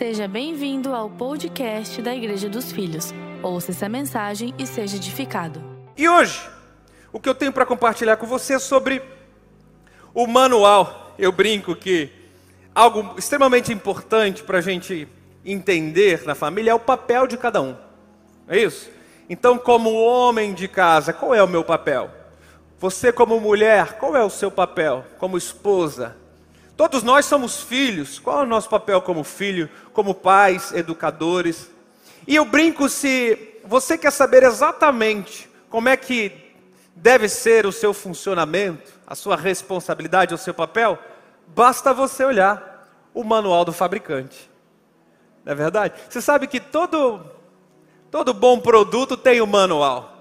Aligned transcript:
Seja 0.00 0.26
bem-vindo 0.26 0.94
ao 0.94 1.10
podcast 1.10 2.00
da 2.00 2.14
Igreja 2.14 2.48
dos 2.48 2.72
Filhos. 2.72 3.12
Ouça 3.42 3.70
essa 3.70 3.86
mensagem 3.86 4.54
e 4.58 4.66
seja 4.66 4.96
edificado. 4.96 5.62
E 5.94 6.08
hoje, 6.08 6.40
o 7.12 7.20
que 7.20 7.28
eu 7.28 7.34
tenho 7.34 7.52
para 7.52 7.66
compartilhar 7.66 8.16
com 8.16 8.26
você 8.26 8.54
é 8.54 8.58
sobre 8.58 9.02
o 10.14 10.26
manual. 10.26 11.14
Eu 11.18 11.30
brinco 11.30 11.76
que 11.76 12.10
algo 12.74 13.14
extremamente 13.18 13.74
importante 13.74 14.42
para 14.42 14.56
a 14.56 14.62
gente 14.62 15.06
entender 15.44 16.24
na 16.24 16.34
família 16.34 16.70
é 16.70 16.74
o 16.74 16.80
papel 16.80 17.26
de 17.26 17.36
cada 17.36 17.60
um. 17.60 17.76
É 18.48 18.58
isso? 18.58 18.88
Então, 19.28 19.58
como 19.58 19.92
homem 19.92 20.54
de 20.54 20.66
casa, 20.66 21.12
qual 21.12 21.34
é 21.34 21.42
o 21.42 21.46
meu 21.46 21.62
papel? 21.62 22.10
Você, 22.78 23.12
como 23.12 23.38
mulher, 23.38 23.98
qual 23.98 24.16
é 24.16 24.24
o 24.24 24.30
seu 24.30 24.50
papel? 24.50 25.04
Como 25.18 25.36
esposa? 25.36 26.16
Todos 26.80 27.02
nós 27.02 27.26
somos 27.26 27.60
filhos. 27.60 28.18
Qual 28.18 28.40
é 28.40 28.42
o 28.44 28.46
nosso 28.46 28.66
papel 28.66 29.02
como 29.02 29.22
filho, 29.22 29.68
como 29.92 30.14
pais, 30.14 30.72
educadores? 30.72 31.70
E 32.26 32.34
eu 32.34 32.46
brinco 32.46 32.88
se 32.88 33.60
você 33.66 33.98
quer 33.98 34.10
saber 34.10 34.44
exatamente 34.44 35.46
como 35.68 35.90
é 35.90 35.96
que 35.98 36.32
deve 36.96 37.28
ser 37.28 37.66
o 37.66 37.70
seu 37.70 37.92
funcionamento, 37.92 38.90
a 39.06 39.14
sua 39.14 39.36
responsabilidade, 39.36 40.32
o 40.32 40.38
seu 40.38 40.54
papel, 40.54 40.98
basta 41.48 41.92
você 41.92 42.24
olhar 42.24 42.90
o 43.12 43.22
manual 43.22 43.62
do 43.62 43.74
fabricante. 43.74 44.50
Não 45.44 45.52
é 45.52 45.54
verdade? 45.54 45.92
Você 46.08 46.22
sabe 46.22 46.46
que 46.46 46.58
todo 46.58 47.20
todo 48.10 48.32
bom 48.32 48.58
produto 48.58 49.18
tem 49.18 49.42
o 49.42 49.44
um 49.44 49.46
manual. 49.46 50.19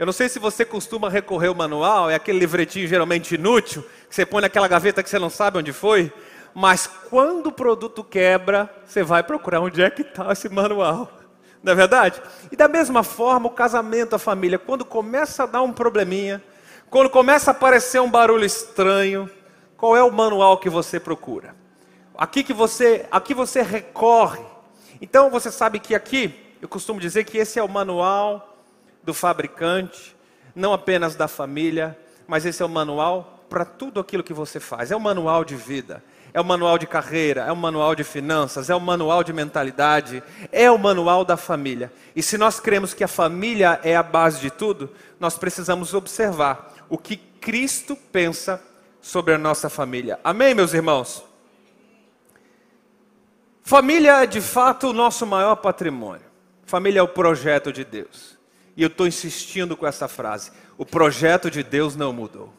Eu 0.00 0.06
não 0.06 0.14
sei 0.14 0.30
se 0.30 0.38
você 0.38 0.64
costuma 0.64 1.10
recorrer 1.10 1.48
ao 1.48 1.54
manual, 1.54 2.08
é 2.08 2.14
aquele 2.14 2.38
livretinho 2.38 2.88
geralmente 2.88 3.34
inútil, 3.34 3.84
que 4.08 4.14
você 4.14 4.24
põe 4.24 4.40
naquela 4.40 4.66
gaveta 4.66 5.02
que 5.02 5.10
você 5.10 5.18
não 5.18 5.28
sabe 5.28 5.58
onde 5.58 5.74
foi, 5.74 6.10
mas 6.54 6.86
quando 6.86 7.48
o 7.48 7.52
produto 7.52 8.02
quebra, 8.02 8.74
você 8.86 9.02
vai 9.02 9.22
procurar 9.22 9.60
onde 9.60 9.82
é 9.82 9.90
que 9.90 10.00
está 10.00 10.32
esse 10.32 10.48
manual. 10.48 11.12
Não 11.62 11.74
é 11.74 11.76
verdade? 11.76 12.22
E 12.50 12.56
da 12.56 12.66
mesma 12.66 13.02
forma, 13.02 13.48
o 13.48 13.50
casamento, 13.50 14.16
a 14.16 14.18
família, 14.18 14.58
quando 14.58 14.86
começa 14.86 15.42
a 15.42 15.46
dar 15.46 15.60
um 15.60 15.70
probleminha, 15.70 16.42
quando 16.88 17.10
começa 17.10 17.50
a 17.50 17.52
aparecer 17.52 18.00
um 18.00 18.10
barulho 18.10 18.46
estranho, 18.46 19.28
qual 19.76 19.94
é 19.94 20.02
o 20.02 20.10
manual 20.10 20.56
que 20.56 20.70
você 20.70 20.98
procura? 20.98 21.54
Aqui 22.16 22.42
que 22.42 22.54
você, 22.54 23.06
aqui 23.10 23.34
você 23.34 23.60
recorre. 23.60 24.42
Então 24.98 25.28
você 25.28 25.50
sabe 25.50 25.78
que 25.78 25.94
aqui, 25.94 26.56
eu 26.62 26.68
costumo 26.70 26.98
dizer 26.98 27.24
que 27.24 27.36
esse 27.36 27.58
é 27.58 27.62
o 27.62 27.68
manual 27.68 28.49
do 29.02 29.14
fabricante, 29.14 30.16
não 30.54 30.72
apenas 30.72 31.14
da 31.14 31.28
família, 31.28 31.98
mas 32.26 32.44
esse 32.46 32.62
é 32.62 32.66
o 32.66 32.68
manual 32.68 33.44
para 33.48 33.64
tudo 33.64 33.98
aquilo 33.98 34.22
que 34.22 34.32
você 34.32 34.60
faz. 34.60 34.90
É 34.90 34.96
o 34.96 35.00
manual 35.00 35.44
de 35.44 35.56
vida, 35.56 36.02
é 36.32 36.40
o 36.40 36.44
manual 36.44 36.78
de 36.78 36.86
carreira, 36.86 37.42
é 37.42 37.52
o 37.52 37.56
manual 37.56 37.94
de 37.94 38.04
finanças, 38.04 38.70
é 38.70 38.74
o 38.74 38.80
manual 38.80 39.24
de 39.24 39.32
mentalidade, 39.32 40.22
é 40.52 40.70
o 40.70 40.78
manual 40.78 41.24
da 41.24 41.36
família. 41.36 41.92
E 42.14 42.22
se 42.22 42.38
nós 42.38 42.60
cremos 42.60 42.94
que 42.94 43.02
a 43.02 43.08
família 43.08 43.80
é 43.82 43.96
a 43.96 44.02
base 44.02 44.40
de 44.40 44.50
tudo, 44.50 44.90
nós 45.18 45.36
precisamos 45.36 45.92
observar 45.94 46.72
o 46.88 46.96
que 46.96 47.16
Cristo 47.16 47.96
pensa 47.96 48.62
sobre 49.00 49.34
a 49.34 49.38
nossa 49.38 49.68
família. 49.68 50.20
Amém, 50.22 50.54
meus 50.54 50.74
irmãos? 50.74 51.24
Família 53.62 54.22
é 54.22 54.26
de 54.26 54.40
fato 54.40 54.88
o 54.88 54.92
nosso 54.92 55.26
maior 55.26 55.56
patrimônio. 55.56 56.26
Família 56.64 57.00
é 57.00 57.02
o 57.02 57.08
projeto 57.08 57.72
de 57.72 57.84
Deus. 57.84 58.39
E 58.80 58.82
eu 58.82 58.86
estou 58.86 59.06
insistindo 59.06 59.76
com 59.76 59.86
essa 59.86 60.08
frase: 60.08 60.50
o 60.78 60.86
projeto 60.86 61.50
de 61.50 61.62
Deus 61.62 61.94
não 61.94 62.14
mudou. 62.14 62.50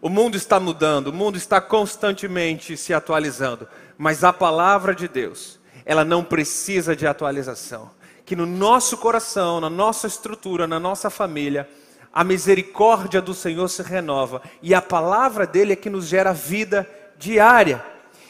O 0.00 0.08
mundo 0.08 0.36
está 0.36 0.60
mudando, 0.60 1.08
o 1.08 1.12
mundo 1.12 1.36
está 1.36 1.60
constantemente 1.60 2.76
se 2.76 2.94
atualizando, 2.94 3.66
mas 3.98 4.22
a 4.22 4.32
palavra 4.32 4.94
de 4.94 5.08
Deus, 5.08 5.58
ela 5.84 6.04
não 6.04 6.22
precisa 6.22 6.94
de 6.94 7.08
atualização. 7.08 7.90
Que 8.24 8.36
no 8.36 8.46
nosso 8.46 8.98
coração, 8.98 9.60
na 9.60 9.68
nossa 9.68 10.06
estrutura, 10.06 10.68
na 10.68 10.78
nossa 10.78 11.10
família, 11.10 11.68
a 12.12 12.22
misericórdia 12.22 13.20
do 13.20 13.34
Senhor 13.34 13.66
se 13.66 13.82
renova 13.82 14.40
e 14.62 14.72
a 14.76 14.80
palavra 14.80 15.44
dele 15.44 15.72
é 15.72 15.76
que 15.76 15.90
nos 15.90 16.06
gera 16.06 16.32
vida 16.32 16.88
diária. 17.18 17.84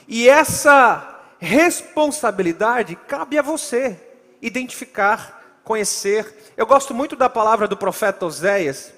E 0.09 0.27
essa 0.27 1.21
responsabilidade 1.39 2.97
cabe 3.07 3.39
a 3.39 3.43
você 3.43 4.01
identificar 4.41 5.38
conhecer. 5.69 6.55
Eu 6.57 6.65
gosto 6.65 6.95
muito 6.95 7.15
da 7.15 7.29
palavra 7.29 7.69
do 7.69 7.77
profeta 7.77 8.25
Oséias, 8.25 8.91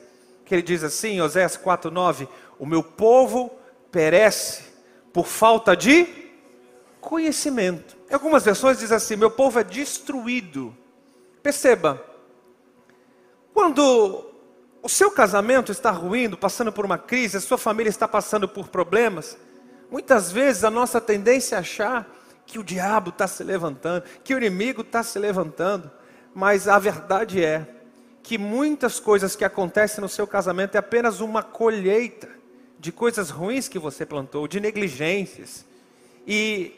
que 0.44 0.54
ele 0.54 0.62
diz 0.62 0.84
assim, 0.84 1.20
Oséias 1.20 1.56
4:9, 1.56 2.28
o 2.60 2.64
meu 2.64 2.80
povo 2.80 3.50
perece 3.90 4.62
por 5.12 5.26
falta 5.26 5.76
de 5.76 6.06
conhecimento. 7.00 7.96
Em 8.08 8.14
algumas 8.14 8.44
versões 8.44 8.78
diz 8.78 8.92
assim, 8.92 9.16
meu 9.16 9.32
povo 9.32 9.58
é 9.58 9.64
destruído. 9.64 10.72
Perceba, 11.42 12.00
quando 13.52 14.30
o 14.80 14.88
seu 14.88 15.10
casamento 15.10 15.72
está 15.72 15.90
ruindo, 15.90 16.38
passando 16.38 16.70
por 16.70 16.84
uma 16.84 16.98
crise, 16.98 17.38
a 17.38 17.40
sua 17.40 17.58
família 17.58 17.90
está 17.90 18.06
passando 18.06 18.48
por 18.48 18.68
problemas, 18.68 19.36
muitas 19.90 20.30
vezes 20.30 20.62
a 20.62 20.70
nossa 20.70 21.00
tendência 21.00 21.56
é 21.56 21.58
achar 21.58 22.08
que 22.46 22.60
o 22.60 22.64
diabo 22.64 23.10
está 23.10 23.26
se 23.26 23.42
levantando, 23.42 24.04
que 24.22 24.32
o 24.32 24.38
inimigo 24.38 24.82
está 24.82 25.02
se 25.02 25.18
levantando. 25.18 25.90
Mas 26.34 26.68
a 26.68 26.78
verdade 26.78 27.44
é 27.44 27.66
que 28.22 28.38
muitas 28.38 29.00
coisas 29.00 29.34
que 29.34 29.44
acontecem 29.44 30.00
no 30.00 30.08
seu 30.08 30.26
casamento 30.26 30.74
é 30.74 30.78
apenas 30.78 31.20
uma 31.20 31.42
colheita 31.42 32.28
de 32.78 32.92
coisas 32.92 33.30
ruins 33.30 33.68
que 33.68 33.78
você 33.78 34.06
plantou, 34.06 34.48
de 34.48 34.60
negligências. 34.60 35.66
E 36.26 36.74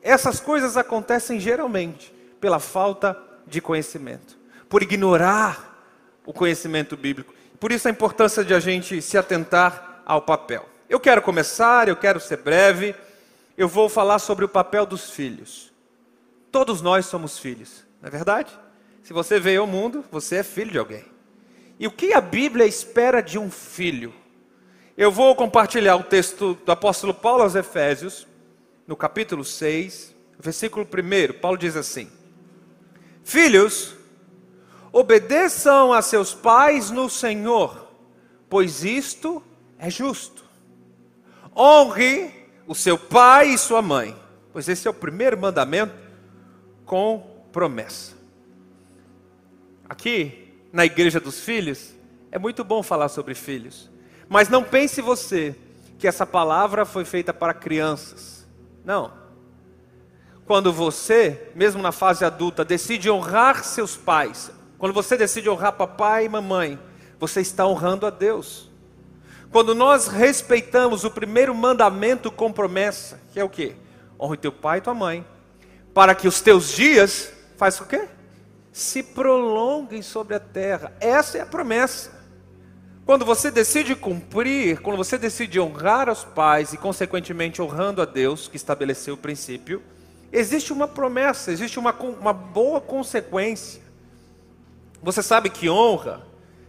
essas 0.00 0.40
coisas 0.40 0.76
acontecem 0.76 1.38
geralmente 1.38 2.12
pela 2.40 2.58
falta 2.58 3.16
de 3.46 3.60
conhecimento, 3.60 4.38
por 4.68 4.82
ignorar 4.82 5.72
o 6.24 6.32
conhecimento 6.32 6.96
bíblico. 6.96 7.34
Por 7.58 7.70
isso 7.70 7.88
a 7.88 7.90
importância 7.90 8.44
de 8.44 8.54
a 8.54 8.60
gente 8.60 9.00
se 9.02 9.18
atentar 9.18 10.02
ao 10.04 10.22
papel. 10.22 10.68
Eu 10.88 11.00
quero 11.00 11.22
começar, 11.22 11.88
eu 11.88 11.96
quero 11.96 12.20
ser 12.20 12.38
breve. 12.38 12.94
Eu 13.56 13.68
vou 13.68 13.88
falar 13.88 14.18
sobre 14.18 14.44
o 14.44 14.48
papel 14.48 14.84
dos 14.84 15.10
filhos. 15.10 15.72
Todos 16.50 16.82
nós 16.82 17.06
somos 17.06 17.38
filhos, 17.38 17.84
não 18.00 18.08
é 18.08 18.10
verdade? 18.10 18.58
Se 19.02 19.12
você 19.12 19.40
veio 19.40 19.62
ao 19.62 19.66
mundo, 19.66 20.04
você 20.10 20.36
é 20.36 20.42
filho 20.42 20.70
de 20.70 20.78
alguém. 20.78 21.04
E 21.78 21.86
o 21.86 21.90
que 21.90 22.12
a 22.14 22.20
Bíblia 22.20 22.64
espera 22.64 23.20
de 23.20 23.38
um 23.38 23.50
filho? 23.50 24.14
Eu 24.96 25.10
vou 25.10 25.34
compartilhar 25.34 25.96
o 25.96 26.04
texto 26.04 26.54
do 26.64 26.70
apóstolo 26.70 27.12
Paulo 27.12 27.42
aos 27.42 27.56
Efésios, 27.56 28.28
no 28.86 28.96
capítulo 28.96 29.44
6, 29.44 30.14
versículo 30.38 30.86
1. 30.86 31.40
Paulo 31.40 31.58
diz 31.58 31.76
assim: 31.76 32.08
Filhos, 33.24 33.96
obedeçam 34.92 35.92
a 35.92 36.00
seus 36.00 36.32
pais 36.32 36.90
no 36.90 37.10
Senhor, 37.10 37.88
pois 38.48 38.84
isto 38.84 39.42
é 39.78 39.90
justo. 39.90 40.44
Honre 41.56 42.30
o 42.68 42.74
seu 42.74 42.96
pai 42.96 43.48
e 43.48 43.58
sua 43.58 43.82
mãe, 43.82 44.16
pois 44.52 44.68
esse 44.68 44.86
é 44.86 44.90
o 44.90 44.94
primeiro 44.94 45.36
mandamento 45.36 45.94
com 46.86 47.44
promessa. 47.50 48.21
Aqui, 49.92 50.48
na 50.72 50.86
igreja 50.86 51.20
dos 51.20 51.40
filhos, 51.40 51.90
é 52.30 52.38
muito 52.38 52.64
bom 52.64 52.82
falar 52.82 53.10
sobre 53.10 53.34
filhos. 53.34 53.90
Mas 54.26 54.48
não 54.48 54.64
pense 54.64 55.02
você 55.02 55.54
que 55.98 56.08
essa 56.08 56.24
palavra 56.24 56.86
foi 56.86 57.04
feita 57.04 57.30
para 57.34 57.52
crianças. 57.52 58.48
Não. 58.86 59.12
Quando 60.46 60.72
você, 60.72 61.50
mesmo 61.54 61.82
na 61.82 61.92
fase 61.92 62.24
adulta, 62.24 62.64
decide 62.64 63.10
honrar 63.10 63.62
seus 63.64 63.94
pais, 63.94 64.50
quando 64.78 64.94
você 64.94 65.14
decide 65.14 65.50
honrar 65.50 65.74
papai 65.74 66.24
e 66.24 66.28
mamãe, 66.30 66.78
você 67.20 67.42
está 67.42 67.66
honrando 67.66 68.06
a 68.06 68.10
Deus. 68.10 68.70
Quando 69.50 69.74
nós 69.74 70.08
respeitamos 70.08 71.04
o 71.04 71.10
primeiro 71.10 71.54
mandamento 71.54 72.32
com 72.32 72.50
promessa, 72.50 73.20
que 73.30 73.38
é 73.38 73.44
o 73.44 73.50
quê? 73.50 73.76
Honre 74.18 74.38
teu 74.38 74.52
pai 74.52 74.78
e 74.78 74.80
tua 74.80 74.94
mãe, 74.94 75.22
para 75.92 76.14
que 76.14 76.26
os 76.26 76.40
teus 76.40 76.72
dias, 76.72 77.30
faz 77.58 77.78
o 77.78 77.84
quê? 77.84 78.08
Se 78.72 79.02
prolonguem 79.02 80.00
sobre 80.00 80.34
a 80.34 80.40
terra. 80.40 80.92
Essa 80.98 81.38
é 81.38 81.40
a 81.42 81.46
promessa. 81.46 82.10
Quando 83.04 83.24
você 83.24 83.50
decide 83.50 83.94
cumprir, 83.94 84.80
quando 84.80 84.96
você 84.96 85.18
decide 85.18 85.60
honrar 85.60 86.08
os 86.08 86.24
pais 86.24 86.72
e, 86.72 86.78
consequentemente, 86.78 87.60
honrando 87.60 88.00
a 88.00 88.04
Deus, 88.04 88.48
que 88.48 88.56
estabeleceu 88.56 89.14
o 89.14 89.18
princípio, 89.18 89.82
existe 90.32 90.72
uma 90.72 90.88
promessa, 90.88 91.52
existe 91.52 91.78
uma, 91.78 91.92
uma 91.92 92.32
boa 92.32 92.80
consequência. 92.80 93.82
Você 95.02 95.22
sabe 95.22 95.50
que 95.50 95.68
honra 95.68 96.22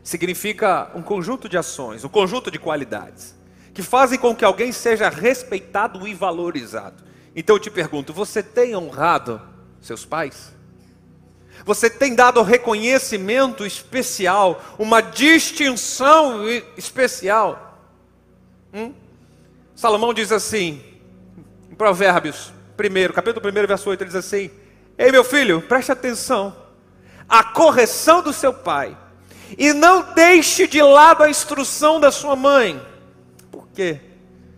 significa 0.04 0.92
um 0.94 1.02
conjunto 1.02 1.48
de 1.48 1.58
ações, 1.58 2.04
um 2.04 2.10
conjunto 2.10 2.52
de 2.52 2.60
qualidades, 2.60 3.36
que 3.74 3.82
fazem 3.82 4.20
com 4.20 4.36
que 4.36 4.44
alguém 4.44 4.72
seja 4.72 5.08
respeitado 5.08 6.06
e 6.08 6.14
valorizado. 6.14 7.04
Então 7.36 7.56
eu 7.56 7.60
te 7.60 7.72
pergunto: 7.72 8.12
você 8.12 8.44
tem 8.44 8.76
honrado 8.76 9.40
seus 9.80 10.04
pais? 10.04 10.52
Você 11.66 11.90
tem 11.90 12.14
dado 12.14 12.42
reconhecimento 12.42 13.66
especial, 13.66 14.62
uma 14.78 15.02
distinção 15.02 16.42
especial. 16.78 17.80
Hum? 18.74 18.94
Salomão 19.76 20.14
diz 20.14 20.32
assim, 20.32 20.84
em 21.72 21.76
Provérbios, 21.76 22.52
primeiro, 22.76 23.14
capítulo 23.14 23.48
1, 23.48 23.68
verso 23.68 23.90
8, 23.90 24.02
ele 24.02 24.10
diz 24.10 24.16
assim: 24.16 24.52
Ei, 24.98 25.12
meu 25.12 25.24
filho, 25.24 25.62
preste 25.62 25.92
atenção. 25.92 26.56
A 27.28 27.44
correção 27.44 28.22
do 28.22 28.34
seu 28.34 28.54
pai. 28.54 28.98
E 29.58 29.72
não 29.74 30.14
deixe 30.14 30.68
de 30.68 30.82
lado 30.82 31.24
a 31.24 31.30
instrução 31.30 32.00
da 32.00 32.12
sua 32.12 32.36
mãe. 32.36 32.82
Por 33.52 33.68
quê? 33.70 34.02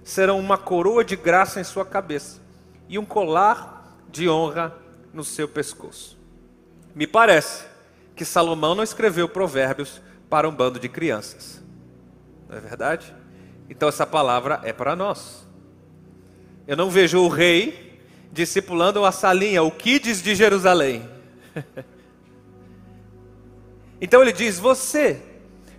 Serão 0.04 0.40
uma 0.40 0.58
coroa 0.58 1.04
de 1.04 1.16
graça 1.16 1.60
em 1.60 1.64
sua 1.64 1.86
cabeça 1.86 2.42
e 2.88 2.98
um 2.98 3.06
colar 3.06 3.98
de 4.10 4.30
honra 4.30 4.76
no 5.14 5.24
seu 5.24 5.48
pescoço. 5.48 6.15
Me 6.96 7.06
parece 7.06 7.66
que 8.16 8.24
Salomão 8.24 8.74
não 8.74 8.84
escreveu 8.84 9.28
provérbios 9.28 10.02
para 10.30 10.48
um 10.48 10.56
bando 10.56 10.80
de 10.80 10.88
crianças. 10.88 11.62
Não 12.48 12.58
é 12.58 12.62
verdade? 12.62 13.14
Então 13.70 13.90
essa 13.90 14.08
palavra 14.08 14.62
é 14.64 14.72
para 14.72 14.96
nós. 14.96 15.46
Eu 16.66 16.78
não 16.78 16.90
vejo 16.90 17.20
o 17.20 17.28
rei 17.28 18.00
discipulando 18.32 19.02
uma 19.02 19.12
salinha, 19.12 19.62
o 19.62 19.70
Kids 19.70 20.22
de 20.22 20.34
Jerusalém. 20.36 21.08
então 24.00 24.22
ele 24.22 24.32
diz: 24.32 24.58
você 24.58 25.22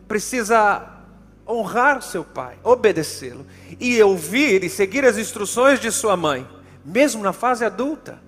precisa 0.06 0.86
honrar 1.48 2.02
seu 2.02 2.24
pai, 2.24 2.58
obedecê-lo 2.62 3.46
e 3.80 4.02
ouvir 4.02 4.64
e 4.64 4.68
seguir 4.68 5.04
as 5.04 5.16
instruções 5.16 5.80
de 5.80 5.90
sua 5.90 6.16
mãe, 6.16 6.46
mesmo 6.84 7.22
na 7.22 7.32
fase 7.32 7.64
adulta. 7.64 8.25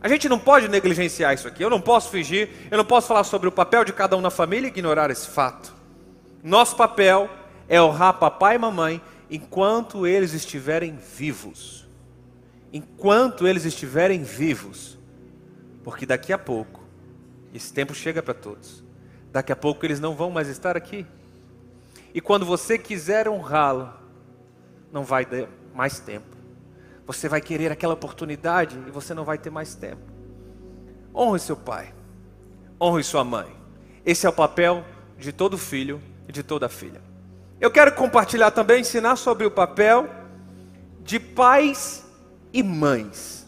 A 0.00 0.08
gente 0.08 0.28
não 0.28 0.38
pode 0.38 0.68
negligenciar 0.68 1.34
isso 1.34 1.48
aqui. 1.48 1.62
Eu 1.62 1.70
não 1.70 1.80
posso 1.80 2.10
fingir, 2.10 2.48
eu 2.70 2.78
não 2.78 2.84
posso 2.84 3.08
falar 3.08 3.24
sobre 3.24 3.48
o 3.48 3.52
papel 3.52 3.84
de 3.84 3.92
cada 3.92 4.16
um 4.16 4.20
na 4.20 4.30
família 4.30 4.68
e 4.68 4.70
ignorar 4.70 5.10
esse 5.10 5.28
fato. 5.28 5.74
Nosso 6.42 6.76
papel 6.76 7.28
é 7.68 7.82
honrar 7.82 8.14
papai 8.14 8.54
e 8.54 8.58
mamãe 8.58 9.02
enquanto 9.28 10.06
eles 10.06 10.32
estiverem 10.32 10.96
vivos. 10.96 11.86
Enquanto 12.72 13.46
eles 13.46 13.64
estiverem 13.64 14.22
vivos. 14.22 14.96
Porque 15.82 16.06
daqui 16.06 16.32
a 16.32 16.38
pouco, 16.38 16.84
esse 17.52 17.72
tempo 17.72 17.94
chega 17.94 18.22
para 18.22 18.34
todos. 18.34 18.84
Daqui 19.32 19.52
a 19.52 19.56
pouco 19.56 19.84
eles 19.84 19.98
não 19.98 20.14
vão 20.14 20.30
mais 20.30 20.48
estar 20.48 20.76
aqui. 20.76 21.04
E 22.14 22.20
quando 22.20 22.46
você 22.46 22.78
quiser 22.78 23.28
honrá-lo, 23.28 23.92
não 24.92 25.02
vai 25.02 25.24
ter 25.24 25.48
mais 25.74 25.98
tempo. 25.98 26.37
Você 27.08 27.26
vai 27.26 27.40
querer 27.40 27.72
aquela 27.72 27.94
oportunidade 27.94 28.78
e 28.86 28.90
você 28.90 29.14
não 29.14 29.24
vai 29.24 29.38
ter 29.38 29.48
mais 29.48 29.74
tempo. 29.74 30.02
Honre 31.14 31.40
seu 31.40 31.56
pai. 31.56 31.94
Honre 32.78 33.02
sua 33.02 33.24
mãe. 33.24 33.48
Esse 34.04 34.26
é 34.26 34.28
o 34.28 34.32
papel 34.32 34.84
de 35.16 35.32
todo 35.32 35.56
filho 35.56 36.02
e 36.28 36.32
de 36.32 36.42
toda 36.42 36.68
filha. 36.68 37.00
Eu 37.58 37.70
quero 37.70 37.94
compartilhar 37.94 38.50
também, 38.50 38.82
ensinar 38.82 39.16
sobre 39.16 39.46
o 39.46 39.50
papel 39.50 40.06
de 41.00 41.18
pais 41.18 42.04
e 42.52 42.62
mães. 42.62 43.46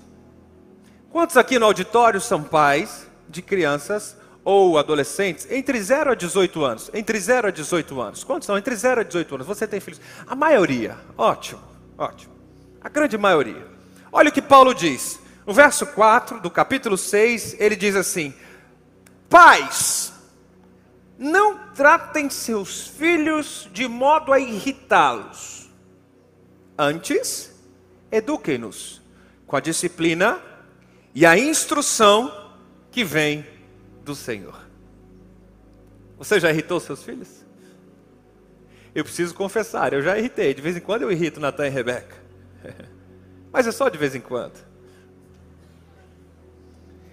Quantos 1.11 1.37
aqui 1.37 1.59
no 1.59 1.67
auditório 1.67 2.19
são 2.19 2.43
pais 2.43 3.07
de 3.29 3.43
crianças 3.43 4.17
ou 4.43 4.79
adolescentes 4.79 5.47
entre 5.51 5.79
0 5.83 6.13
a 6.13 6.15
18 6.15 6.65
anos? 6.65 6.91
Entre 6.95 7.21
0 7.21 7.49
a 7.49 7.51
18 7.51 8.01
anos. 8.01 8.25
Quantos 8.25 8.47
são? 8.47 8.57
Entre 8.57 8.75
0 8.75 9.03
a 9.03 9.05
18 9.05 9.35
anos. 9.35 9.47
Você 9.47 9.67
tem 9.67 9.81
filhos? 9.81 10.01
A 10.27 10.35
maioria. 10.35 10.97
Ótimo, 11.19 11.61
ótimo. 11.99 12.40
A 12.83 12.89
grande 12.89 13.19
maioria. 13.19 13.67
Olha 14.13 14.31
o 14.31 14.33
que 14.33 14.43
Paulo 14.43 14.75
diz. 14.75 15.21
No 15.47 15.53
verso 15.53 15.87
4 15.87 16.41
do 16.41 16.51
capítulo 16.51 16.97
6, 16.97 17.57
ele 17.59 17.77
diz 17.77 17.97
assim: 17.97 18.35
Pais, 19.29 20.13
não 21.19 21.59
tratem 21.75 22.31
seus 22.31 22.87
filhos 22.87 23.69
de 23.73 23.87
modo 23.87 24.33
a 24.33 24.41
irritá-los. 24.41 25.69
Antes, 26.79 27.53
eduquem-nos 28.11 29.03
com 29.47 29.57
a 29.57 29.61
disciplina 29.61 30.41
e 31.15 31.27
a 31.27 31.37
instrução 31.37 32.55
que 32.91 33.05
vem 33.05 33.47
do 34.05 34.15
Senhor. 34.15 34.59
Você 36.19 36.39
já 36.39 36.51
irritou 36.51 36.81
seus 36.81 37.03
filhos? 37.03 37.45
Eu 38.95 39.05
preciso 39.05 39.35
confessar, 39.35 39.93
eu 39.93 40.03
já 40.03 40.19
irritei. 40.19 40.53
De 40.53 40.61
vez 40.61 40.77
em 40.77 40.81
quando 40.81 41.03
eu 41.03 41.13
irrito 41.13 41.41
Natan 41.41 41.67
e 41.67 41.71
Rebeca. 41.71 42.17
Mas 43.53 43.67
é 43.67 43.73
só 43.73 43.89
de 43.89 43.99
vez 43.99 44.15
em 44.15 44.21
quando. 44.21 44.65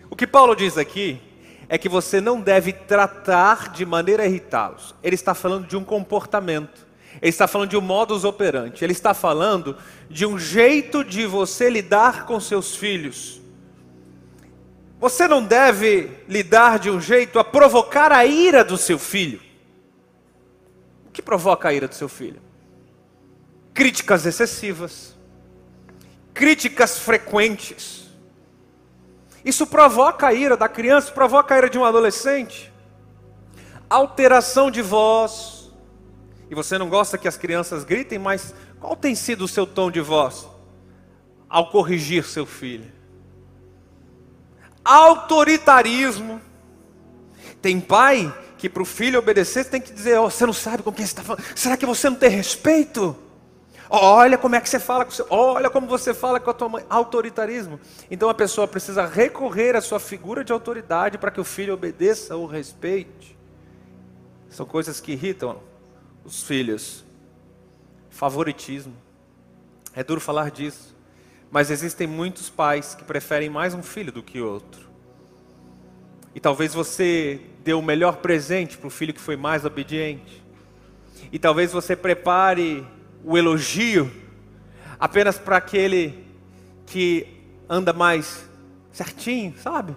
O 0.09 0.15
que 0.15 0.27
Paulo 0.27 0.55
diz 0.55 0.77
aqui 0.77 1.21
é 1.69 1.77
que 1.77 1.89
você 1.89 2.21
não 2.21 2.39
deve 2.39 2.71
tratar 2.71 3.71
de 3.71 3.85
maneira 3.85 4.23
a 4.23 4.25
irritá-los. 4.25 4.95
Ele 5.03 5.15
está 5.15 5.33
falando 5.33 5.67
de 5.67 5.75
um 5.75 5.83
comportamento. 5.83 6.87
Ele 7.21 7.29
está 7.29 7.47
falando 7.47 7.69
de 7.69 7.77
um 7.77 7.81
modus 7.81 8.23
operandi. 8.23 8.83
Ele 8.83 8.93
está 8.93 9.13
falando 9.13 9.75
de 10.09 10.25
um 10.25 10.37
jeito 10.37 11.03
de 11.03 11.25
você 11.25 11.69
lidar 11.69 12.25
com 12.25 12.39
seus 12.39 12.75
filhos. 12.75 13.41
Você 14.99 15.27
não 15.27 15.43
deve 15.43 16.09
lidar 16.27 16.79
de 16.79 16.89
um 16.89 17.01
jeito 17.01 17.37
a 17.37 17.43
provocar 17.43 18.11
a 18.11 18.25
ira 18.25 18.63
do 18.63 18.77
seu 18.77 18.97
filho. 18.97 19.41
O 21.07 21.11
que 21.11 21.21
provoca 21.21 21.69
a 21.69 21.73
ira 21.73 21.87
do 21.87 21.95
seu 21.95 22.07
filho? 22.07 22.41
Críticas 23.73 24.25
excessivas, 24.25 25.16
críticas 26.37 26.99
frequentes, 26.99 28.05
isso 29.43 29.65
provoca 29.65 30.27
a 30.27 30.33
ira 30.33 30.55
da 30.55 30.69
criança, 30.69 31.11
provoca 31.11 31.55
a 31.55 31.57
ira 31.57 31.69
de 31.69 31.79
um 31.79 31.83
adolescente. 31.83 32.71
Alteração 33.89 34.69
de 34.69 34.83
voz. 34.83 35.71
E 36.47 36.53
você 36.53 36.77
não 36.77 36.89
gosta 36.89 37.17
que 37.17 37.27
as 37.27 37.37
crianças 37.37 37.83
gritem, 37.83 38.19
mas 38.19 38.53
qual 38.79 38.95
tem 38.95 39.15
sido 39.15 39.45
o 39.45 39.47
seu 39.47 39.65
tom 39.65 39.89
de 39.89 39.99
voz 39.99 40.47
ao 41.49 41.71
corrigir 41.71 42.23
seu 42.23 42.45
filho? 42.45 42.91
Autoritarismo. 44.85 46.39
Tem 47.61 47.79
pai 47.79 48.31
que 48.59 48.69
para 48.69 48.83
o 48.83 48.85
filho 48.85 49.17
obedecer 49.17 49.65
tem 49.65 49.81
que 49.81 49.91
dizer: 49.91 50.19
oh, 50.19 50.29
você 50.29 50.45
não 50.45 50.53
sabe 50.53 50.83
com 50.83 50.91
quem 50.91 51.05
você 51.05 51.13
está 51.13 51.23
falando. 51.23 51.43
Será 51.55 51.75
que 51.75 51.85
você 51.85 52.09
não 52.09 52.17
tem 52.17 52.29
respeito? 52.29 53.15
Olha 53.89 54.37
como 54.37 54.55
é 54.55 54.61
que 54.61 54.69
você 54.69 54.79
fala 54.79 55.05
com 55.05 55.11
seu, 55.11 55.25
olha 55.29 55.69
como 55.69 55.87
você 55.87 56.13
fala 56.13 56.39
com 56.39 56.49
a 56.49 56.53
tua 56.53 56.67
mãe, 56.67 56.85
autoritarismo. 56.89 57.79
Então 58.11 58.29
a 58.29 58.33
pessoa 58.33 58.67
precisa 58.67 59.05
recorrer 59.05 59.75
à 59.75 59.81
sua 59.81 59.99
figura 59.99 60.43
de 60.43 60.51
autoridade 60.51 61.17
para 61.17 61.31
que 61.31 61.39
o 61.39 61.43
filho 61.43 61.73
obedeça 61.73 62.35
ou 62.35 62.45
respeite. 62.45 63.37
São 64.49 64.65
coisas 64.65 64.99
que 64.99 65.13
irritam 65.13 65.59
os 66.25 66.43
filhos. 66.43 67.05
Favoritismo. 68.09 68.93
É 69.95 70.03
duro 70.03 70.19
falar 70.19 70.51
disso, 70.51 70.95
mas 71.49 71.71
existem 71.71 72.07
muitos 72.07 72.49
pais 72.49 72.93
que 72.93 73.03
preferem 73.03 73.49
mais 73.49 73.73
um 73.73 73.81
filho 73.81 74.11
do 74.11 74.21
que 74.21 74.41
outro. 74.41 74.87
E 76.35 76.39
talvez 76.39 76.73
você 76.73 77.39
deu 77.63 77.79
o 77.79 77.83
melhor 77.83 78.17
presente 78.17 78.77
para 78.77 78.87
o 78.87 78.91
filho 78.91 79.13
que 79.13 79.19
foi 79.19 79.35
mais 79.35 79.65
obediente. 79.65 80.43
E 81.31 81.39
talvez 81.39 81.71
você 81.71 81.95
prepare 81.95 82.85
o 83.27 83.37
elogio 83.37 84.09
apenas 84.97 85.37
para 85.37 85.57
aquele 85.57 86.25
que 86.85 87.27
anda 87.67 87.91
mais 87.91 88.45
certinho, 88.89 89.53
sabe? 89.61 89.93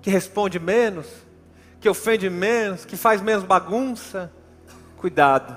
Que 0.00 0.08
responde 0.08 0.58
menos, 0.58 1.06
que 1.78 1.88
ofende 1.90 2.30
menos, 2.30 2.86
que 2.86 2.96
faz 2.96 3.20
menos 3.20 3.44
bagunça. 3.44 4.32
Cuidado, 4.96 5.54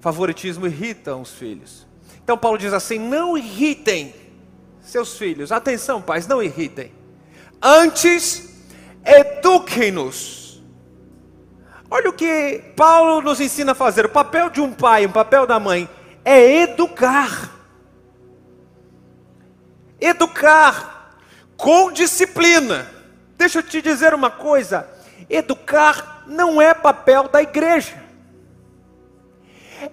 favoritismo 0.00 0.66
irrita 0.66 1.14
os 1.14 1.30
filhos. 1.30 1.86
Então 2.24 2.36
Paulo 2.36 2.58
diz 2.58 2.72
assim: 2.72 2.98
não 2.98 3.38
irritem 3.38 4.12
seus 4.80 5.16
filhos. 5.16 5.52
Atenção, 5.52 6.02
pais, 6.02 6.26
não 6.26 6.42
irritem. 6.42 6.92
Antes, 7.62 8.66
eduquem-nos. 9.04 10.60
Olha 11.88 12.10
o 12.10 12.12
que 12.12 12.72
Paulo 12.74 13.22
nos 13.22 13.40
ensina 13.40 13.72
a 13.72 13.76
fazer. 13.76 14.06
O 14.06 14.10
papel 14.10 14.50
de 14.50 14.60
um 14.60 14.72
pai, 14.72 15.06
o 15.06 15.10
papel 15.10 15.46
da 15.46 15.60
mãe 15.60 15.88
é 16.28 16.60
educar. 16.60 17.50
Educar 19.98 21.16
com 21.56 21.90
disciplina. 21.90 22.86
Deixa 23.38 23.60
eu 23.60 23.62
te 23.62 23.80
dizer 23.80 24.12
uma 24.12 24.30
coisa: 24.30 24.86
educar 25.30 26.24
não 26.26 26.60
é 26.60 26.74
papel 26.74 27.28
da 27.28 27.40
igreja. 27.40 27.94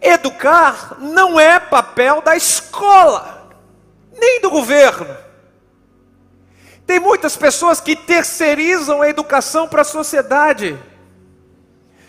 Educar 0.02 0.98
não 1.00 1.40
é 1.40 1.58
papel 1.58 2.22
da 2.22 2.36
escola, 2.36 3.50
nem 4.12 4.42
do 4.42 4.50
governo. 4.50 5.16
Tem 6.86 7.00
muitas 7.00 7.38
pessoas 7.38 7.80
que 7.80 7.96
terceirizam 7.96 9.02
a 9.02 9.10
educação 9.10 9.70
para 9.70 9.84
a 9.84 9.86
sociedade. 9.86 10.78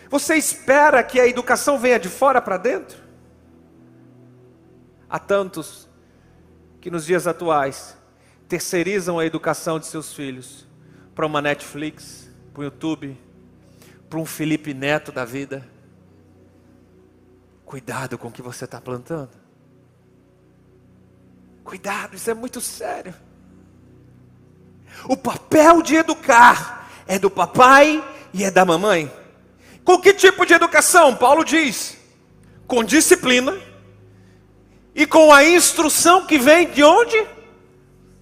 Você 0.09 0.35
espera 0.35 1.01
que 1.01 1.19
a 1.19 1.27
educação 1.27 1.79
venha 1.79 1.97
de 1.97 2.09
fora 2.09 2.41
para 2.41 2.57
dentro? 2.57 3.06
Há 5.09 5.19
tantos 5.19 5.87
que 6.81 6.91
nos 6.91 7.05
dias 7.05 7.27
atuais 7.27 7.97
terceirizam 8.47 9.19
a 9.19 9.25
educação 9.25 9.79
de 9.79 9.85
seus 9.85 10.13
filhos 10.13 10.67
para 11.15 11.25
uma 11.25 11.41
Netflix, 11.41 12.29
para 12.53 12.61
o 12.61 12.63
YouTube, 12.65 13.17
para 14.09 14.19
um 14.19 14.25
Felipe 14.25 14.73
Neto 14.73 15.11
da 15.11 15.25
vida. 15.25 15.67
Cuidado 17.65 18.17
com 18.17 18.27
o 18.29 18.31
que 18.31 18.41
você 18.41 18.65
está 18.65 18.79
plantando. 18.79 19.31
Cuidado, 21.63 22.15
isso 22.15 22.29
é 22.29 22.33
muito 22.33 22.61
sério. 22.61 23.13
O 25.09 25.17
papel 25.17 25.81
de 25.81 25.95
educar 25.95 26.89
é 27.05 27.19
do 27.19 27.29
papai 27.29 28.03
e 28.33 28.43
é 28.43 28.51
da 28.51 28.63
mamãe. 28.63 29.11
Com 29.83 29.99
que 29.99 30.13
tipo 30.13 30.45
de 30.45 30.53
educação? 30.53 31.15
Paulo 31.15 31.43
diz: 31.43 31.97
com 32.65 32.83
disciplina 32.83 33.66
e 34.97 35.05
com 35.05 35.31
a 35.31 35.45
instrução 35.45 36.25
que 36.25 36.39
vem 36.39 36.71
de 36.71 36.83
onde? 36.83 37.23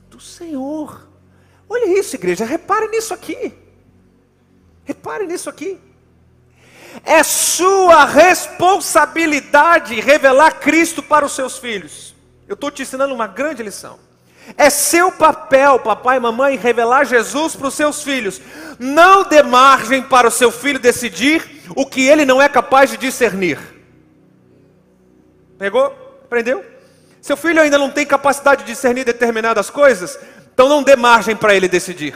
Do 0.10 0.20
Senhor. 0.20 1.08
Olha 1.70 1.98
isso, 1.98 2.18
igreja, 2.18 2.44
repare 2.44 2.90
nisso 2.90 3.14
aqui. 3.14 3.54
Repare 4.84 5.26
nisso 5.26 5.50
aqui. 5.50 5.80
É 7.02 7.24
sua 7.24 8.04
responsabilidade 8.04 10.02
revelar 10.02 10.60
Cristo 10.60 11.02
para 11.02 11.26
os 11.26 11.32
seus 11.32 11.58
filhos. 11.58 12.14
Eu 12.46 12.56
estou 12.56 12.70
te 12.70 12.82
ensinando 12.82 13.14
uma 13.14 13.26
grande 13.26 13.64
lição. 13.64 13.98
É 14.58 14.70
seu 14.70 15.14
papel, 15.14 15.80
papai 15.80 16.18
e 16.18 16.20
mamãe, 16.20 16.58
revelar 16.58 17.06
Jesus 17.06 17.56
para 17.56 17.68
os 17.68 17.74
seus 17.74 18.04
filhos. 18.04 18.42
Não 18.78 19.24
dê 19.24 19.42
margem 19.42 20.04
para 20.04 20.28
o 20.28 20.32
seu 20.32 20.52
filho 20.52 20.78
decidir 20.78 21.64
o 21.74 21.86
que 21.86 22.06
ele 22.06 22.26
não 22.26 22.42
é 22.42 22.50
capaz 22.50 22.90
de 22.90 22.98
discernir. 22.98 23.60
Pegou? 25.58 26.05
Aprendeu? 26.36 26.66
Seu 27.22 27.38
filho 27.38 27.62
ainda 27.62 27.78
não 27.78 27.90
tem 27.90 28.06
capacidade 28.06 28.66
de 28.66 28.74
discernir 28.74 29.06
determinadas 29.06 29.70
coisas, 29.70 30.20
então 30.54 30.68
não 30.68 30.84
dê 30.84 30.94
margem 30.94 31.34
para 31.34 31.56
ele 31.56 31.70
decidir. 31.70 32.14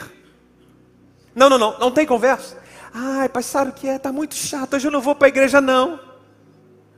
Não, 1.34 1.48
não, 1.48 1.56
não, 1.56 1.78
não 1.78 1.90
tem 1.90 2.04
conversa. 2.04 2.58
Ai, 2.92 3.30
pai, 3.30 3.42
sabe 3.42 3.70
o 3.70 3.72
que 3.72 3.88
é? 3.88 3.96
Está 3.96 4.12
muito 4.12 4.34
chato, 4.34 4.74
hoje 4.74 4.86
eu 4.88 4.90
não 4.90 5.00
vou 5.00 5.14
para 5.14 5.26
a 5.26 5.30
igreja 5.30 5.58
não. 5.58 5.98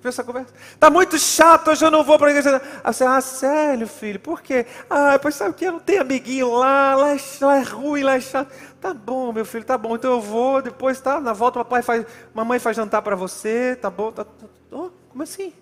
Viu 0.01 0.09
essa 0.09 0.25
conversa? 0.25 0.53
Está 0.75 0.91
muito 0.91 1.17
chato, 1.17 1.71
hoje 1.71 1.85
eu 1.85 1.93
não 1.93 2.03
vou 2.03 2.19
para 2.19 2.27
a 2.27 2.31
igreja. 2.33 2.61
Ah, 2.83 2.93
você, 2.93 3.05
ah, 3.05 3.21
sério, 3.21 3.87
filho, 3.87 4.19
por 4.19 4.43
quê? 4.43 4.67
Ah, 4.91 5.17
pois 5.23 5.37
sabe 5.37 5.51
o 5.53 5.55
que? 5.55 5.65
Eu 5.65 5.73
não 5.75 5.79
tenho 5.79 6.01
amiguinho 6.01 6.53
lá, 6.53 6.97
lá 6.97 7.15
é, 7.15 7.19
lá 7.41 7.57
é 7.57 7.63
ruim, 7.63 8.03
lá 8.03 8.17
é 8.17 8.21
chato. 8.21 8.53
Tá 8.81 8.93
bom, 8.93 9.33
meu 9.33 9.45
filho, 9.45 9.65
tá 9.65 9.79
bom, 9.79 9.95
então 9.95 10.11
eu 10.11 10.21
vou, 10.21 10.61
depois 10.61 11.01
tá, 11.01 11.21
na 11.21 11.33
volta 11.33 11.61
papai 11.61 11.83
faz, 11.83 12.05
mamãe 12.35 12.59
faz 12.59 12.77
jantar 12.77 13.01
para 13.01 13.15
você, 13.15 13.79
tá 13.81 13.89
bom? 13.89 14.11
Tá, 14.11 14.25
tá, 14.25 14.47
oh, 14.73 14.91
como 15.09 15.23
assim? 15.23 15.53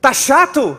Tá 0.00 0.12
chato? 0.12 0.78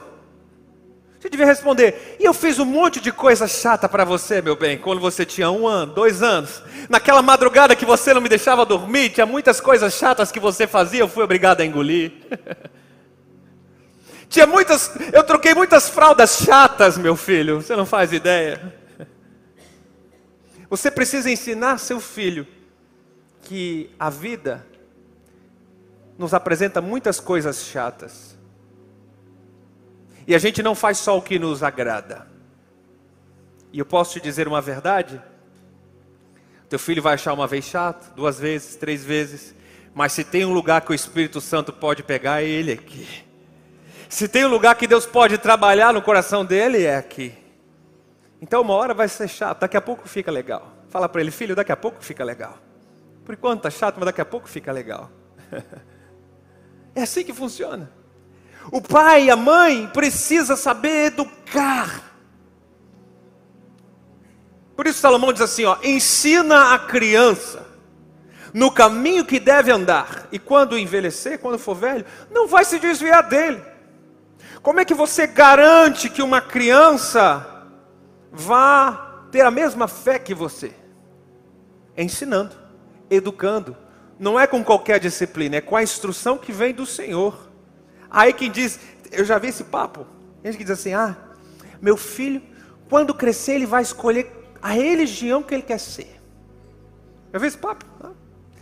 Você 1.19 1.29
devia 1.29 1.47
responder, 1.47 2.15
e 2.19 2.25
eu 2.25 2.33
fiz 2.33 2.59
um 2.59 2.65
monte 2.65 3.01
de 3.01 3.11
coisa 3.11 3.47
chata 3.47 3.89
para 3.89 4.05
você, 4.05 4.41
meu 4.41 4.55
bem, 4.55 4.77
quando 4.77 5.01
você 5.01 5.25
tinha 5.25 5.49
um 5.49 5.67
ano, 5.67 5.93
dois 5.93 6.21
anos. 6.21 6.61
Naquela 6.87 7.23
madrugada 7.23 7.75
que 7.75 7.85
você 7.85 8.13
não 8.13 8.21
me 8.21 8.29
deixava 8.29 8.65
dormir, 8.65 9.09
tinha 9.09 9.25
muitas 9.25 9.59
coisas 9.59 9.93
chatas 9.95 10.31
que 10.31 10.39
você 10.39 10.67
fazia, 10.67 11.01
eu 11.01 11.07
fui 11.07 11.23
obrigado 11.23 11.61
a 11.61 11.65
engolir. 11.65 12.13
tinha 14.29 14.45
muitas, 14.45 14.91
eu 15.11 15.23
troquei 15.23 15.55
muitas 15.55 15.89
fraldas 15.89 16.37
chatas, 16.45 16.97
meu 16.97 17.15
filho, 17.15 17.61
você 17.61 17.75
não 17.75 17.85
faz 17.85 18.13
ideia. 18.13 18.75
Você 20.69 20.91
precisa 20.91 21.31
ensinar 21.31 21.79
seu 21.79 21.99
filho 21.99 22.45
que 23.41 23.89
a 23.99 24.09
vida 24.09 24.65
nos 26.17 26.33
apresenta 26.33 26.79
muitas 26.79 27.19
coisas 27.19 27.65
chatas. 27.65 28.36
E 30.27 30.35
a 30.35 30.39
gente 30.39 30.61
não 30.61 30.75
faz 30.75 30.97
só 30.97 31.17
o 31.17 31.21
que 31.21 31.39
nos 31.39 31.63
agrada. 31.63 32.27
E 33.71 33.79
eu 33.79 33.85
posso 33.85 34.13
te 34.13 34.19
dizer 34.19 34.45
uma 34.47 34.59
verdade? 34.59 35.21
Teu 36.69 36.77
filho 36.77 37.01
vai 37.01 37.13
achar 37.13 37.33
uma 37.33 37.47
vez 37.47 37.63
chato, 37.63 38.13
duas 38.13 38.37
vezes, 38.37 38.75
três 38.75 39.05
vezes. 39.05 39.55
Mas 39.95 40.11
se 40.11 40.25
tem 40.25 40.43
um 40.43 40.53
lugar 40.53 40.81
que 40.81 40.91
o 40.91 40.93
Espírito 40.93 41.39
Santo 41.39 41.71
pode 41.71 42.03
pegar, 42.03 42.43
é 42.43 42.45
ele 42.45 42.73
aqui. 42.73 43.25
Se 44.09 44.27
tem 44.27 44.45
um 44.45 44.49
lugar 44.49 44.75
que 44.75 44.85
Deus 44.85 45.05
pode 45.05 45.37
trabalhar 45.37 45.93
no 45.93 46.01
coração 46.01 46.45
dele, 46.45 46.83
é 46.83 46.97
aqui. 46.97 47.33
Então 48.41 48.61
uma 48.61 48.73
hora 48.73 48.93
vai 48.93 49.07
ser 49.07 49.29
chato, 49.29 49.61
daqui 49.61 49.77
a 49.77 49.81
pouco 49.81 50.07
fica 50.09 50.29
legal. 50.29 50.73
Fala 50.89 51.07
para 51.07 51.21
ele, 51.21 51.31
filho, 51.31 51.55
daqui 51.55 51.71
a 51.71 51.77
pouco 51.77 52.03
fica 52.03 52.23
legal. 52.23 52.57
Por 53.25 53.33
enquanto 53.33 53.59
está 53.59 53.69
chato, 53.69 53.95
mas 53.97 54.05
daqui 54.05 54.21
a 54.21 54.25
pouco 54.25 54.47
fica 54.47 54.71
legal. 54.71 55.09
é 56.93 57.01
assim 57.01 57.23
que 57.23 57.33
funciona. 57.33 57.89
O 58.71 58.81
pai 58.81 59.29
a 59.29 59.35
mãe 59.35 59.87
precisa 59.87 60.55
saber 60.55 61.07
educar. 61.07 62.03
Por 64.75 64.85
isso 64.85 64.99
Salomão 64.99 65.33
diz 65.33 65.41
assim, 65.41 65.65
ó, 65.65 65.77
ensina 65.83 66.73
a 66.73 66.79
criança 66.79 67.65
no 68.53 68.71
caminho 68.71 69.25
que 69.25 69.39
deve 69.39 69.71
andar, 69.71 70.27
e 70.31 70.39
quando 70.39 70.77
envelhecer, 70.77 71.39
quando 71.39 71.59
for 71.59 71.75
velho, 71.75 72.05
não 72.31 72.47
vai 72.47 72.65
se 72.65 72.79
desviar 72.79 73.23
dele. 73.23 73.61
Como 74.61 74.79
é 74.79 74.85
que 74.85 74.93
você 74.93 75.27
garante 75.27 76.09
que 76.09 76.21
uma 76.21 76.41
criança 76.41 77.65
vá 78.31 79.25
ter 79.31 79.41
a 79.41 79.51
mesma 79.51 79.87
fé 79.87 80.17
que 80.17 80.33
você? 80.33 80.73
É 81.95 82.03
ensinando, 82.03 82.55
educando. 83.09 83.75
Não 84.19 84.39
é 84.39 84.47
com 84.47 84.63
qualquer 84.63 84.99
disciplina, 84.99 85.57
é 85.57 85.61
com 85.61 85.75
a 85.75 85.83
instrução 85.83 86.37
que 86.37 86.51
vem 86.51 86.73
do 86.73 86.85
Senhor. 86.85 87.46
Aí 88.09 88.33
quem 88.33 88.51
diz, 88.51 88.79
eu 89.11 89.25
já 89.25 89.37
vi 89.37 89.47
esse 89.47 89.63
papo, 89.63 90.05
gente 90.43 90.57
que 90.57 90.63
diz 90.63 90.71
assim: 90.71 90.93
ah, 90.93 91.15
meu 91.81 91.97
filho, 91.97 92.41
quando 92.89 93.13
crescer, 93.13 93.53
ele 93.53 93.65
vai 93.65 93.81
escolher 93.81 94.31
a 94.61 94.69
religião 94.69 95.43
que 95.43 95.53
ele 95.53 95.63
quer 95.63 95.79
ser. 95.79 96.19
Eu 97.31 97.39
vi 97.39 97.47
esse 97.47 97.57
papo? 97.57 97.85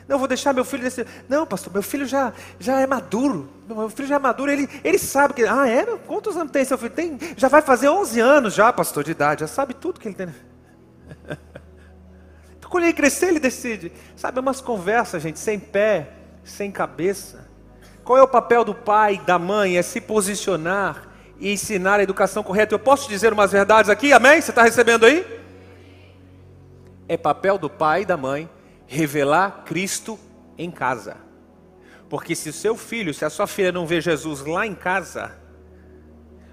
Não, 0.08 0.20
vou 0.20 0.28
deixar 0.28 0.54
meu 0.54 0.64
filho 0.64 0.84
desse. 0.84 1.06
Não, 1.28 1.48
pastor, 1.48 1.74
meu 1.74 1.82
filho 1.82 2.06
já, 2.06 2.32
já 2.60 2.80
é 2.80 2.86
maduro. 2.86 3.50
Meu 3.68 3.90
filho 3.90 4.08
já 4.08 4.16
é 4.16 4.20
maduro, 4.20 4.52
ele, 4.52 4.70
ele 4.84 5.00
sabe 5.00 5.34
que. 5.34 5.44
Ah, 5.44 5.68
é? 5.68 5.84
Quantos 6.06 6.38
anos 6.38 6.52
tem 6.52 6.64
seu 6.64 6.78
filho? 6.78 6.92
Tem, 6.92 7.18
já 7.36 7.48
vai 7.48 7.62
fazer 7.62 7.90
11 7.90 8.20
anos 8.20 8.54
já, 8.54 8.72
pastor, 8.72 9.04
de 9.04 9.12
idade. 9.12 9.42
Já 9.42 9.48
sabe 9.48 9.74
tudo 9.74 10.00
que 10.00 10.08
ele 10.08 10.16
tem. 10.16 10.28
Quando 12.70 12.84
ele 12.84 12.94
crescer, 12.94 13.28
ele 13.28 13.40
decide. 13.40 13.92
Sabe, 14.16 14.40
umas 14.40 14.62
conversas, 14.62 15.24
gente, 15.24 15.40
sem 15.40 15.58
pé, 15.58 16.10
sem 16.44 16.72
cabeça. 16.72 17.45
Qual 18.06 18.20
é 18.20 18.22
o 18.22 18.28
papel 18.28 18.64
do 18.64 18.76
pai, 18.76 19.20
da 19.26 19.40
mãe? 19.40 19.78
É 19.78 19.82
se 19.82 20.00
posicionar 20.00 21.10
e 21.40 21.52
ensinar 21.52 22.00
a 22.00 22.04
educação 22.04 22.44
correta. 22.44 22.76
Eu 22.76 22.80
posso 22.80 23.10
dizer 23.10 23.34
umas 23.34 23.52
verdades 23.52 23.90
aqui, 23.90 24.14
amém? 24.14 24.40
Você 24.40 24.52
está 24.52 24.62
recebendo 24.62 25.08
aí? 25.08 25.26
É 27.10 27.18
papel 27.18 27.58
do 27.58 27.68
pai 27.68 28.04
e 28.04 28.06
da 28.06 28.16
mãe 28.16 28.48
revelar 28.86 29.64
Cristo 29.66 30.20
em 30.56 30.70
casa. 30.70 31.18
Porque 32.08 32.36
se 32.36 32.48
o 32.50 32.54
seu 32.54 32.78
filho, 32.78 33.12
se 33.12 33.26
a 33.26 33.30
sua 33.32 33.48
filha 33.48 33.72
não 33.72 33.88
vê 33.88 34.00
Jesus 34.00 34.46
lá 34.46 34.68
em 34.68 34.76
casa, 34.76 35.32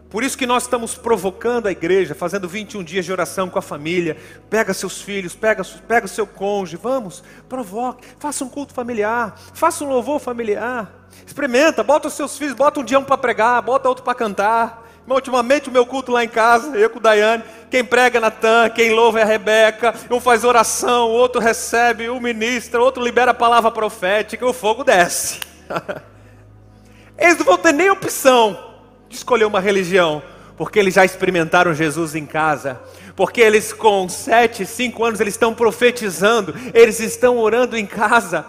por 0.08 0.24
isso 0.24 0.38
que 0.38 0.46
nós 0.46 0.62
estamos 0.62 0.94
provocando 0.94 1.66
a 1.66 1.70
igreja, 1.70 2.14
fazendo 2.14 2.48
21 2.48 2.82
dias 2.82 3.04
de 3.04 3.12
oração 3.12 3.50
com 3.50 3.58
a 3.58 3.62
família. 3.62 4.16
Pega 4.48 4.72
seus 4.72 5.02
filhos, 5.02 5.34
pega, 5.34 5.62
pega 5.86 6.06
o 6.06 6.08
seu 6.08 6.26
cônjuge, 6.26 6.78
vamos, 6.78 7.22
provoque, 7.46 8.06
faça 8.18 8.42
um 8.42 8.48
culto 8.48 8.72
familiar, 8.72 9.38
faça 9.52 9.84
um 9.84 9.88
louvor 9.88 10.18
familiar. 10.18 11.01
Experimenta, 11.32 11.82
bota 11.82 12.08
os 12.08 12.14
seus 12.14 12.36
filhos, 12.36 12.52
bota 12.52 12.78
um 12.78 12.84
dia 12.84 12.98
um 12.98 13.04
para 13.04 13.16
pregar, 13.16 13.62
bota 13.62 13.88
outro 13.88 14.04
para 14.04 14.14
cantar. 14.14 14.86
Ultimamente 15.08 15.70
o 15.70 15.72
meu 15.72 15.86
culto 15.86 16.12
lá 16.12 16.22
em 16.22 16.28
casa, 16.28 16.76
eu 16.76 16.90
com 16.90 16.98
o 16.98 17.00
Daiane, 17.00 17.42
quem 17.70 17.82
prega 17.82 18.18
é 18.18 18.20
Natan, 18.20 18.68
quem 18.68 18.92
louva 18.92 19.18
é 19.18 19.22
a 19.22 19.26
Rebeca, 19.26 19.94
um 20.10 20.20
faz 20.20 20.44
oração, 20.44 21.08
o 21.08 21.12
outro 21.12 21.40
recebe, 21.40 22.10
um 22.10 22.20
ministra, 22.20 22.82
o 22.82 22.84
outro 22.84 23.02
libera 23.02 23.30
a 23.30 23.34
palavra 23.34 23.70
profética, 23.70 24.46
o 24.46 24.52
fogo 24.52 24.84
desce. 24.84 25.40
Eles 27.16 27.38
não 27.38 27.46
vão 27.46 27.56
ter 27.56 27.72
nem 27.72 27.88
opção 27.88 28.74
de 29.08 29.16
escolher 29.16 29.46
uma 29.46 29.58
religião, 29.58 30.22
porque 30.56 30.78
eles 30.78 30.94
já 30.94 31.04
experimentaram 31.04 31.72
Jesus 31.72 32.14
em 32.14 32.26
casa, 32.26 32.78
porque 33.16 33.40
eles 33.40 33.72
com 33.72 34.06
sete, 34.06 34.66
cinco 34.66 35.02
anos 35.02 35.18
eles 35.18 35.34
estão 35.34 35.54
profetizando, 35.54 36.54
eles 36.74 37.00
estão 37.00 37.38
orando 37.38 37.76
em 37.76 37.86
casa. 37.86 38.44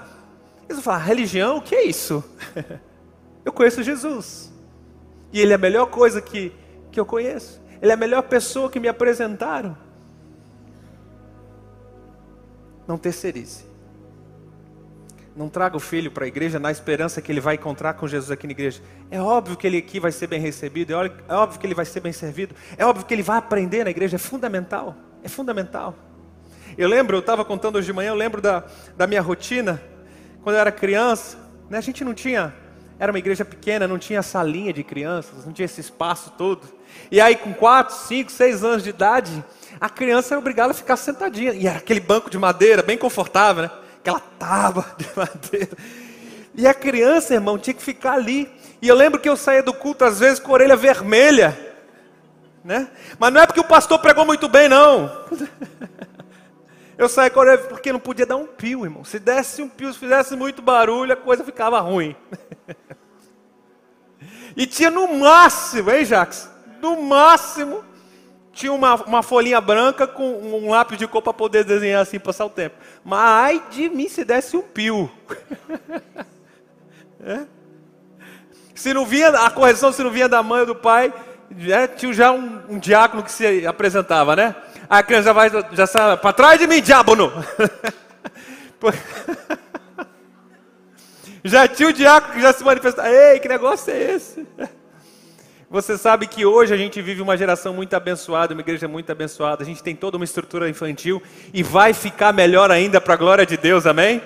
Eles 0.74 0.84
vão 0.84 0.94
falar, 0.94 1.06
religião, 1.06 1.58
o 1.58 1.62
que 1.62 1.75
é 1.75 1.84
isso? 1.84 2.24
eu 3.46 3.53
conheço 3.53 3.84
Jesus. 3.84 4.51
E 5.32 5.39
ele 5.39 5.51
é 5.51 5.56
a 5.56 5.60
melhor 5.60 5.86
coisa 5.86 6.20
que, 6.20 6.51
que 6.92 7.00
eu 7.00 7.06
conheço. 7.06 7.62
Ele 7.80 7.92
é 7.92 7.94
a 7.94 7.98
melhor 7.98 8.24
pessoa 8.24 8.72
que 8.72 8.80
me 8.80 8.88
apresentaram. 8.88 9.77
Não 12.88 12.98
terceirize. 12.98 13.65
Não 15.36 15.48
traga 15.48 15.77
o 15.77 15.80
filho 15.80 16.10
para 16.12 16.25
a 16.25 16.27
igreja 16.27 16.60
na 16.60 16.72
esperança 16.72 17.22
que 17.22 17.32
ele 17.32 17.39
vai 17.39 17.56
encontrar 17.56 17.94
com 17.94 18.08
Jesus 18.08 18.32
aqui 18.32 18.48
na 18.48 18.51
igreja. 18.53 18.82
É 19.12 19.22
óbvio 19.22 19.56
que 19.56 19.68
ele 19.68 19.77
aqui 19.77 20.00
vai 20.00 20.12
ser 20.12 20.27
bem 20.27 20.39
recebido, 20.39 20.94
é, 20.94 21.12
é 21.27 21.34
óbvio 21.34 21.60
que 21.60 21.68
ele 21.68 21.75
vai 21.75 21.86
ser 21.86 22.00
bem 22.00 22.13
servido, 22.13 22.56
é 22.77 22.86
óbvio 22.86 23.06
que 23.06 23.13
ele 23.13 23.24
vai 23.24 23.38
aprender 23.38 23.84
na 23.84 23.89
igreja, 23.89 24.15
é 24.15 24.20
fundamental, 24.20 24.96
é 25.24 25.27
fundamental. 25.27 25.96
Eu 26.77 26.88
lembro, 26.88 27.18
eu 27.18 27.20
estava 27.20 27.44
contando 27.44 27.77
hoje 27.77 27.88
de 27.88 27.94
manhã, 27.94 28.10
eu 28.10 28.15
lembro 28.15 28.42
da, 28.42 28.63
da 28.96 29.08
minha 29.08 29.22
rotina, 29.22 29.82
quando 30.44 30.56
eu 30.56 30.62
era 30.62 30.72
criança, 30.72 31.38
né, 31.70 31.78
a 31.78 31.82
gente 31.82 32.04
não 32.04 32.14
tinha, 32.14 32.54
era 33.00 33.12
uma 33.12 33.18
igreja 33.18 33.46
pequena, 33.46 33.88
não 33.88 33.98
tinha 33.98 34.22
salinha 34.22 34.74
de 34.74 34.84
crianças, 34.84 35.46
não 35.46 35.54
tinha 35.54 35.66
esse 35.66 35.82
espaço 35.82 36.34
todo. 36.38 36.62
E 37.10 37.20
aí 37.20 37.36
com 37.36 37.54
4, 37.54 37.96
5, 37.96 38.32
6 38.32 38.64
anos 38.64 38.84
de 38.84 38.90
idade, 38.90 39.44
a 39.80 39.90
criança 39.90 40.34
era 40.34 40.40
obrigada 40.40 40.72
a 40.72 40.76
ficar 40.76 40.98
sentadinha, 40.98 41.54
e 41.54 41.66
era 41.66 41.80
aquele 41.80 42.00
banco 42.00 42.30
de 42.30 42.38
madeira, 42.38 42.84
bem 42.84 42.98
confortável, 42.98 43.64
né? 43.64 43.72
aquela 44.00 44.20
tábua 44.20 44.86
de 45.00 45.08
madeira. 45.16 45.78
E 46.56 46.68
a 46.68 46.74
criança, 46.74 47.34
irmão, 47.34 47.58
tinha 47.58 47.74
que 47.74 47.82
ficar 47.82 48.14
ali. 48.14 48.52
E 48.82 48.88
eu 48.88 48.96
lembro 48.96 49.20
que 49.20 49.28
eu 49.28 49.36
saía 49.36 49.64
do 49.64 49.74
culto 49.74 50.06
às 50.06 50.20
vezes 50.20 50.40
com 50.40 50.52
a 50.52 50.54
orelha 50.54 50.76
vermelha. 50.76 51.58
né? 52.64 52.90
Mas 53.18 53.34
não 53.34 53.42
é 53.42 53.48
porque 53.48 53.60
o 53.60 53.64
pastor 53.64 53.98
pregou 53.98 54.26
muito 54.26 54.48
bem, 54.48 54.70
não. 54.70 55.10
Eu 56.98 57.10
saí 57.10 57.30
correndo 57.30 57.68
porque 57.68 57.92
não 57.92 58.00
podia 58.00 58.26
dar 58.26 58.36
um 58.36 58.46
pio, 58.46 58.86
irmão. 58.86 59.04
Se 59.04 59.20
desse 59.20 59.62
um 59.62 59.70
pio, 59.70 59.92
se 59.92 60.00
fizesse 60.00 60.36
muito 60.36 60.62
barulho, 60.62 61.14
a 61.14 61.18
coisa 61.18 61.44
ficava 61.44 61.80
ruim. 61.80 62.16
E 64.56 64.66
tinha 64.66 64.92
no 64.92 65.08
máximo, 65.18 65.92
hein, 65.92 66.06
Jax? 66.06 66.50
No 66.82 67.02
máximo, 67.02 67.84
tinha 68.52 68.72
uma, 68.72 68.96
uma 68.96 69.24
folhinha 69.24 69.60
branca 69.60 70.06
com 70.06 70.32
um 70.32 70.70
lápis 70.70 70.98
de 70.98 71.08
cor 71.08 71.22
para 71.22 71.34
poder 71.34 71.64
desenhar 71.64 72.02
assim, 72.02 72.20
passar 72.20 72.46
o 72.46 72.50
tempo. 72.50 72.76
Mas 73.04 73.20
ai 73.20 73.64
de 73.72 73.90
mim 73.90 74.08
se 74.08 74.24
desse 74.24 74.56
um 74.56 74.62
pio. 74.62 75.10
é? 77.20 77.46
Se 78.76 78.94
não 78.94 79.06
vinha, 79.06 79.30
a 79.30 79.50
correção 79.50 79.92
se 79.92 80.04
não 80.04 80.12
vinha 80.12 80.30
da 80.30 80.44
mãe 80.44 80.62
ou 80.62 80.66
do 80.68 80.76
pai, 80.76 81.12
já, 81.58 81.88
tinha 81.88 82.14
já 82.14 82.32
um, 82.32 82.62
um 82.70 82.80
diácono 82.80 83.24
que 83.24 83.32
se 83.32 83.66
apresentava, 83.66 84.36
né? 84.36 84.56
A 84.90 85.02
criança 85.04 85.25
já 85.25 85.34
vai, 85.34 85.50
já 85.72 85.88
sabe, 85.88 86.22
para 86.22 86.34
trás 86.34 86.60
de 86.60 86.68
mim, 86.68 86.82
diábono. 86.82 87.32
já 91.44 91.68
tinha 91.68 91.90
o 91.90 91.94
diácono 91.94 92.34
que 92.34 92.42
já 92.42 92.54
se 92.54 92.63
manifestava. 92.63 93.10
Ei, 93.10 93.40
que 93.40 93.48
negócio 93.48 93.92
é 93.92 94.13
esse? 94.13 94.46
Você 95.74 95.98
sabe 95.98 96.28
que 96.28 96.46
hoje 96.46 96.72
a 96.72 96.78
gente 96.78 97.02
vive 97.02 97.20
uma 97.20 97.36
geração 97.36 97.74
muito 97.74 97.96
abençoada, 97.96 98.54
uma 98.54 98.62
igreja 98.62 98.88
muito 98.88 99.12
abençoada. 99.12 99.63
A 99.63 99.66
gente 99.66 99.82
tem 99.82 99.96
toda 99.96 100.18
uma 100.18 100.24
estrutura 100.24 100.70
infantil 100.70 101.20
e 101.52 101.63
vai 101.63 101.94
ficar 101.94 102.32
melhor 102.32 102.70
ainda 102.70 103.02
para 103.02 103.16
a 103.16 103.18
glória 103.18 103.44
de 103.44 103.58
Deus, 103.58 103.88
amém? 103.88 104.22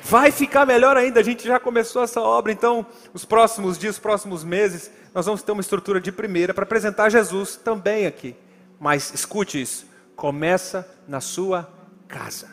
Vai 0.00 0.30
ficar 0.30 0.64
melhor 0.64 0.96
ainda. 0.96 1.18
A 1.18 1.22
gente 1.24 1.44
já 1.44 1.58
começou 1.58 2.04
essa 2.04 2.20
obra, 2.20 2.52
então, 2.52 2.86
os 3.12 3.24
próximos 3.24 3.76
dias, 3.76 3.96
os 3.96 4.00
próximos 4.00 4.44
meses, 4.44 4.92
nós 5.12 5.26
vamos 5.26 5.42
ter 5.42 5.50
uma 5.50 5.60
estrutura 5.60 6.00
de 6.00 6.12
primeira 6.12 6.54
para 6.54 6.62
apresentar 6.62 7.08
Jesus 7.08 7.56
também 7.56 8.06
aqui. 8.06 8.36
Mas 8.78 9.12
escute 9.12 9.60
isso: 9.60 9.84
começa 10.22 10.88
na 11.08 11.20
sua 11.20 11.68
casa. 12.06 12.48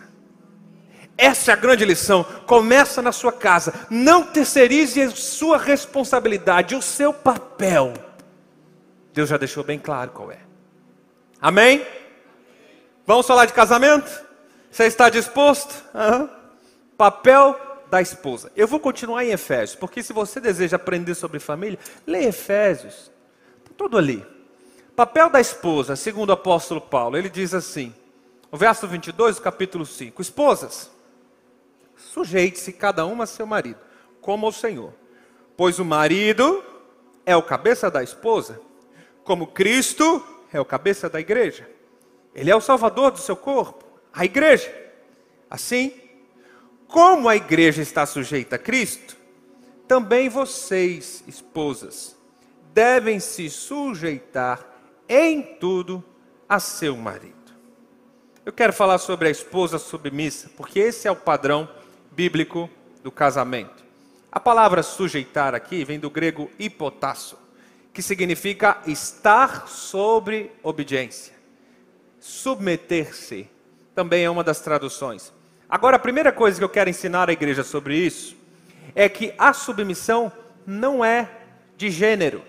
Essa 1.16 1.52
é 1.52 1.54
a 1.54 1.56
grande 1.56 1.86
lição. 1.86 2.24
Começa 2.48 3.00
na 3.00 3.12
sua 3.12 3.32
casa. 3.32 3.86
Não 3.92 4.24
terceirize 4.24 5.00
a 5.00 5.12
sua 5.12 5.60
responsabilidade, 5.60 6.74
o 6.74 6.82
seu 6.82 7.14
papel 7.14 7.94
Deus 9.14 9.30
já 9.30 9.38
deixou 9.38 9.64
bem 9.64 9.78
claro 9.78 10.10
qual 10.10 10.32
é. 10.32 10.40
Amém? 11.40 11.86
Vamos 13.06 13.28
falar 13.28 13.46
de 13.46 13.54
casamento? 13.54 14.10
Você 14.72 14.86
está 14.86 15.08
disposto? 15.08 15.72
Uhum. 15.94 16.28
Papel 16.98 17.56
da 17.92 18.02
esposa. 18.02 18.52
Eu 18.56 18.68
vou 18.68 18.80
continuar 18.80 19.24
em 19.24 19.30
Efésios, 19.30 19.76
porque 19.76 20.02
se 20.02 20.12
você 20.12 20.40
deseja 20.40 20.78
aprender 20.78 21.14
sobre 21.14 21.40
família, 21.40 21.78
lê 22.08 22.26
Efésios. 22.26 23.12
Está 23.60 23.72
tudo 23.78 23.96
ali. 23.96 24.26
Papel 25.00 25.30
da 25.30 25.40
esposa, 25.40 25.96
segundo 25.96 26.32
o 26.32 26.34
apóstolo 26.34 26.82
Paulo, 26.82 27.16
ele 27.16 27.30
diz 27.30 27.54
assim, 27.54 27.96
o 28.52 28.58
verso 28.58 28.86
22 28.86 29.38
do 29.38 29.42
capítulo 29.42 29.86
5: 29.86 30.22
Esposas, 30.22 30.92
sujeite-se 31.96 32.74
cada 32.74 33.06
uma 33.06 33.24
a 33.24 33.26
seu 33.26 33.48
marido, 33.48 33.80
como 34.20 34.46
ao 34.46 34.52
Senhor, 34.52 34.94
pois 35.56 35.80
o 35.80 35.86
marido 35.86 36.62
é 37.26 37.34
o 37.34 37.42
cabeça 37.42 37.90
da 37.90 38.04
esposa 38.04 38.60
como 39.24 39.48
Cristo 39.48 40.22
é 40.52 40.60
o 40.60 40.66
cabeça 40.66 41.10
da 41.10 41.22
igreja. 41.22 41.66
Ele 42.36 42.52
é 42.52 42.56
o 42.58 42.60
salvador 42.60 43.12
do 43.12 43.20
seu 43.20 43.38
corpo, 43.38 43.86
a 44.12 44.26
igreja. 44.26 44.70
Assim, 45.50 45.94
como 46.90 47.30
a 47.30 47.38
igreja 47.38 47.82
está 47.82 48.06
sujeita 48.06 48.58
a 48.58 48.60
Cristo, 48.60 49.16
também 49.88 50.28
vocês, 50.28 51.24
esposas, 51.26 52.18
devem 52.74 53.22
se 53.22 53.50
sujeitar 53.50 54.69
em 55.10 55.42
tudo 55.42 56.04
a 56.48 56.60
seu 56.60 56.96
marido. 56.96 57.34
Eu 58.46 58.54
quero 58.54 58.72
falar 58.72 59.00
sobre 59.00 59.28
a 59.28 59.32
esposa 59.32 59.80
submissa, 59.80 60.50
porque 60.56 60.80
esse 60.80 61.08
é 61.08 61.12
o 61.12 61.16
padrão 61.16 61.68
bíblico 62.12 62.70
do 63.04 63.12
casamento. 63.12 63.84
A 64.32 64.40
palavra 64.40 64.84
sujeitar 64.84 65.56
aqui 65.56 65.84
vem 65.84 66.00
do 66.00 66.10
grego 66.10 66.50
hipotasso, 66.60 67.38
que 67.92 68.02
significa 68.02 68.80
estar 68.86 69.68
sobre 69.68 70.52
obediência. 70.62 71.34
Submeter-se 72.20 73.50
também 73.96 74.24
é 74.24 74.30
uma 74.30 74.44
das 74.44 74.62
traduções. 74.62 75.34
Agora, 75.68 75.96
a 75.96 76.00
primeira 76.00 76.32
coisa 76.32 76.58
que 76.58 76.64
eu 76.64 76.70
quero 76.70 76.90
ensinar 76.90 77.30
à 77.30 77.34
igreja 77.34 77.64
sobre 77.64 77.96
isso 77.96 78.36
é 78.96 79.10
que 79.10 79.34
a 79.38 79.54
submissão 79.54 80.32
não 80.66 81.04
é 81.04 81.30
de 81.76 81.90
gênero. 81.90 82.44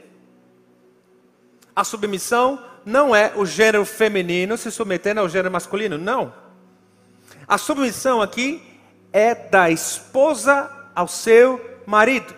A 1.80 1.84
submissão 1.84 2.62
não 2.84 3.16
é 3.16 3.32
o 3.34 3.46
gênero 3.46 3.86
feminino 3.86 4.58
se 4.58 4.70
submetendo 4.70 5.18
ao 5.18 5.30
gênero 5.30 5.50
masculino, 5.50 5.96
não. 5.96 6.30
A 7.48 7.56
submissão 7.56 8.20
aqui 8.20 8.62
é 9.10 9.34
da 9.34 9.70
esposa 9.70 10.70
ao 10.94 11.08
seu 11.08 11.58
marido. 11.86 12.34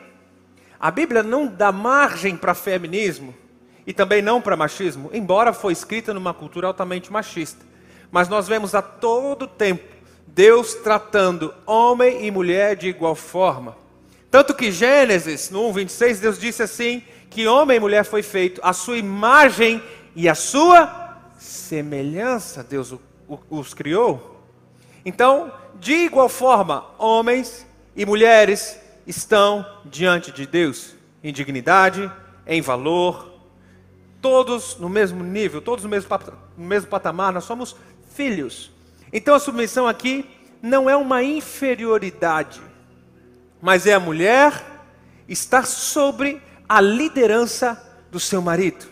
A 0.79 0.93
Bíblia 0.93 1.25
não 1.25 1.49
dá 1.49 1.73
margem 1.73 2.37
para 2.37 2.55
feminismo 2.55 3.35
e 3.85 3.93
também 3.93 4.23
não 4.23 4.41
para 4.41 4.57
machismo, 4.57 5.11
embora 5.13 5.53
foi 5.53 5.73
escrita 5.73 6.15
numa 6.15 6.33
cultura 6.33 6.69
altamente 6.69 7.13
machista. 7.13 7.67
Mas 8.13 8.29
nós 8.29 8.47
vemos 8.47 8.77
a 8.77 8.81
todo 8.81 9.49
tempo 9.49 9.83
Deus 10.25 10.73
tratando 10.75 11.53
homem 11.67 12.25
e 12.25 12.31
mulher 12.31 12.77
de 12.77 12.87
igual 12.87 13.17
forma. 13.17 13.77
Tanto 14.31 14.55
que 14.55 14.71
Gênesis, 14.71 15.51
no 15.51 15.63
1:26, 15.73 16.21
Deus 16.21 16.39
disse 16.39 16.63
assim: 16.63 17.03
que 17.33 17.47
homem 17.47 17.79
e 17.79 17.81
mulher 17.81 18.05
foi 18.05 18.23
feito 18.23 18.61
a 18.63 18.75
sua 18.75 18.99
imagem 18.99 19.83
e 20.15 20.29
a 20.29 20.35
sua 20.35 21.19
semelhança, 21.39 22.63
Deus 22.63 22.95
os 23.49 23.73
criou. 23.73 24.45
Então, 25.05 25.51
de 25.81 25.93
igual 25.93 26.29
forma, 26.29 26.85
homens 26.99 27.67
e 27.97 28.05
mulheres 28.05 28.79
estão 29.07 29.67
diante 29.85 30.31
de 30.31 30.47
Deus 30.47 30.95
em 31.25 31.33
dignidade, 31.33 32.11
em 32.47 32.61
valor, 32.61 33.33
todos 34.21 34.77
no 34.77 34.91
mesmo 34.91 35.25
nível, 35.25 35.63
todos 35.63 35.85
no 35.85 35.91
mesmo, 35.91 36.09
no 36.57 36.67
mesmo 36.67 36.91
patamar, 36.91 37.33
nós 37.33 37.45
somos 37.45 37.75
filhos. 38.15 38.71
Então 39.11 39.35
a 39.35 39.41
submissão 39.41 39.89
aqui 39.89 40.29
não 40.61 40.89
é 40.89 40.95
uma 40.95 41.23
inferioridade, 41.23 42.61
mas 43.61 43.87
é 43.87 43.95
a 43.95 44.01
mulher 44.01 44.53
estar 45.27 45.67
sobre 45.67 46.41
a 46.73 46.81
liderança 46.81 47.79
do 48.11 48.19
seu 48.19 48.41
marido. 48.41 48.87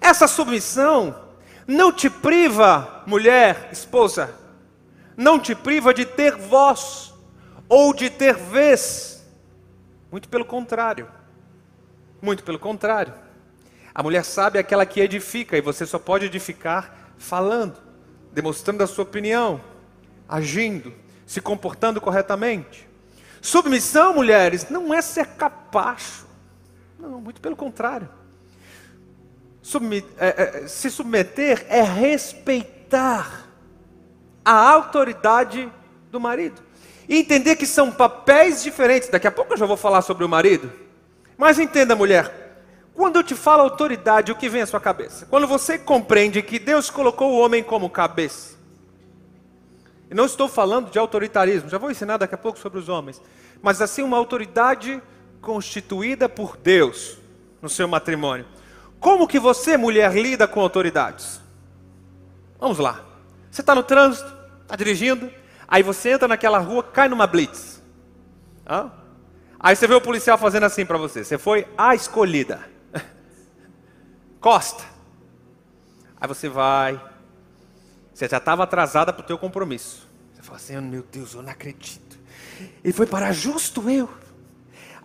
Essa 0.00 0.28
submissão 0.28 1.20
não 1.66 1.92
te 1.92 2.08
priva, 2.08 3.02
mulher, 3.08 3.70
esposa, 3.72 4.32
não 5.16 5.40
te 5.40 5.52
priva 5.52 5.92
de 5.92 6.04
ter 6.04 6.36
voz 6.36 7.12
ou 7.68 7.92
de 7.92 8.08
ter 8.08 8.36
vez. 8.36 9.20
Muito 10.12 10.28
pelo 10.28 10.44
contrário. 10.44 11.08
Muito 12.22 12.44
pelo 12.44 12.56
contrário. 12.56 13.14
A 13.92 14.00
mulher 14.00 14.24
sábia 14.24 14.60
é 14.60 14.62
aquela 14.62 14.86
que 14.86 15.00
edifica, 15.00 15.58
e 15.58 15.60
você 15.60 15.84
só 15.84 15.98
pode 15.98 16.26
edificar 16.26 17.10
falando, 17.18 17.78
demonstrando 18.32 18.84
a 18.84 18.86
sua 18.86 19.02
opinião, 19.02 19.60
agindo, 20.28 20.94
se 21.26 21.40
comportando 21.40 22.00
corretamente. 22.00 22.88
Submissão, 23.42 24.14
mulheres, 24.14 24.70
não 24.70 24.94
é 24.94 25.02
ser 25.02 25.26
capacho. 25.30 26.29
Não, 27.00 27.20
muito 27.20 27.40
pelo 27.40 27.56
contrário. 27.56 28.08
é, 30.18 30.62
é, 30.62 30.68
se 30.68 30.90
submeter 30.90 31.64
é 31.68 31.82
respeitar 31.82 33.46
a 34.44 34.70
autoridade 34.70 35.70
do 36.10 36.20
marido. 36.20 36.60
E 37.08 37.16
entender 37.16 37.56
que 37.56 37.66
são 37.66 37.90
papéis 37.90 38.62
diferentes. 38.62 39.08
Daqui 39.08 39.26
a 39.26 39.30
pouco 39.30 39.54
eu 39.54 39.56
já 39.56 39.66
vou 39.66 39.76
falar 39.76 40.02
sobre 40.02 40.24
o 40.24 40.28
marido. 40.28 40.70
Mas 41.36 41.58
entenda, 41.58 41.96
mulher, 41.96 42.64
quando 42.94 43.16
eu 43.16 43.22
te 43.22 43.34
falo 43.34 43.62
autoridade, 43.62 44.30
o 44.30 44.36
que 44.36 44.48
vem 44.48 44.62
à 44.62 44.66
sua 44.66 44.80
cabeça? 44.80 45.26
Quando 45.26 45.46
você 45.46 45.78
compreende 45.78 46.42
que 46.42 46.58
Deus 46.58 46.90
colocou 46.90 47.32
o 47.32 47.38
homem 47.38 47.62
como 47.62 47.88
cabeça. 47.88 48.58
E 50.10 50.14
não 50.14 50.26
estou 50.26 50.48
falando 50.48 50.90
de 50.90 50.98
autoritarismo, 50.98 51.70
já 51.70 51.78
vou 51.78 51.90
ensinar 51.90 52.16
daqui 52.16 52.34
a 52.34 52.38
pouco 52.38 52.58
sobre 52.58 52.78
os 52.78 52.88
homens. 52.88 53.22
Mas 53.62 53.80
assim, 53.80 54.02
uma 54.02 54.16
autoridade 54.16 55.00
constituída 55.40 56.28
por 56.28 56.56
Deus 56.56 57.18
no 57.60 57.68
seu 57.68 57.88
matrimônio. 57.88 58.46
Como 58.98 59.26
que 59.26 59.38
você, 59.38 59.76
mulher, 59.76 60.14
lida 60.14 60.46
com 60.46 60.60
autoridades? 60.60 61.40
Vamos 62.58 62.78
lá. 62.78 63.04
Você 63.50 63.62
está 63.62 63.74
no 63.74 63.82
trânsito, 63.82 64.32
está 64.62 64.76
dirigindo, 64.76 65.30
Aí 65.70 65.84
você 65.84 66.10
entra 66.10 66.26
naquela 66.26 66.58
rua, 66.58 66.82
cai 66.82 67.08
numa 67.08 67.28
blitz. 67.28 67.80
Hã? 68.68 68.90
Aí 69.58 69.76
você 69.76 69.86
vê 69.86 69.94
o 69.94 70.00
policial 70.00 70.36
fazendo 70.36 70.64
assim 70.64 70.84
para 70.84 70.98
você. 70.98 71.22
Você 71.22 71.38
foi 71.38 71.68
a 71.78 71.94
escolhida. 71.94 72.68
Costa. 74.40 74.82
Aí 76.20 76.26
você 76.26 76.48
vai. 76.48 77.00
Você 78.12 78.28
já 78.28 78.38
estava 78.38 78.64
atrasada 78.64 79.12
para 79.12 79.22
o 79.22 79.26
teu 79.26 79.38
compromisso. 79.38 80.08
Você 80.34 80.42
fala 80.42 80.56
assim, 80.56 80.76
oh, 80.76 80.82
meu 80.82 81.04
Deus, 81.04 81.34
eu 81.34 81.42
não 81.42 81.52
acredito. 81.52 82.18
Ele 82.82 82.92
foi 82.92 83.06
parar 83.06 83.30
justo 83.30 83.88
eu. 83.88 84.10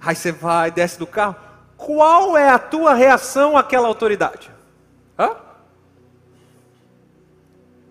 Aí 0.02 0.16
você 0.16 0.32
vai, 0.32 0.72
desce 0.72 1.00
do 1.00 1.08
carro. 1.08 1.36
Qual 1.78 2.38
é 2.38 2.50
a 2.50 2.60
tua 2.60 2.94
reação 2.94 3.58
àquela 3.58 3.88
autoridade? 3.88 4.52
Hã? 5.18 5.36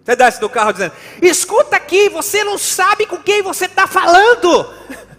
Você 0.04 0.16
desce 0.16 0.40
do 0.40 0.50
carro 0.50 0.72
dizendo: 0.72 0.94
Escuta 1.22 1.76
aqui, 1.76 2.08
você 2.08 2.44
não 2.44 2.58
sabe 2.58 3.06
com 3.06 3.16
quem 3.16 3.42
você 3.42 3.66
está 3.66 3.86
falando. 3.86 4.72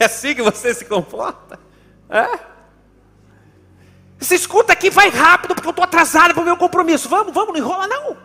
É 0.00 0.06
assim 0.06 0.34
que 0.34 0.42
você 0.42 0.74
se 0.74 0.84
comporta? 0.84 1.60
É? 2.10 2.40
Escuta 4.20 4.72
aqui, 4.72 4.90
vai 4.90 5.10
rápido, 5.10 5.54
porque 5.54 5.68
eu 5.68 5.70
estou 5.70 5.84
atrasado 5.84 6.34
para 6.34 6.42
o 6.42 6.44
meu 6.44 6.56
compromisso. 6.56 7.08
Vamos, 7.08 7.32
vamos, 7.32 7.52
não 7.52 7.56
enrola 7.56 7.86
não. 7.86 8.16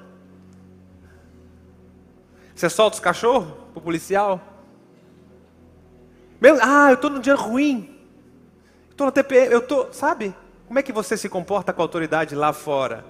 Você 2.56 2.70
solta 2.70 2.96
os 2.96 3.00
cachorros 3.00 3.48
para 3.74 3.80
o 3.80 3.82
policial? 3.82 4.42
Meu, 6.42 6.58
ah, 6.60 6.90
eu 6.90 6.96
estou 6.96 7.12
num 7.12 7.20
dia 7.20 7.36
ruim. 7.36 7.96
Estou 8.90 9.06
no 9.06 9.12
TPM, 9.12 9.54
eu 9.54 9.60
estou, 9.60 9.94
sabe? 9.94 10.36
Como 10.68 10.80
é 10.80 10.84
que 10.84 10.92
você 10.92 11.16
se 11.16 11.30
comporta 11.30 11.72
com 11.72 11.82
a 11.82 11.86
autoridade 11.86 12.34
lá 12.34 12.52
fora? 12.52 13.06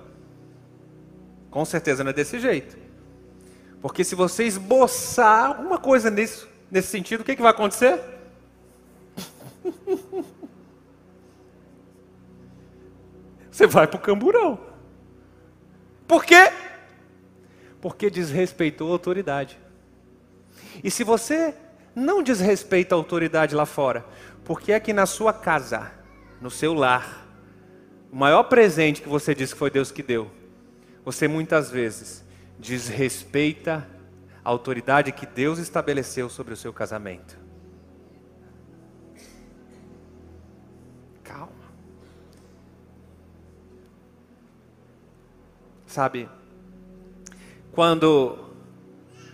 Com 1.49 1.63
certeza 1.63 2.03
não 2.03 2.11
é 2.11 2.13
desse 2.13 2.39
jeito. 2.39 2.77
Porque 3.81 4.03
se 4.03 4.15
você 4.15 4.43
esboçar 4.43 5.45
alguma 5.45 5.77
coisa 5.77 6.11
nisso, 6.11 6.47
nesse 6.69 6.89
sentido, 6.89 7.21
o 7.21 7.23
que, 7.23 7.35
que 7.35 7.41
vai 7.41 7.51
acontecer? 7.51 7.99
Você 13.51 13.67
vai 13.67 13.85
para 13.85 13.97
o 13.97 14.01
camburão. 14.01 14.57
Por 16.07 16.23
quê? 16.23 16.51
Porque 17.81 18.09
desrespeitou 18.09 18.87
a 18.87 18.93
autoridade. 18.93 19.59
E 20.81 20.89
se 20.89 21.03
você 21.03 21.53
não 21.95 22.23
desrespeita 22.23 22.95
a 22.95 22.97
autoridade 22.97 23.55
lá 23.55 23.65
fora, 23.65 24.05
porque 24.43 24.71
é 24.71 24.79
que 24.79 24.93
na 24.93 25.05
sua 25.05 25.33
casa, 25.33 25.91
no 26.39 26.49
seu 26.49 26.73
lar, 26.73 27.27
o 28.11 28.15
maior 28.15 28.43
presente 28.43 29.01
que 29.01 29.09
você 29.09 29.35
diz 29.35 29.53
que 29.53 29.59
foi 29.59 29.69
Deus 29.69 29.91
que 29.91 30.03
deu, 30.03 30.29
você 31.03 31.27
muitas 31.27 31.69
vezes 31.69 32.25
desrespeita 32.59 33.87
a 34.43 34.49
autoridade 34.49 35.11
que 35.11 35.25
Deus 35.25 35.59
estabeleceu 35.59 36.29
sobre 36.29 36.53
o 36.53 36.57
seu 36.57 36.73
casamento. 36.73 37.37
Calma. 41.23 41.51
Sabe, 45.85 46.29
quando 47.71 48.37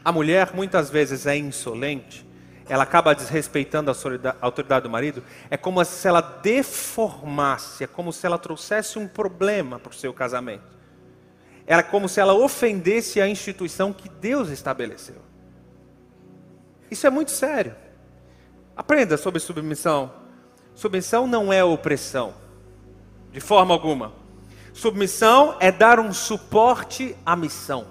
a 0.03 0.11
mulher 0.11 0.53
muitas 0.53 0.89
vezes 0.89 1.25
é 1.25 1.35
insolente, 1.35 2.26
ela 2.69 2.83
acaba 2.83 3.15
desrespeitando 3.15 3.89
a 3.89 4.35
autoridade 4.41 4.83
do 4.83 4.89
marido, 4.89 5.23
é 5.49 5.57
como 5.57 5.83
se 5.83 6.07
ela 6.07 6.21
deformasse, 6.21 7.83
é 7.83 7.87
como 7.87 8.11
se 8.11 8.25
ela 8.25 8.37
trouxesse 8.37 8.99
um 8.99 9.07
problema 9.07 9.79
para 9.79 9.91
o 9.91 9.95
seu 9.95 10.13
casamento. 10.13 10.77
Era 11.65 11.83
como 11.83 12.07
se 12.07 12.19
ela 12.19 12.33
ofendesse 12.33 13.19
a 13.21 13.27
instituição 13.27 13.93
que 13.93 14.09
Deus 14.09 14.49
estabeleceu. 14.49 15.21
Isso 16.89 17.05
é 17.05 17.09
muito 17.09 17.31
sério. 17.31 17.75
Aprenda 18.75 19.17
sobre 19.17 19.39
submissão. 19.39 20.11
Submissão 20.75 21.25
não 21.25 21.51
é 21.51 21.63
opressão, 21.63 22.33
de 23.31 23.39
forma 23.39 23.73
alguma. 23.73 24.13
Submissão 24.73 25.57
é 25.59 25.71
dar 25.71 25.99
um 25.99 26.13
suporte 26.13 27.17
à 27.25 27.35
missão. 27.35 27.87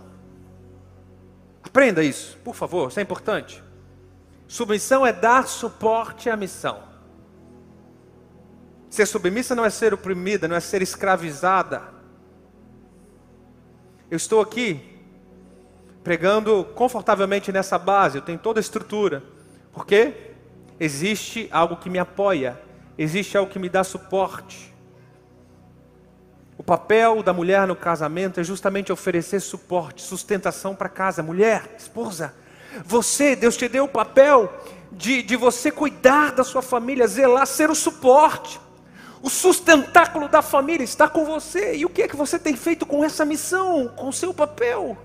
Aprenda 1.62 2.02
isso, 2.02 2.38
por 2.44 2.54
favor, 2.54 2.88
isso 2.88 3.00
é 3.00 3.02
importante. 3.02 3.65
Submissão 4.48 5.04
é 5.04 5.12
dar 5.12 5.48
suporte 5.48 6.30
à 6.30 6.36
missão. 6.36 6.82
Ser 8.88 9.06
submissa 9.06 9.54
não 9.54 9.64
é 9.64 9.70
ser 9.70 9.92
oprimida, 9.92 10.46
não 10.46 10.56
é 10.56 10.60
ser 10.60 10.80
escravizada. 10.82 11.82
Eu 14.10 14.16
estou 14.16 14.40
aqui 14.40 14.96
pregando 16.04 16.64
confortavelmente 16.76 17.50
nessa 17.50 17.76
base, 17.76 18.18
eu 18.18 18.22
tenho 18.22 18.38
toda 18.38 18.60
a 18.60 18.62
estrutura. 18.62 19.22
Porque 19.72 20.14
existe 20.78 21.48
algo 21.50 21.76
que 21.76 21.90
me 21.90 21.98
apoia, 21.98 22.60
existe 22.96 23.36
algo 23.36 23.50
que 23.50 23.58
me 23.58 23.68
dá 23.68 23.82
suporte. 23.82 24.72
O 26.56 26.62
papel 26.62 27.22
da 27.22 27.32
mulher 27.32 27.66
no 27.66 27.76
casamento 27.76 28.40
é 28.40 28.44
justamente 28.44 28.92
oferecer 28.92 29.40
suporte, 29.40 30.00
sustentação 30.00 30.74
para 30.74 30.88
casa. 30.88 31.22
Mulher, 31.22 31.74
esposa, 31.76 32.32
você, 32.84 33.36
Deus 33.36 33.56
te 33.56 33.68
deu 33.68 33.84
o 33.84 33.88
papel 33.88 34.52
de, 34.92 35.22
de 35.22 35.36
você 35.36 35.70
cuidar 35.70 36.32
da 36.32 36.44
sua 36.44 36.62
família, 36.62 37.06
zelar, 37.06 37.46
ser 37.46 37.70
o 37.70 37.74
suporte. 37.74 38.60
O 39.22 39.30
sustentáculo 39.30 40.28
da 40.28 40.42
família 40.42 40.84
está 40.84 41.08
com 41.08 41.24
você. 41.24 41.76
E 41.76 41.84
o 41.84 41.88
que 41.88 42.02
é 42.02 42.08
que 42.08 42.16
você 42.16 42.38
tem 42.38 42.54
feito 42.56 42.86
com 42.86 43.04
essa 43.04 43.24
missão, 43.24 43.88
com 43.96 44.08
o 44.08 44.12
seu 44.12 44.32
papel? 44.32 44.96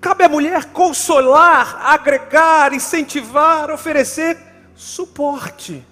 Cabe 0.00 0.24
à 0.24 0.28
mulher 0.28 0.66
consolar, 0.66 1.86
agregar, 1.86 2.72
incentivar, 2.72 3.70
oferecer 3.70 4.38
suporte. 4.74 5.84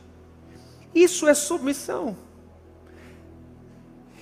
Isso 0.94 1.28
é 1.28 1.34
submissão. 1.34 2.16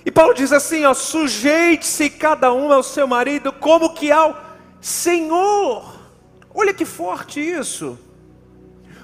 E 0.05 0.11
Paulo 0.11 0.33
diz 0.33 0.51
assim: 0.51 0.85
ó, 0.85 0.93
sujeite-se 0.93 2.09
cada 2.09 2.53
um 2.53 2.71
ao 2.71 2.83
seu 2.83 3.07
marido 3.07 3.51
como 3.51 3.93
que 3.93 4.11
ao 4.11 4.33
Senhor. 4.81 6.01
Olha 6.53 6.73
que 6.73 6.85
forte 6.85 7.39
isso. 7.39 7.97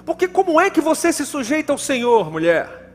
Porque 0.04 0.26
como 0.26 0.60
é 0.60 0.68
que 0.68 0.80
você 0.80 1.12
se 1.12 1.24
sujeita 1.24 1.72
ao 1.72 1.78
Senhor, 1.78 2.30
mulher? 2.30 2.92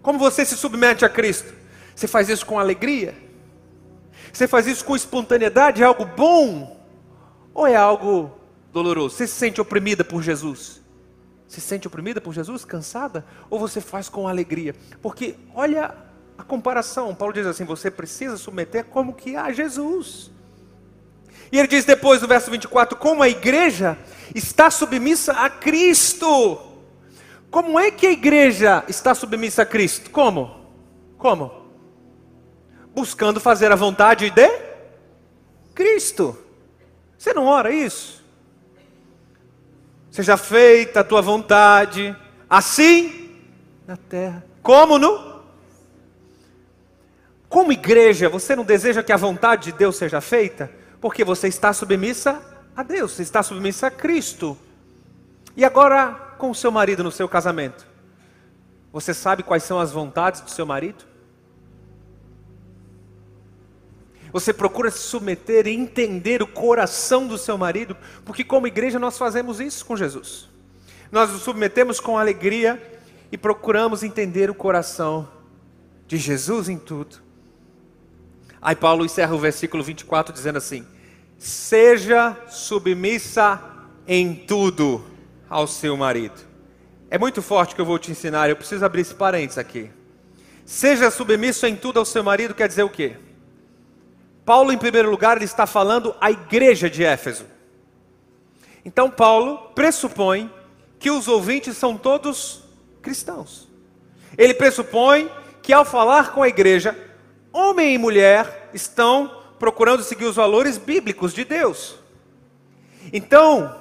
Como 0.00 0.18
você 0.18 0.44
se 0.44 0.56
submete 0.56 1.04
a 1.04 1.08
Cristo? 1.08 1.52
Você 1.94 2.06
faz 2.06 2.28
isso 2.28 2.46
com 2.46 2.58
alegria? 2.58 3.14
Você 4.32 4.46
faz 4.46 4.66
isso 4.66 4.84
com 4.84 4.94
espontaneidade? 4.94 5.82
É 5.82 5.86
algo 5.86 6.04
bom? 6.04 6.78
Ou 7.52 7.66
é 7.66 7.74
algo 7.74 8.30
doloroso? 8.72 9.16
Você 9.16 9.26
se 9.26 9.34
sente 9.34 9.60
oprimida 9.60 10.04
por 10.04 10.22
Jesus? 10.22 10.82
Se 11.46 11.60
sente 11.60 11.86
oprimida 11.86 12.20
por 12.20 12.34
Jesus, 12.34 12.64
cansada? 12.64 13.24
Ou 13.48 13.58
você 13.58 13.80
faz 13.80 14.08
com 14.08 14.26
alegria? 14.26 14.74
Porque 15.00 15.36
olha 15.54 15.94
a 16.36 16.42
comparação. 16.42 17.14
Paulo 17.14 17.32
diz 17.32 17.46
assim: 17.46 17.64
você 17.64 17.90
precisa 17.90 18.36
submeter 18.36 18.84
como 18.84 19.14
que 19.14 19.36
a 19.36 19.52
Jesus. 19.52 20.33
E 21.54 21.58
ele 21.60 21.68
diz 21.68 21.84
depois 21.84 22.20
no 22.20 22.26
verso 22.26 22.50
24: 22.50 22.98
como 22.98 23.22
a 23.22 23.28
igreja 23.28 23.96
está 24.34 24.72
submissa 24.72 25.30
a 25.34 25.48
Cristo. 25.48 26.58
Como 27.48 27.78
é 27.78 27.92
que 27.92 28.08
a 28.08 28.10
igreja 28.10 28.82
está 28.88 29.14
submissa 29.14 29.62
a 29.62 29.64
Cristo? 29.64 30.10
Como? 30.10 30.68
Como? 31.16 31.68
Buscando 32.92 33.38
fazer 33.38 33.70
a 33.70 33.76
vontade 33.76 34.30
de 34.30 34.50
Cristo. 35.72 36.36
Você 37.16 37.32
não 37.32 37.44
ora 37.44 37.72
isso? 37.72 38.24
Seja 40.10 40.36
feita 40.36 41.00
a 41.00 41.04
tua 41.04 41.22
vontade, 41.22 42.16
assim 42.50 43.30
na 43.86 43.96
terra, 43.96 44.44
como 44.60 44.98
no 44.98 45.34
como 47.48 47.70
igreja, 47.70 48.28
você 48.28 48.56
não 48.56 48.64
deseja 48.64 49.04
que 49.04 49.12
a 49.12 49.16
vontade 49.16 49.70
de 49.70 49.78
Deus 49.78 49.94
seja 49.94 50.20
feita? 50.20 50.82
Porque 51.04 51.22
você 51.22 51.48
está 51.48 51.70
submissa 51.74 52.42
a 52.74 52.82
Deus, 52.82 53.12
você 53.12 53.20
está 53.20 53.42
submissa 53.42 53.88
a 53.88 53.90
Cristo. 53.90 54.56
E 55.54 55.62
agora, 55.62 56.12
com 56.38 56.48
o 56.48 56.54
seu 56.54 56.72
marido 56.72 57.04
no 57.04 57.12
seu 57.12 57.28
casamento, 57.28 57.86
você 58.90 59.12
sabe 59.12 59.42
quais 59.42 59.64
são 59.64 59.78
as 59.78 59.92
vontades 59.92 60.40
do 60.40 60.50
seu 60.50 60.64
marido? 60.64 61.04
Você 64.32 64.50
procura 64.50 64.90
se 64.90 65.00
submeter 65.00 65.66
e 65.66 65.74
entender 65.74 66.40
o 66.40 66.46
coração 66.46 67.26
do 67.26 67.36
seu 67.36 67.58
marido, 67.58 67.94
porque 68.24 68.42
como 68.42 68.66
igreja 68.66 68.98
nós 68.98 69.18
fazemos 69.18 69.60
isso 69.60 69.84
com 69.84 69.94
Jesus. 69.94 70.48
Nós 71.12 71.30
nos 71.30 71.42
submetemos 71.42 72.00
com 72.00 72.16
alegria 72.16 72.82
e 73.30 73.36
procuramos 73.36 74.02
entender 74.02 74.48
o 74.48 74.54
coração 74.54 75.28
de 76.08 76.16
Jesus 76.16 76.70
em 76.70 76.78
tudo. 76.78 77.18
Aí 78.62 78.74
Paulo 78.74 79.04
encerra 79.04 79.34
o 79.34 79.38
versículo 79.38 79.84
24 79.84 80.32
dizendo 80.32 80.56
assim: 80.56 80.93
Seja 81.44 82.34
submissa 82.48 83.62
em 84.08 84.34
tudo 84.34 85.04
ao 85.46 85.66
seu 85.66 85.94
marido. 85.94 86.40
É 87.10 87.18
muito 87.18 87.42
forte 87.42 87.74
que 87.74 87.82
eu 87.82 87.84
vou 87.84 87.98
te 87.98 88.10
ensinar, 88.10 88.48
eu 88.48 88.56
preciso 88.56 88.82
abrir 88.82 89.02
esse 89.02 89.14
parênteses 89.14 89.58
aqui. 89.58 89.90
Seja 90.64 91.10
submisso 91.10 91.66
em 91.66 91.76
tudo 91.76 91.98
ao 91.98 92.06
seu 92.06 92.24
marido 92.24 92.54
quer 92.54 92.66
dizer 92.66 92.82
o 92.82 92.88
quê? 92.88 93.18
Paulo, 94.42 94.72
em 94.72 94.78
primeiro 94.78 95.10
lugar, 95.10 95.36
ele 95.36 95.44
está 95.44 95.66
falando 95.66 96.16
à 96.18 96.30
igreja 96.30 96.88
de 96.88 97.04
Éfeso. 97.04 97.44
Então, 98.82 99.10
Paulo 99.10 99.70
pressupõe 99.74 100.50
que 100.98 101.10
os 101.10 101.28
ouvintes 101.28 101.76
são 101.76 101.94
todos 101.98 102.62
cristãos. 103.02 103.68
Ele 104.38 104.54
pressupõe 104.54 105.30
que, 105.60 105.74
ao 105.74 105.84
falar 105.84 106.32
com 106.32 106.42
a 106.42 106.48
igreja, 106.48 106.98
homem 107.52 107.92
e 107.92 107.98
mulher 107.98 108.70
estão 108.72 109.43
procurando 109.64 110.02
seguir 110.02 110.26
os 110.26 110.36
valores 110.36 110.76
bíblicos 110.76 111.32
de 111.32 111.42
Deus. 111.42 111.94
Então, 113.10 113.74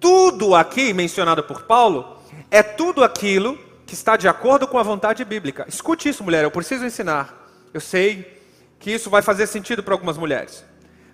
tudo 0.00 0.52
aqui 0.52 0.92
mencionado 0.92 1.44
por 1.44 1.62
Paulo 1.62 2.18
é 2.50 2.60
tudo 2.60 3.04
aquilo 3.04 3.56
que 3.86 3.94
está 3.94 4.16
de 4.16 4.26
acordo 4.26 4.66
com 4.66 4.80
a 4.80 4.82
vontade 4.82 5.24
bíblica. 5.24 5.64
Escute 5.68 6.08
isso, 6.08 6.24
mulher, 6.24 6.42
eu 6.42 6.50
preciso 6.50 6.84
ensinar. 6.84 7.48
Eu 7.72 7.80
sei 7.80 8.36
que 8.80 8.90
isso 8.90 9.08
vai 9.08 9.22
fazer 9.22 9.46
sentido 9.46 9.80
para 9.80 9.94
algumas 9.94 10.18
mulheres. 10.18 10.64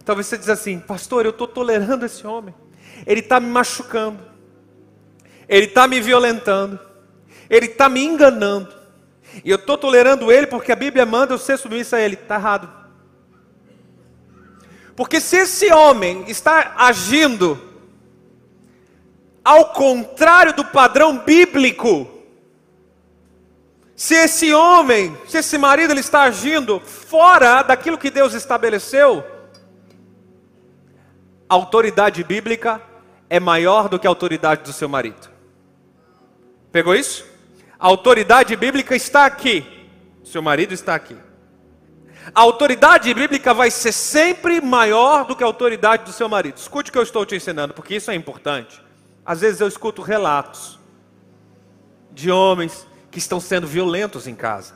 Talvez 0.07 0.27
você 0.27 0.39
diz 0.39 0.49
assim, 0.49 0.79
pastor, 0.79 1.27
eu 1.27 1.31
estou 1.31 1.47
tolerando 1.47 2.07
esse 2.07 2.27
homem. 2.27 2.55
Ele 3.07 3.21
está 3.21 3.39
me 3.39 3.49
machucando. 3.49 4.21
Ele 5.47 5.67
está 5.67 5.87
me 5.87 6.01
violentando. 6.01 6.81
Ele 7.51 7.67
está 7.67 7.91
me 7.91 8.03
enganando. 8.03 8.75
E 9.45 9.51
eu 9.51 9.57
estou 9.57 9.77
tolerando 9.77 10.33
ele 10.33 10.47
porque 10.47 10.73
a 10.73 10.77
Bíblia 10.77 11.05
manda 11.05 11.35
eu 11.35 11.39
ser 11.39 11.59
submisso 11.59 11.95
a 11.95 12.01
ele. 12.01 12.15
Está 12.15 12.37
errado. 12.37 12.82
Porque 15.03 15.21
se 15.21 15.37
esse 15.37 15.69
homem 15.73 16.27
está 16.29 16.75
agindo 16.77 17.61
ao 19.45 19.73
contrário 19.73 20.53
do 20.53 20.65
padrão 20.65 21.19
bíblico, 21.19 22.09
se 23.97 24.15
esse 24.15 24.55
homem, 24.55 25.19
se 25.27 25.39
esse 25.39 25.59
marido 25.59 25.93
ele 25.93 25.99
está 25.99 26.23
agindo 26.23 26.79
fora 26.79 27.65
daquilo 27.65 27.99
que 27.99 28.13
Deus 28.13 28.33
estabeleceu, 28.33 29.27
a 31.49 31.55
autoridade 31.55 32.23
bíblica 32.23 32.81
é 33.29 33.41
maior 33.41 33.89
do 33.89 33.99
que 33.99 34.07
a 34.07 34.11
autoridade 34.11 34.63
do 34.63 34.73
seu 34.73 34.89
marido. 34.89 35.29
Pegou 36.71 36.95
isso? 36.95 37.27
A 37.77 37.89
autoridade 37.89 38.55
bíblica 38.55 38.95
está 38.95 39.27
aqui. 39.27 39.67
Seu 40.23 40.41
marido 40.41 40.73
está 40.73 40.95
aqui. 40.95 41.17
A 42.35 42.41
autoridade 42.41 43.13
bíblica 43.13 43.53
vai 43.53 43.71
ser 43.71 43.93
sempre 43.93 44.61
maior 44.61 45.25
do 45.25 45.35
que 45.35 45.43
a 45.43 45.47
autoridade 45.47 46.05
do 46.05 46.13
seu 46.13 46.29
marido. 46.29 46.57
Escute 46.57 46.91
o 46.91 46.93
que 46.93 46.99
eu 46.99 47.03
estou 47.03 47.27
te 47.27 47.35
ensinando, 47.35 47.75
porque 47.75 47.97
isso 47.97 48.11
é 48.11 48.15
importante. 48.15 48.81
Às 49.25 49.41
vezes 49.41 49.61
eu 49.61 49.69
escuto 49.69 50.03
relatos 50.03 50.79
de 52.13 52.31
homens 52.31 52.87
que 53.11 53.19
estão 53.19 53.41
sendo 53.41 53.67
violentos 53.67 54.27
em 54.27 54.35
casa. 54.35 54.75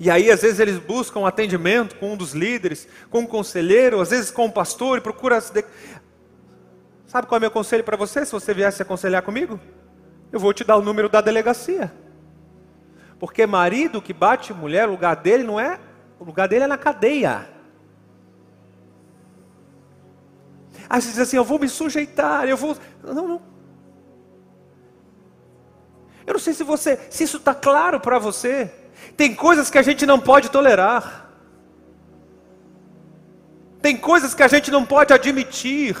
E 0.00 0.10
aí, 0.10 0.30
às 0.30 0.42
vezes, 0.42 0.60
eles 0.60 0.78
buscam 0.78 1.26
atendimento 1.26 1.96
com 1.96 2.12
um 2.12 2.16
dos 2.16 2.32
líderes, 2.32 2.86
com 3.10 3.20
um 3.20 3.26
conselheiro, 3.26 4.00
às 4.00 4.10
vezes 4.10 4.30
com 4.30 4.46
um 4.46 4.50
pastor, 4.50 4.98
e 4.98 5.00
procura. 5.00 5.40
Sabe 5.40 7.26
qual 7.26 7.36
é 7.36 7.38
o 7.38 7.40
meu 7.40 7.50
conselho 7.50 7.82
para 7.82 7.96
você, 7.96 8.24
se 8.24 8.30
você 8.30 8.54
viesse 8.54 8.80
aconselhar 8.80 9.22
comigo? 9.22 9.58
Eu 10.30 10.38
vou 10.38 10.52
te 10.52 10.62
dar 10.62 10.76
o 10.76 10.82
número 10.82 11.08
da 11.08 11.20
delegacia. 11.20 11.92
Porque 13.18 13.44
marido 13.46 14.00
que 14.00 14.12
bate 14.12 14.54
mulher, 14.54 14.86
o 14.86 14.92
lugar 14.92 15.16
dele 15.16 15.42
não 15.42 15.58
é. 15.58 15.80
O 16.18 16.24
lugar 16.24 16.48
dele 16.48 16.64
é 16.64 16.66
na 16.66 16.78
cadeia. 16.78 17.48
Aí 20.88 21.00
você 21.00 21.10
diz 21.10 21.18
assim: 21.18 21.36
eu 21.36 21.44
vou 21.44 21.58
me 21.58 21.68
sujeitar, 21.68 22.48
eu 22.48 22.56
vou. 22.56 22.76
Não, 23.02 23.28
não. 23.28 23.42
Eu 26.26 26.34
não 26.34 26.40
sei 26.40 26.52
se 26.52 26.62
você, 26.62 26.98
se 27.10 27.24
isso 27.24 27.38
está 27.38 27.54
claro 27.54 28.00
para 28.00 28.18
você. 28.18 28.70
Tem 29.16 29.34
coisas 29.34 29.70
que 29.70 29.78
a 29.78 29.82
gente 29.82 30.04
não 30.04 30.18
pode 30.18 30.50
tolerar. 30.50 31.28
Tem 33.80 33.96
coisas 33.96 34.34
que 34.34 34.42
a 34.42 34.48
gente 34.48 34.70
não 34.70 34.84
pode 34.84 35.14
admitir, 35.14 35.96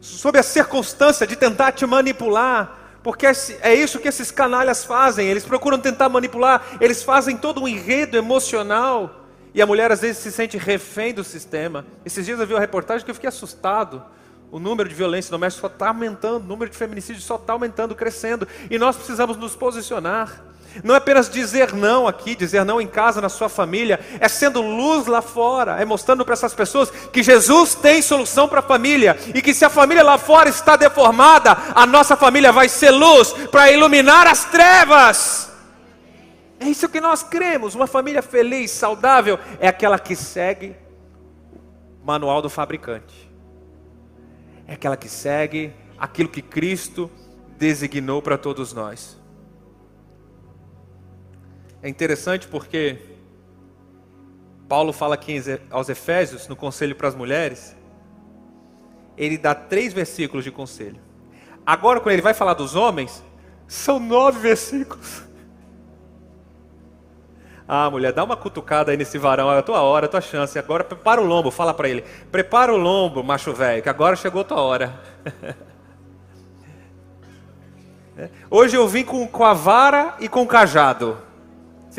sob 0.00 0.38
a 0.38 0.42
circunstância 0.42 1.26
de 1.26 1.36
tentar 1.36 1.72
te 1.72 1.86
manipular, 1.86 2.76
porque 3.02 3.24
é 3.24 3.74
isso 3.74 4.00
que 4.00 4.08
esses 4.08 4.30
canalhas 4.32 4.84
fazem, 4.84 5.28
eles 5.28 5.44
procuram 5.44 5.78
tentar 5.78 6.08
manipular, 6.08 6.60
eles 6.80 7.02
fazem 7.02 7.36
todo 7.36 7.62
um 7.62 7.68
enredo 7.68 8.16
emocional, 8.16 9.27
e 9.58 9.62
a 9.62 9.66
mulher 9.66 9.90
às 9.90 10.00
vezes 10.00 10.18
se 10.18 10.30
sente 10.30 10.56
refém 10.56 11.12
do 11.12 11.24
sistema. 11.24 11.84
Esses 12.06 12.24
dias 12.24 12.38
eu 12.38 12.46
vi 12.46 12.54
uma 12.54 12.60
reportagem 12.60 13.04
que 13.04 13.10
eu 13.10 13.14
fiquei 13.16 13.26
assustado. 13.26 14.04
O 14.52 14.60
número 14.60 14.88
de 14.88 14.94
violência 14.94 15.32
doméstica 15.32 15.62
só 15.62 15.66
está 15.66 15.88
aumentando, 15.88 16.44
o 16.44 16.46
número 16.46 16.70
de 16.70 16.76
feminicídio 16.76 17.20
só 17.20 17.34
está 17.34 17.54
aumentando, 17.54 17.92
crescendo, 17.92 18.46
e 18.70 18.78
nós 18.78 18.94
precisamos 18.94 19.36
nos 19.36 19.56
posicionar. 19.56 20.44
Não 20.84 20.94
é 20.94 20.98
apenas 20.98 21.28
dizer 21.28 21.74
não 21.74 22.06
aqui, 22.06 22.36
dizer 22.36 22.64
não 22.64 22.80
em 22.80 22.86
casa, 22.86 23.20
na 23.20 23.28
sua 23.28 23.48
família, 23.48 23.98
é 24.20 24.28
sendo 24.28 24.62
luz 24.62 25.08
lá 25.08 25.20
fora, 25.20 25.82
é 25.82 25.84
mostrando 25.84 26.24
para 26.24 26.34
essas 26.34 26.54
pessoas 26.54 26.88
que 27.12 27.20
Jesus 27.20 27.74
tem 27.74 28.00
solução 28.00 28.46
para 28.46 28.60
a 28.60 28.62
família 28.62 29.18
e 29.34 29.42
que 29.42 29.52
se 29.52 29.64
a 29.64 29.68
família 29.68 30.04
lá 30.04 30.18
fora 30.18 30.48
está 30.48 30.76
deformada, 30.76 31.58
a 31.74 31.84
nossa 31.84 32.16
família 32.16 32.52
vai 32.52 32.68
ser 32.68 32.92
luz 32.92 33.32
para 33.50 33.72
iluminar 33.72 34.24
as 34.24 34.44
trevas. 34.44 35.48
É 36.60 36.68
isso 36.68 36.88
que 36.88 37.00
nós 37.00 37.22
cremos. 37.22 37.74
Uma 37.74 37.86
família 37.86 38.22
feliz, 38.22 38.70
saudável, 38.70 39.38
é 39.60 39.68
aquela 39.68 39.98
que 39.98 40.16
segue 40.16 40.76
o 42.02 42.06
manual 42.06 42.42
do 42.42 42.50
fabricante, 42.50 43.30
é 44.66 44.74
aquela 44.74 44.96
que 44.96 45.08
segue 45.08 45.72
aquilo 45.98 46.28
que 46.28 46.42
Cristo 46.42 47.10
designou 47.56 48.22
para 48.22 48.36
todos 48.38 48.72
nós. 48.72 49.18
É 51.82 51.88
interessante 51.88 52.48
porque 52.48 52.98
Paulo 54.68 54.92
fala 54.92 55.14
aqui 55.14 55.40
aos 55.70 55.88
Efésios, 55.88 56.48
no 56.48 56.56
conselho 56.56 56.94
para 56.94 57.08
as 57.08 57.14
mulheres, 57.14 57.76
ele 59.16 59.38
dá 59.38 59.54
três 59.54 59.92
versículos 59.92 60.44
de 60.44 60.50
conselho. 60.50 61.00
Agora, 61.64 62.00
quando 62.00 62.12
ele 62.12 62.22
vai 62.22 62.34
falar 62.34 62.54
dos 62.54 62.74
homens, 62.74 63.22
são 63.66 63.98
nove 63.98 64.40
versículos. 64.40 65.27
Ah, 67.68 67.90
mulher, 67.90 68.12
dá 68.12 68.24
uma 68.24 68.36
cutucada 68.36 68.90
aí 68.90 68.96
nesse 68.96 69.18
varão, 69.18 69.52
é 69.52 69.58
a 69.58 69.62
tua 69.62 69.82
hora, 69.82 70.06
é 70.06 70.08
a 70.08 70.10
tua 70.10 70.22
chance. 70.22 70.58
Agora 70.58 70.82
prepara 70.82 71.20
o 71.20 71.24
lombo, 71.24 71.50
fala 71.50 71.74
para 71.74 71.88
ele. 71.88 72.02
Prepara 72.32 72.72
o 72.72 72.78
lombo, 72.78 73.22
macho 73.22 73.52
velho, 73.52 73.82
que 73.82 73.88
agora 73.88 74.16
chegou 74.16 74.40
a 74.40 74.44
tua 74.44 74.60
hora. 74.60 75.00
É. 78.20 78.30
Hoje 78.50 78.76
eu 78.76 78.88
vim 78.88 79.04
com, 79.04 79.28
com 79.28 79.44
a 79.44 79.54
vara 79.54 80.16
e 80.18 80.28
com 80.28 80.42
o 80.42 80.46
cajado 80.46 81.16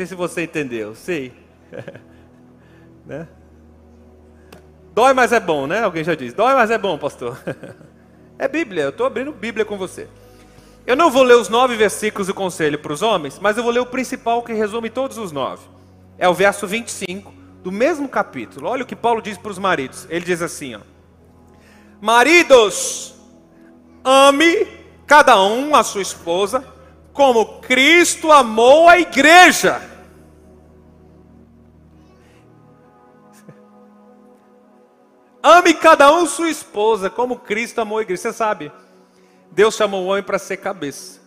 sei 0.00 0.06
se 0.06 0.14
você 0.14 0.44
entendeu, 0.44 0.94
sei. 0.94 1.30
né? 3.04 3.28
Dói, 4.94 5.12
mas 5.12 5.30
é 5.30 5.38
bom, 5.38 5.66
né? 5.66 5.82
Alguém 5.82 6.02
já 6.02 6.14
disse. 6.14 6.34
Dói, 6.34 6.54
mas 6.54 6.70
é 6.70 6.78
bom, 6.78 6.96
pastor. 6.96 7.38
é 8.38 8.48
Bíblia, 8.48 8.84
eu 8.84 8.88
estou 8.88 9.04
abrindo 9.04 9.30
Bíblia 9.30 9.64
com 9.64 9.76
você. 9.76 10.08
Eu 10.90 10.96
não 10.96 11.08
vou 11.08 11.22
ler 11.22 11.36
os 11.36 11.48
nove 11.48 11.76
versículos 11.76 12.26
do 12.26 12.34
conselho 12.34 12.76
para 12.76 12.92
os 12.92 13.00
homens, 13.00 13.38
mas 13.38 13.56
eu 13.56 13.62
vou 13.62 13.70
ler 13.70 13.78
o 13.78 13.86
principal 13.86 14.42
que 14.42 14.52
resume 14.52 14.90
todos 14.90 15.18
os 15.18 15.30
nove. 15.30 15.62
É 16.18 16.28
o 16.28 16.34
verso 16.34 16.66
25 16.66 17.32
do 17.62 17.70
mesmo 17.70 18.08
capítulo. 18.08 18.66
Olha 18.66 18.82
o 18.82 18.86
que 18.86 18.96
Paulo 18.96 19.22
diz 19.22 19.38
para 19.38 19.52
os 19.52 19.58
maridos. 19.60 20.04
Ele 20.10 20.24
diz 20.24 20.42
assim: 20.42 20.74
ó, 20.74 20.80
Maridos, 22.00 23.14
ame 24.04 24.66
cada 25.06 25.40
um 25.40 25.76
a 25.76 25.84
sua 25.84 26.02
esposa, 26.02 26.64
como 27.12 27.60
Cristo 27.60 28.32
amou 28.32 28.88
a 28.88 28.98
igreja 28.98 29.80
Ame 35.42 35.72
cada 35.72 36.12
um 36.12 36.26
sua 36.26 36.50
esposa, 36.50 37.08
como 37.08 37.38
Cristo 37.38 37.80
amou 37.80 37.98
a 37.98 38.02
igreja. 38.02 38.22
Você 38.22 38.32
sabe, 38.32 38.70
Deus 39.52 39.74
chamou 39.74 40.04
o 40.04 40.06
homem 40.06 40.22
para 40.22 40.38
ser 40.38 40.58
cabeça. 40.58 41.20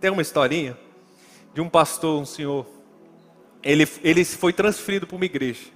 Tem 0.00 0.10
uma 0.10 0.22
historinha 0.22 0.76
de 1.54 1.60
um 1.60 1.68
pastor, 1.68 2.20
um 2.20 2.26
senhor. 2.26 2.66
Ele, 3.62 3.88
ele 4.02 4.24
foi 4.24 4.52
transferido 4.52 5.06
para 5.06 5.16
uma 5.16 5.24
igreja. 5.24 5.66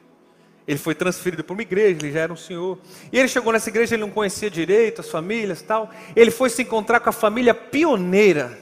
Ele 0.66 0.78
foi 0.78 0.94
transferido 0.94 1.44
para 1.44 1.52
uma 1.52 1.62
igreja, 1.62 2.00
ele 2.00 2.12
já 2.12 2.20
era 2.20 2.32
um 2.32 2.36
senhor. 2.36 2.78
E 3.12 3.18
ele 3.18 3.28
chegou 3.28 3.52
nessa 3.52 3.68
igreja, 3.68 3.94
ele 3.94 4.02
não 4.02 4.10
conhecia 4.10 4.50
direito 4.50 5.00
as 5.00 5.08
famílias 5.08 5.62
tal. 5.62 5.90
Ele 6.14 6.30
foi 6.30 6.50
se 6.50 6.62
encontrar 6.62 6.98
com 6.98 7.08
a 7.08 7.12
família 7.12 7.54
pioneira 7.54 8.58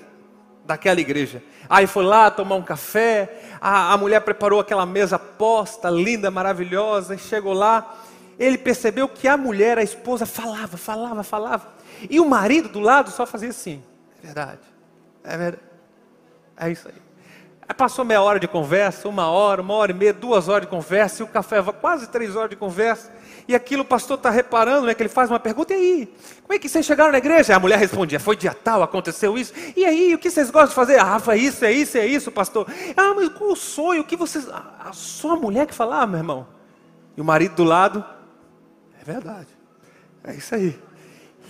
daquela 0.67 1.01
igreja. 1.01 1.43
Aí 1.69 1.87
foi 1.87 2.05
lá 2.05 2.31
tomar 2.31 2.57
um 2.57 2.63
café, 2.63 3.57
a, 3.61 3.93
a 3.93 3.97
mulher 3.97 4.21
preparou 4.21 4.61
aquela 4.61 4.85
mesa 4.85 5.19
posta, 5.19 5.89
linda, 5.89 6.31
maravilhosa, 6.31 7.15
e 7.15 7.19
chegou 7.19 7.55
lá, 7.55 7.97
ele 8.39 8.59
percebeu 8.59 9.09
que 9.09 9.29
a 9.29 9.37
mulher, 9.37 9.79
a 9.79 9.83
esposa, 9.83 10.27
falava, 10.27 10.77
falava, 10.77 11.23
falava. 11.23 11.73
E 12.11 12.21
o 12.21 12.25
marido 12.25 12.69
do 12.69 12.81
lado 12.81 13.11
só 13.11 13.27
fazia 13.27 13.51
assim. 13.51 13.83
É 14.23 14.27
verdade, 14.27 14.61
é 15.23 15.37
verdade. 15.37 15.63
É 16.57 16.71
isso 16.71 16.89
aí. 16.89 17.05
Aí 17.67 17.75
passou 17.75 18.05
meia 18.05 18.21
hora 18.21 18.39
de 18.39 18.47
conversa, 18.47 19.09
uma 19.09 19.29
hora, 19.29 19.63
uma 19.63 19.75
hora 19.75 19.91
e 19.91 19.95
meia, 19.95 20.13
duas 20.13 20.49
horas 20.49 20.67
de 20.67 20.71
conversa, 20.71 21.23
e 21.23 21.25
o 21.25 21.29
café, 21.29 21.63
quase 21.81 22.09
três 22.09 22.37
horas 22.37 22.51
de 22.51 22.57
conversa. 22.57 23.11
E 23.49 23.55
aquilo 23.55 23.83
o 23.83 23.87
pastor 23.87 24.17
está 24.17 24.31
reparando, 24.31 24.87
né, 24.87 24.95
que 24.95 25.03
ele 25.03 25.09
faz 25.09 25.31
uma 25.31 25.41
pergunta, 25.41 25.75
e 25.75 25.77
aí? 25.77 26.15
Como 26.43 26.55
é 26.55 26.59
que 26.59 26.69
vocês 26.69 26.85
chegaram 26.85 27.13
na 27.13 27.19
igreja? 27.19 27.57
A 27.57 27.61
mulher 27.61 27.79
respondia, 27.79 28.21
foi 28.21 28.37
dia 28.37 28.55
tal, 28.55 28.83
aconteceu 28.83 29.37
isso. 29.37 29.53
E 29.77 29.85
aí, 29.85 30.15
o 30.15 30.19
que 30.19 30.31
vocês 30.31 30.51
gostam 30.51 30.69
de 30.69 30.75
fazer? 30.75 30.99
Ah, 30.99 31.19
foi 31.19 31.39
isso, 31.39 31.65
é 31.65 31.73
isso, 31.73 31.99
é 31.99 32.07
isso, 32.07 32.31
pastor. 32.31 32.67
Ah, 32.97 33.15
mas 33.15 33.29
qual 33.31 33.53
o 33.53 33.57
sonho? 33.57 34.03
O 34.03 34.05
que 34.05 34.17
vocês... 34.17 34.47
Ah, 34.49 34.91
só 34.93 35.33
a 35.33 35.37
mulher 35.37 35.67
que 35.67 35.75
falava, 35.75 36.07
meu 36.07 36.21
irmão. 36.21 36.47
E 37.17 37.21
o 37.21 37.25
marido 37.25 37.55
do 37.55 37.65
lado, 37.65 38.05
é 39.01 39.05
verdade. 39.05 39.49
É 40.23 40.35
isso 40.35 40.55
aí. 40.55 40.79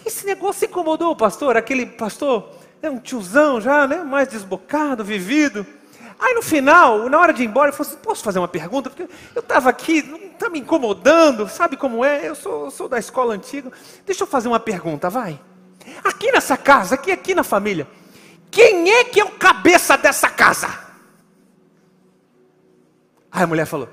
Esse 0.04 0.26
negócio 0.26 0.66
incomodou 0.66 1.12
o 1.12 1.16
pastor, 1.16 1.56
aquele 1.56 1.86
pastor, 1.86 2.50
é 2.82 2.90
um 2.90 2.98
tiozão 2.98 3.60
já, 3.60 3.86
né, 3.86 4.02
mais 4.02 4.28
desbocado, 4.28 5.02
vivido. 5.02 5.66
Aí 6.18 6.34
no 6.34 6.42
final, 6.42 7.08
na 7.08 7.18
hora 7.18 7.32
de 7.32 7.42
ir 7.42 7.46
embora, 7.46 7.68
ele 7.68 7.76
falou 7.76 7.90
assim: 7.90 8.02
posso 8.02 8.22
fazer 8.22 8.38
uma 8.38 8.48
pergunta? 8.48 8.90
Porque 8.90 9.08
eu 9.34 9.40
estava 9.40 9.70
aqui, 9.70 10.02
não 10.02 10.18
está 10.18 10.48
me 10.48 10.60
incomodando, 10.60 11.48
sabe 11.48 11.76
como 11.76 12.04
é? 12.04 12.28
Eu 12.28 12.34
sou, 12.34 12.66
eu 12.66 12.70
sou 12.70 12.88
da 12.88 12.98
escola 12.98 13.34
antiga. 13.34 13.72
Deixa 14.06 14.22
eu 14.22 14.26
fazer 14.26 14.48
uma 14.48 14.60
pergunta, 14.60 15.10
vai. 15.10 15.40
Aqui 16.02 16.30
nessa 16.30 16.56
casa, 16.56 16.94
aqui, 16.94 17.10
aqui 17.10 17.34
na 17.34 17.42
família, 17.44 17.86
quem 18.50 18.90
é 18.90 19.04
que 19.04 19.20
é 19.20 19.24
o 19.24 19.32
cabeça 19.32 19.96
dessa 19.96 20.28
casa? 20.30 20.68
Aí 23.32 23.42
a 23.42 23.46
mulher 23.46 23.66
falou: 23.66 23.88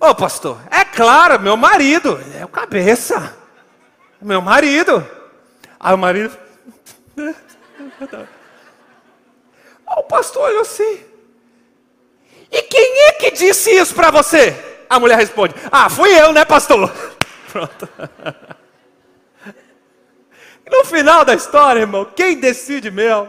Ô 0.00 0.08
oh, 0.08 0.14
pastor, 0.14 0.58
é 0.70 0.84
claro, 0.84 1.40
meu 1.40 1.56
marido, 1.56 2.20
é 2.38 2.44
o 2.44 2.48
cabeça. 2.48 3.36
Meu 4.20 4.42
marido. 4.42 5.21
Aí 5.82 5.94
o 5.94 5.98
marido. 5.98 6.38
o 9.84 10.02
pastor 10.04 10.44
olhou 10.44 10.60
assim. 10.60 11.00
E 12.52 12.62
quem 12.62 13.00
é 13.08 13.12
que 13.14 13.32
disse 13.32 13.70
isso 13.72 13.92
para 13.94 14.12
você? 14.12 14.54
A 14.88 15.00
mulher 15.00 15.18
responde: 15.18 15.54
Ah, 15.72 15.90
fui 15.90 16.08
eu, 16.10 16.32
né, 16.32 16.44
pastor? 16.44 16.88
Pronto. 17.50 17.88
No 20.70 20.84
final 20.84 21.24
da 21.24 21.34
história, 21.34 21.80
irmão, 21.80 22.04
quem 22.04 22.38
decide 22.38 22.90
mesmo, 22.90 23.28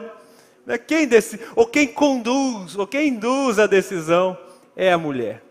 né, 0.66 0.78
quem 0.78 1.08
decide, 1.08 1.44
ou 1.56 1.66
quem 1.66 1.88
conduz, 1.88 2.78
ou 2.78 2.86
quem 2.86 3.10
induz 3.10 3.58
a 3.60 3.66
decisão, 3.66 4.38
é 4.76 4.94
a 4.94 4.98
mulher. 4.98 5.42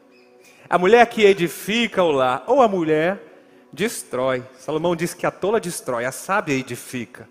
A 0.70 0.78
mulher 0.78 1.04
que 1.06 1.24
edifica 1.24 2.02
o 2.02 2.12
lar, 2.12 2.44
ou 2.46 2.62
a 2.62 2.68
mulher 2.68 3.31
destrói. 3.72 4.42
Salomão 4.58 4.94
diz 4.94 5.14
que 5.14 5.26
a 5.26 5.30
tola 5.30 5.58
destrói, 5.58 6.04
a 6.04 6.12
sábia 6.12 6.54
edifica. 6.54 7.28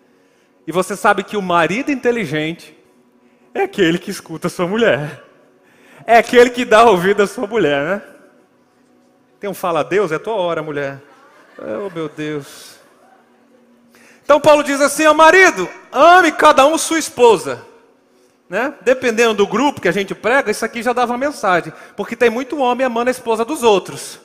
E 0.65 0.71
você 0.71 0.95
sabe 0.95 1.23
que 1.23 1.37
o 1.37 1.41
marido 1.41 1.91
inteligente 1.91 2.77
é 3.53 3.63
aquele 3.63 3.97
que 3.97 4.11
escuta 4.11 4.47
a 4.47 4.49
sua 4.49 4.67
mulher. 4.67 5.23
É 6.05 6.17
aquele 6.17 6.49
que 6.49 6.65
dá 6.65 6.83
ouvido 6.83 7.21
à 7.21 7.27
sua 7.27 7.45
mulher, 7.45 7.83
né? 7.83 8.01
Tem 9.39 9.49
um 9.49 9.53
fala 9.53 9.83
Deus, 9.83 10.11
é 10.11 10.19
tua 10.19 10.35
hora, 10.35 10.61
mulher. 10.61 11.01
Oh, 11.57 11.89
meu 11.93 12.09
Deus. 12.09 12.75
Então 14.23 14.39
Paulo 14.39 14.63
diz 14.63 14.79
assim 14.81 15.05
ao 15.05 15.13
marido: 15.13 15.67
ame 15.91 16.31
cada 16.31 16.65
um 16.65 16.77
sua 16.77 16.99
esposa. 16.99 17.65
Né? 18.49 18.73
Dependendo 18.81 19.33
do 19.33 19.47
grupo 19.47 19.79
que 19.79 19.87
a 19.87 19.93
gente 19.93 20.13
prega, 20.13 20.51
isso 20.51 20.65
aqui 20.65 20.83
já 20.83 20.91
dava 20.91 21.13
uma 21.13 21.17
mensagem. 21.17 21.71
Porque 21.95 22.15
tem 22.15 22.29
muito 22.29 22.59
homem 22.59 22.85
amando 22.85 23.09
a 23.09 23.11
esposa 23.11 23.45
dos 23.45 23.63
outros. 23.63 24.19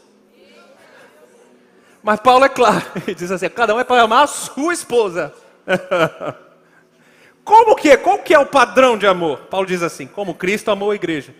Mas 2.06 2.20
Paulo 2.20 2.44
é 2.44 2.48
claro, 2.48 2.84
ele 3.04 3.16
diz 3.16 3.32
assim: 3.32 3.48
cada 3.48 3.74
um 3.74 3.80
é 3.80 3.84
para 3.84 4.00
amar 4.00 4.22
a 4.22 4.26
sua 4.28 4.72
esposa. 4.72 5.34
Como 7.42 7.74
que 7.74 7.90
é? 7.90 7.96
Qual 7.96 8.20
que 8.20 8.32
é 8.32 8.38
o 8.38 8.46
padrão 8.46 8.96
de 8.96 9.08
amor? 9.08 9.38
Paulo 9.50 9.66
diz 9.66 9.82
assim: 9.82 10.06
como 10.06 10.32
Cristo 10.32 10.70
amou 10.70 10.92
a 10.92 10.94
igreja. 10.94 11.34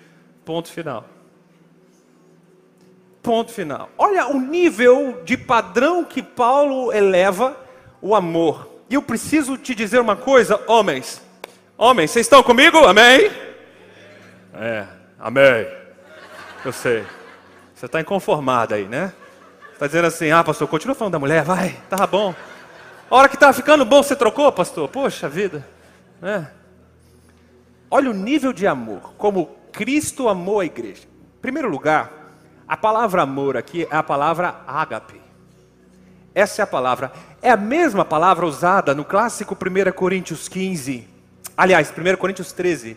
Ponto 0.45 0.69
final. 0.69 1.05
Ponto 3.23 3.53
final. 3.53 3.91
Olha 3.97 4.27
o 4.27 4.41
nível 4.41 5.21
de 5.25 5.37
padrão 5.37 6.05
que 6.05 6.21
Paulo 6.21 6.93
eleva 6.93 7.57
o 8.01 8.13
amor. 8.13 8.69
E 8.91 8.95
eu 8.95 9.03
preciso 9.03 9.57
te 9.57 9.73
dizer 9.73 10.01
uma 10.01 10.17
coisa, 10.17 10.61
homens. 10.67 11.23
Homens, 11.79 12.11
vocês 12.11 12.27
estão 12.27 12.43
comigo? 12.43 12.79
Amém? 12.79 13.31
É, 14.55 14.85
amém. 15.19 15.69
Eu 16.65 16.73
sei. 16.73 17.05
Você 17.73 17.87
está 17.87 18.01
inconformado 18.01 18.75
aí, 18.75 18.87
né? 18.87 19.13
Está 19.77 19.87
dizendo 19.87 20.07
assim, 20.07 20.31
ah, 20.31 20.43
pastor, 20.43 20.67
continua 20.67 20.95
falando 20.95 21.13
da 21.13 21.19
mulher, 21.19 21.45
vai, 21.45 21.79
tava 21.91 22.07
bom. 22.07 22.35
A 23.11 23.15
hora 23.15 23.29
que 23.29 23.37
estava 23.37 23.53
ficando 23.53 23.85
bom, 23.85 24.03
você 24.03 24.17
trocou, 24.17 24.51
pastor? 24.51 24.89
Poxa 24.89 25.29
vida. 25.29 25.67
É. 26.23 26.47
Olha 27.91 28.11
o 28.11 28.15
nível 28.15 28.53
de 28.53 28.67
amor, 28.67 29.13
como 29.19 29.51
Cristo 29.71 30.29
amou 30.29 30.61
a 30.61 30.65
igreja. 30.65 31.03
Em 31.39 31.41
primeiro 31.43 31.69
lugar, 31.69 32.11
a 32.67 32.77
palavra 32.77 33.23
amor 33.23 33.57
aqui 33.57 33.87
é 33.91 33.97
a 33.97 34.03
palavra 34.03 34.63
ágape. 34.67 35.21
Essa 36.35 36.63
é 36.63 36.65
a 36.65 36.67
palavra. 36.67 37.13
É 37.43 37.51
a 37.51 37.57
mesma 37.57 38.05
palavra 38.05 38.47
usada 38.47 38.95
no 38.95 39.05
clássico 39.05 39.55
1 39.55 39.93
Coríntios 39.93 40.49
15 40.49 41.17
aliás, 41.57 41.91
1 41.91 42.17
Coríntios 42.17 42.53
13, 42.53 42.97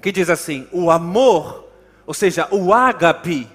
que 0.00 0.10
diz 0.10 0.30
assim: 0.30 0.66
o 0.72 0.90
amor, 0.90 1.68
ou 2.06 2.14
seja, 2.14 2.48
o 2.50 2.72
ágape, 2.72 3.46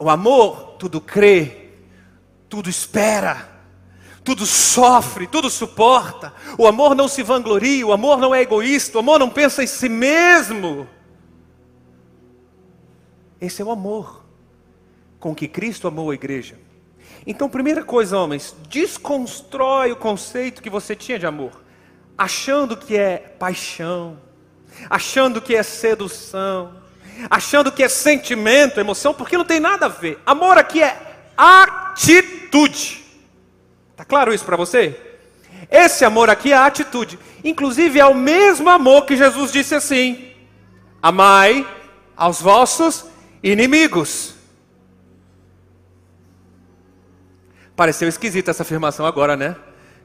o 0.00 0.10
amor 0.10 0.76
tudo 0.78 1.00
crê, 1.00 1.68
tudo 2.48 2.68
espera, 2.68 3.48
tudo 4.24 4.44
sofre, 4.44 5.26
tudo 5.26 5.48
suporta. 5.48 6.34
O 6.58 6.66
amor 6.66 6.94
não 6.94 7.06
se 7.06 7.22
vangloria, 7.22 7.86
o 7.86 7.92
amor 7.92 8.18
não 8.18 8.34
é 8.34 8.40
egoísta, 8.40 8.98
o 8.98 9.00
amor 9.00 9.20
não 9.20 9.30
pensa 9.30 9.62
em 9.62 9.66
si 9.66 9.88
mesmo. 9.88 10.88
Esse 13.40 13.62
é 13.62 13.64
o 13.64 13.70
amor 13.70 14.24
com 15.20 15.34
que 15.34 15.46
Cristo 15.46 15.86
amou 15.86 16.10
a 16.10 16.14
igreja. 16.14 16.58
Então, 17.26 17.48
primeira 17.48 17.84
coisa, 17.84 18.18
homens, 18.18 18.56
desconstrói 18.68 19.92
o 19.92 19.96
conceito 19.96 20.62
que 20.62 20.70
você 20.70 20.96
tinha 20.96 21.18
de 21.18 21.26
amor 21.26 21.60
achando 22.20 22.76
que 22.76 22.98
é 22.98 23.16
paixão, 23.16 24.18
achando 24.90 25.40
que 25.40 25.56
é 25.56 25.62
sedução, 25.62 26.76
achando 27.28 27.72
que 27.72 27.82
é 27.82 27.88
sentimento, 27.88 28.80
emoção, 28.80 29.12
porque 29.12 29.36
não 29.36 29.44
tem 29.44 29.60
nada 29.60 29.86
a 29.86 29.88
ver. 29.88 30.18
Amor 30.24 30.56
aqui 30.56 30.82
é 30.82 30.96
atitude. 31.36 33.04
Tá 33.96 34.04
claro 34.04 34.32
isso 34.32 34.44
para 34.44 34.56
você? 34.56 34.98
Esse 35.70 36.04
amor 36.04 36.30
aqui 36.30 36.52
é 36.52 36.56
atitude. 36.56 37.18
Inclusive 37.44 37.98
é 37.98 38.06
o 38.06 38.14
mesmo 38.14 38.68
amor 38.68 39.04
que 39.04 39.16
Jesus 39.16 39.52
disse 39.52 39.74
assim: 39.74 40.32
Amai 41.02 41.66
aos 42.16 42.40
vossos 42.40 43.06
inimigos. 43.42 44.34
Pareceu 47.74 48.08
esquisita 48.08 48.50
essa 48.50 48.62
afirmação 48.62 49.06
agora, 49.06 49.36
né? 49.36 49.56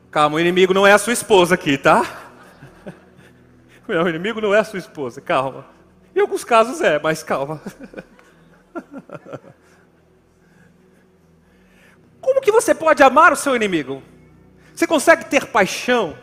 Calma, 0.09 0.37
o 0.37 0.39
inimigo 0.39 0.73
não 0.73 0.87
é 0.87 0.93
a 0.93 0.97
sua 0.97 1.11
esposa 1.11 1.55
aqui, 1.55 1.77
tá? 1.77 2.05
O 3.87 4.09
inimigo 4.09 4.41
não 4.41 4.55
é 4.55 4.59
a 4.59 4.63
sua 4.63 4.79
esposa, 4.79 5.21
calma. 5.21 5.74
Em 6.15 6.21
alguns 6.21 6.43
casos 6.43 6.81
é, 6.81 6.97
mas 6.99 7.21
calma. 7.21 7.61
Como 12.21 12.41
que 12.41 12.51
você 12.51 12.73
pode 12.73 13.03
amar 13.03 13.33
o 13.33 13.35
seu 13.35 13.55
inimigo? 13.55 14.01
Você 14.73 14.87
consegue 14.87 15.25
ter 15.25 15.45
paixão? 15.45 16.17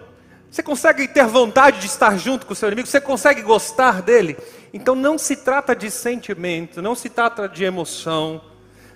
Você 0.51 0.63
consegue 0.63 1.07
ter 1.09 1.27
vontade 1.27 1.81
de 1.81 1.87
estar 1.87 2.19
junto 2.19 2.45
com 2.47 2.53
o 2.53 2.57
seu 2.57 2.69
inimigo? 2.69 2.89
Você 2.89 3.01
consegue 3.01 3.43
gostar 3.43 4.03
dele? 4.03 4.37
Então 4.73 4.95
não 4.95 5.17
se 5.19 5.37
trata 5.37 5.77
de 5.77 5.91
sentimento, 5.91 6.83
não 6.83 6.95
se 6.95 7.09
trata 7.09 7.49
de 7.49 7.65
emoção, 7.65 8.43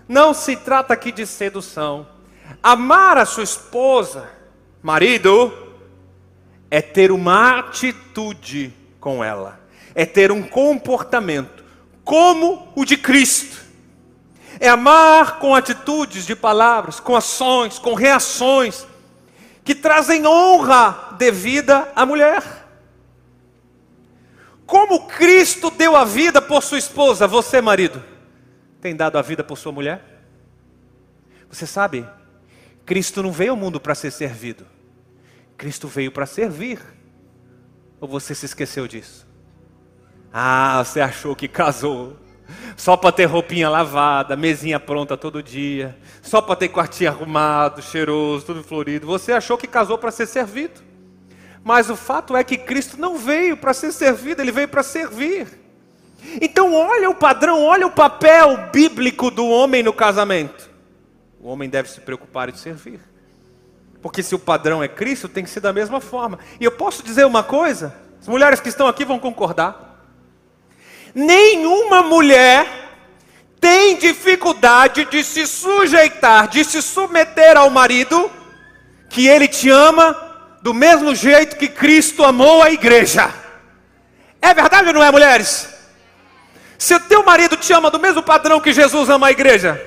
não 0.08 0.34
se 0.34 0.56
trata 0.56 0.94
aqui 0.94 1.12
de 1.12 1.26
sedução. 1.26 2.08
Amar 2.62 3.18
a 3.18 3.26
sua 3.26 3.44
esposa 3.44 4.28
Marido 4.82 5.52
é 6.70 6.80
ter 6.80 7.10
uma 7.10 7.58
atitude 7.58 8.72
com 9.00 9.22
ela, 9.24 9.58
é 9.96 10.04
ter 10.04 10.30
um 10.30 10.42
comportamento 10.42 11.64
como 12.04 12.70
o 12.76 12.84
de 12.84 12.98
Cristo. 12.98 13.64
É 14.60 14.68
amar 14.68 15.38
com 15.38 15.54
atitudes 15.54 16.26
de 16.26 16.36
palavras, 16.36 17.00
com 17.00 17.16
ações, 17.16 17.78
com 17.78 17.94
reações 17.94 18.86
que 19.64 19.74
trazem 19.74 20.26
honra 20.26 21.14
devida 21.18 21.90
à 21.96 22.04
mulher. 22.04 22.42
Como 24.66 25.06
Cristo 25.06 25.70
deu 25.70 25.96
a 25.96 26.04
vida 26.04 26.42
por 26.42 26.62
sua 26.62 26.78
esposa, 26.78 27.26
você, 27.26 27.62
marido, 27.62 28.04
tem 28.82 28.94
dado 28.94 29.16
a 29.16 29.22
vida 29.22 29.42
por 29.42 29.56
sua 29.56 29.72
mulher? 29.72 30.04
Você 31.48 31.66
sabe, 31.66 32.06
Cristo 32.84 33.22
não 33.22 33.32
veio 33.32 33.52
ao 33.52 33.56
mundo 33.56 33.80
para 33.80 33.94
ser 33.94 34.10
servido. 34.10 34.66
Cristo 35.56 35.88
veio 35.88 36.12
para 36.12 36.26
servir. 36.26 36.80
Ou 37.98 38.06
você 38.06 38.34
se 38.34 38.44
esqueceu 38.44 38.86
disso? 38.86 39.25
Ah, 40.38 40.84
você 40.84 41.00
achou 41.00 41.34
que 41.34 41.48
casou 41.48 42.14
só 42.76 42.94
para 42.94 43.10
ter 43.10 43.24
roupinha 43.24 43.70
lavada, 43.70 44.36
mesinha 44.36 44.78
pronta 44.78 45.16
todo 45.16 45.42
dia, 45.42 45.96
só 46.20 46.42
para 46.42 46.56
ter 46.56 46.68
quartinho 46.68 47.08
arrumado, 47.08 47.80
cheiroso, 47.80 48.44
tudo 48.44 48.62
florido. 48.62 49.06
Você 49.06 49.32
achou 49.32 49.56
que 49.56 49.66
casou 49.66 49.96
para 49.96 50.10
ser 50.10 50.26
servido. 50.26 50.82
Mas 51.64 51.88
o 51.88 51.96
fato 51.96 52.36
é 52.36 52.44
que 52.44 52.58
Cristo 52.58 53.00
não 53.00 53.16
veio 53.16 53.56
para 53.56 53.72
ser 53.72 53.90
servido, 53.92 54.42
ele 54.42 54.52
veio 54.52 54.68
para 54.68 54.82
servir. 54.82 55.48
Então, 56.38 56.74
olha 56.74 57.08
o 57.08 57.14
padrão, 57.14 57.64
olha 57.64 57.86
o 57.86 57.90
papel 57.90 58.68
bíblico 58.70 59.30
do 59.30 59.46
homem 59.46 59.82
no 59.82 59.94
casamento. 59.94 60.68
O 61.40 61.48
homem 61.48 61.66
deve 61.66 61.88
se 61.88 62.02
preocupar 62.02 62.50
em 62.50 62.56
servir. 62.56 63.00
Porque 64.02 64.22
se 64.22 64.34
o 64.34 64.38
padrão 64.38 64.82
é 64.82 64.86
Cristo, 64.86 65.30
tem 65.30 65.42
que 65.42 65.48
ser 65.48 65.60
da 65.60 65.72
mesma 65.72 65.98
forma. 65.98 66.38
E 66.60 66.64
eu 66.66 66.72
posso 66.72 67.02
dizer 67.02 67.24
uma 67.24 67.42
coisa? 67.42 67.96
As 68.20 68.28
mulheres 68.28 68.60
que 68.60 68.68
estão 68.68 68.86
aqui 68.86 69.02
vão 69.02 69.18
concordar. 69.18 69.85
Nenhuma 71.16 72.02
mulher 72.02 72.66
tem 73.58 73.96
dificuldade 73.96 75.06
de 75.06 75.24
se 75.24 75.46
sujeitar, 75.46 76.46
de 76.46 76.62
se 76.62 76.82
submeter 76.82 77.56
ao 77.56 77.70
marido, 77.70 78.30
que 79.08 79.26
ele 79.26 79.48
te 79.48 79.70
ama 79.70 80.14
do 80.60 80.74
mesmo 80.74 81.14
jeito 81.14 81.56
que 81.56 81.68
Cristo 81.68 82.22
amou 82.22 82.62
a 82.62 82.70
igreja. 82.70 83.32
É 84.42 84.52
verdade 84.52 84.88
ou 84.88 84.92
não 84.92 85.02
é, 85.02 85.10
mulheres? 85.10 85.66
Se 86.76 86.94
o 86.94 87.00
teu 87.00 87.24
marido 87.24 87.56
te 87.56 87.72
ama 87.72 87.90
do 87.90 87.98
mesmo 87.98 88.22
padrão 88.22 88.60
que 88.60 88.74
Jesus 88.74 89.08
ama 89.08 89.28
a 89.28 89.32
igreja, 89.32 89.82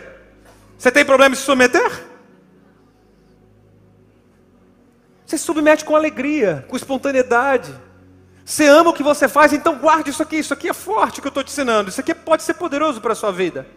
você 0.79 0.91
tem 0.91 1.05
problema 1.05 1.35
em 1.35 1.37
se 1.37 1.43
submeter? 1.43 1.91
Você 5.27 5.37
se 5.37 5.43
submete 5.43 5.85
com 5.85 5.95
alegria, 5.95 6.65
com 6.67 6.75
espontaneidade. 6.75 7.71
Você 8.49 8.65
ama 8.65 8.89
o 8.89 8.93
que 8.93 9.03
você 9.03 9.27
faz, 9.27 9.53
então 9.53 9.77
guarde 9.77 10.09
isso 10.09 10.23
aqui. 10.23 10.37
Isso 10.37 10.55
aqui 10.55 10.67
é 10.67 10.73
forte 10.73 11.21
que 11.21 11.27
eu 11.27 11.29
estou 11.29 11.43
te 11.43 11.51
ensinando. 11.51 11.91
Isso 11.91 12.01
aqui 12.01 12.15
pode 12.15 12.41
ser 12.41 12.55
poderoso 12.55 12.99
para 12.99 13.13
a 13.13 13.15
sua 13.15 13.31
vida. 13.31 13.67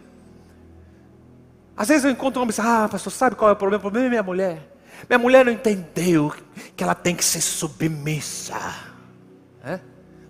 Às 1.77 1.89
vezes 1.89 2.03
eu 2.03 2.09
encontro 2.09 2.39
um 2.39 2.41
homem 2.41 2.51
e 2.51 2.55
diz, 2.55 2.65
ah, 2.65 2.89
pastor, 2.89 3.13
sabe 3.13 3.35
qual 3.35 3.51
é 3.51 3.53
o 3.53 3.55
problema? 3.55 3.77
O 3.77 3.81
problema 3.81 4.07
é 4.07 4.09
minha 4.09 4.23
mulher. 4.23 4.67
Minha 5.07 5.19
mulher 5.19 5.45
não 5.45 5.51
entendeu 5.51 6.33
que 6.75 6.83
ela 6.83 6.95
tem 6.95 7.15
que 7.15 7.23
ser 7.23 7.41
submissa. 7.41 8.57
É? 9.63 9.79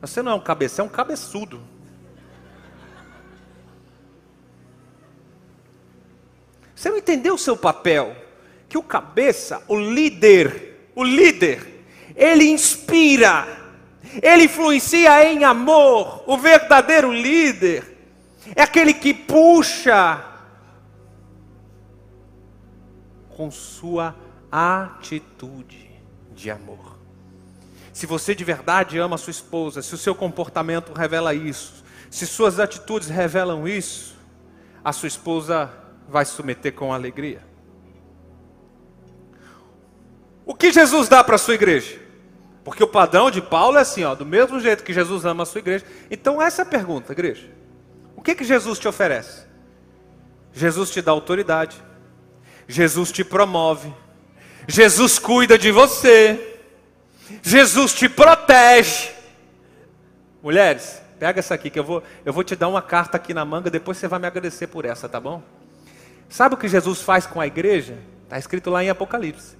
Você 0.01 0.21
não 0.21 0.33
é 0.33 0.35
um 0.35 0.41
cabeça, 0.41 0.81
é 0.81 0.83
um 0.83 0.89
cabeçudo. 0.89 1.61
Você 6.75 6.89
não 6.89 6.97
entendeu 6.97 7.35
o 7.35 7.39
seu 7.39 7.55
papel. 7.55 8.13
Que 8.67 8.77
o 8.77 8.83
cabeça, 8.83 9.63
o 9.69 9.79
líder, 9.79 10.89
o 10.93 11.03
líder, 11.05 11.85
ele 12.13 12.43
inspira, 12.43 13.62
ele 14.21 14.43
influencia 14.43 15.23
em 15.25 15.43
amor. 15.43 16.23
O 16.27 16.37
verdadeiro 16.37 17.11
líder 17.11 17.97
é 18.55 18.61
aquele 18.61 18.93
que 18.93 19.13
puxa 19.13 20.23
com 23.29 23.49
sua 23.49 24.15
atitude 24.51 25.89
de 26.33 26.51
amor. 26.51 26.97
Se 27.91 28.05
você 28.05 28.35
de 28.35 28.43
verdade 28.43 28.97
ama 28.97 29.17
sua 29.17 29.31
esposa, 29.31 29.81
se 29.81 29.93
o 29.93 29.97
seu 29.97 30.15
comportamento 30.15 30.93
revela 30.93 31.33
isso, 31.33 31.83
se 32.09 32.27
suas 32.27 32.59
atitudes 32.59 33.07
revelam 33.07 33.67
isso, 33.67 34.15
a 34.83 34.91
sua 34.91 35.07
esposa 35.07 35.71
vai 36.07 36.25
se 36.25 36.33
submeter 36.33 36.73
com 36.73 36.93
alegria. 36.93 37.41
O 40.45 40.53
que 40.53 40.71
Jesus 40.71 41.07
dá 41.07 41.23
para 41.23 41.35
a 41.35 41.39
sua 41.39 41.53
igreja? 41.53 42.02
Porque 42.63 42.83
o 42.83 42.87
padrão 42.87 43.29
de 43.29 43.41
Paulo 43.41 43.77
é 43.77 43.81
assim, 43.81 44.03
ó, 44.03 44.15
do 44.15 44.25
mesmo 44.25 44.59
jeito 44.59 44.83
que 44.83 44.93
Jesus 44.93 45.25
ama 45.25 45.43
a 45.43 45.45
sua 45.45 45.59
igreja. 45.59 45.85
Então 46.09 46.41
essa 46.41 46.61
é 46.61 46.63
a 46.63 46.65
pergunta, 46.65 47.11
igreja. 47.11 47.49
O 48.15 48.21
que 48.21 48.35
que 48.35 48.43
Jesus 48.43 48.79
te 48.79 48.87
oferece? 48.87 49.43
Jesus 50.53 50.89
te 50.89 51.01
dá 51.01 51.11
autoridade. 51.11 51.83
Jesus 52.67 53.11
te 53.11 53.23
promove. 53.23 53.93
Jesus 54.67 55.19
cuida 55.19 55.57
de 55.57 55.71
você. 55.71 56.59
Jesus 57.41 57.93
te 57.93 58.07
protege. 58.07 59.11
Mulheres, 60.41 61.01
pega 61.19 61.39
essa 61.39 61.53
aqui 61.53 61.69
que 61.69 61.79
eu 61.79 61.83
vou, 61.83 62.03
eu 62.23 62.31
vou 62.31 62.43
te 62.43 62.55
dar 62.55 62.67
uma 62.67 62.81
carta 62.81 63.17
aqui 63.17 63.33
na 63.33 63.45
manga, 63.45 63.69
depois 63.69 63.97
você 63.97 64.07
vai 64.07 64.19
me 64.19 64.27
agradecer 64.27 64.67
por 64.67 64.85
essa, 64.85 65.07
tá 65.07 65.19
bom? 65.19 65.41
Sabe 66.29 66.55
o 66.55 66.57
que 66.57 66.67
Jesus 66.67 67.01
faz 67.01 67.25
com 67.25 67.39
a 67.39 67.47
igreja? 67.47 67.97
Está 68.23 68.37
escrito 68.37 68.69
lá 68.69 68.83
em 68.83 68.89
Apocalipse. 68.89 69.55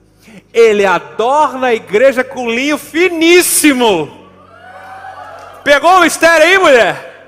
Ele 0.53 0.85
adorna 0.85 1.67
a 1.67 1.73
igreja 1.73 2.23
com 2.23 2.49
linho 2.49 2.77
finíssimo. 2.77 4.29
Pegou 5.63 5.97
o 5.97 6.01
mistério 6.01 6.45
aí, 6.45 6.57
mulher? 6.57 7.27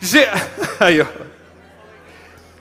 Je... 0.00 0.26
Aí, 0.80 1.02
ó. 1.02 1.06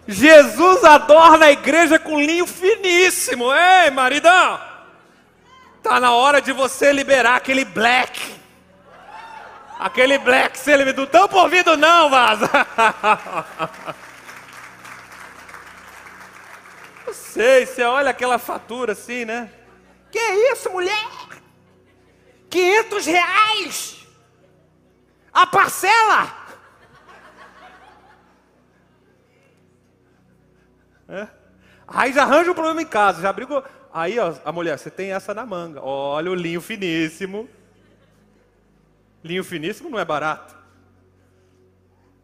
Jesus 0.05 0.84
adorna 0.84 1.45
a 1.45 1.51
igreja 1.51 1.97
com 1.97 2.20
linho 2.20 2.45
finíssimo. 2.45 3.45
Ei, 3.53 3.91
maridão! 3.91 4.60
Tá 5.82 5.99
na 5.99 6.12
hora 6.12 6.41
de 6.41 6.51
você 6.51 6.91
liberar 6.91 7.36
aquele 7.38 7.64
black. 7.64 8.20
Aquele 9.80 10.18
black, 10.18 10.57
você 10.57 10.76
não 10.76 11.05
tampa 11.05 11.38
o 11.38 11.41
ouvido 11.43 11.78
não, 11.78 12.10
vaza. 12.10 12.49
Eu 17.10 17.14
sei, 17.16 17.66
você 17.66 17.82
olha 17.82 18.12
aquela 18.12 18.38
fatura 18.38 18.91
assim, 18.91 19.26
né? 19.26 19.51
Que 20.12 20.20
isso, 20.20 20.70
mulher? 20.70 21.10
500 22.47 23.05
reais? 23.07 24.07
A 25.34 25.47
parcela? 25.47 26.32
É? 31.07 31.28
Aí 31.88 32.14
já 32.14 32.22
arranja 32.22 32.51
um 32.51 32.53
problema 32.53 32.80
em 32.80 32.86
casa, 32.86 33.24
já 33.24 33.34
brigou. 33.34 33.64
Aí, 33.91 34.20
ó, 34.20 34.36
a 34.45 34.51
mulher, 34.51 34.78
você 34.78 34.91
tem 34.91 35.12
essa 35.12 35.34
na 35.34 35.47
manga. 35.47 35.82
Olha 35.82 36.30
o 36.30 36.36
linho 36.36 36.62
finíssimo. 36.62 37.49
Linho 39.24 39.43
finíssimo 39.43 39.89
não 39.89 39.97
é 39.97 40.05
barato. 40.05 40.55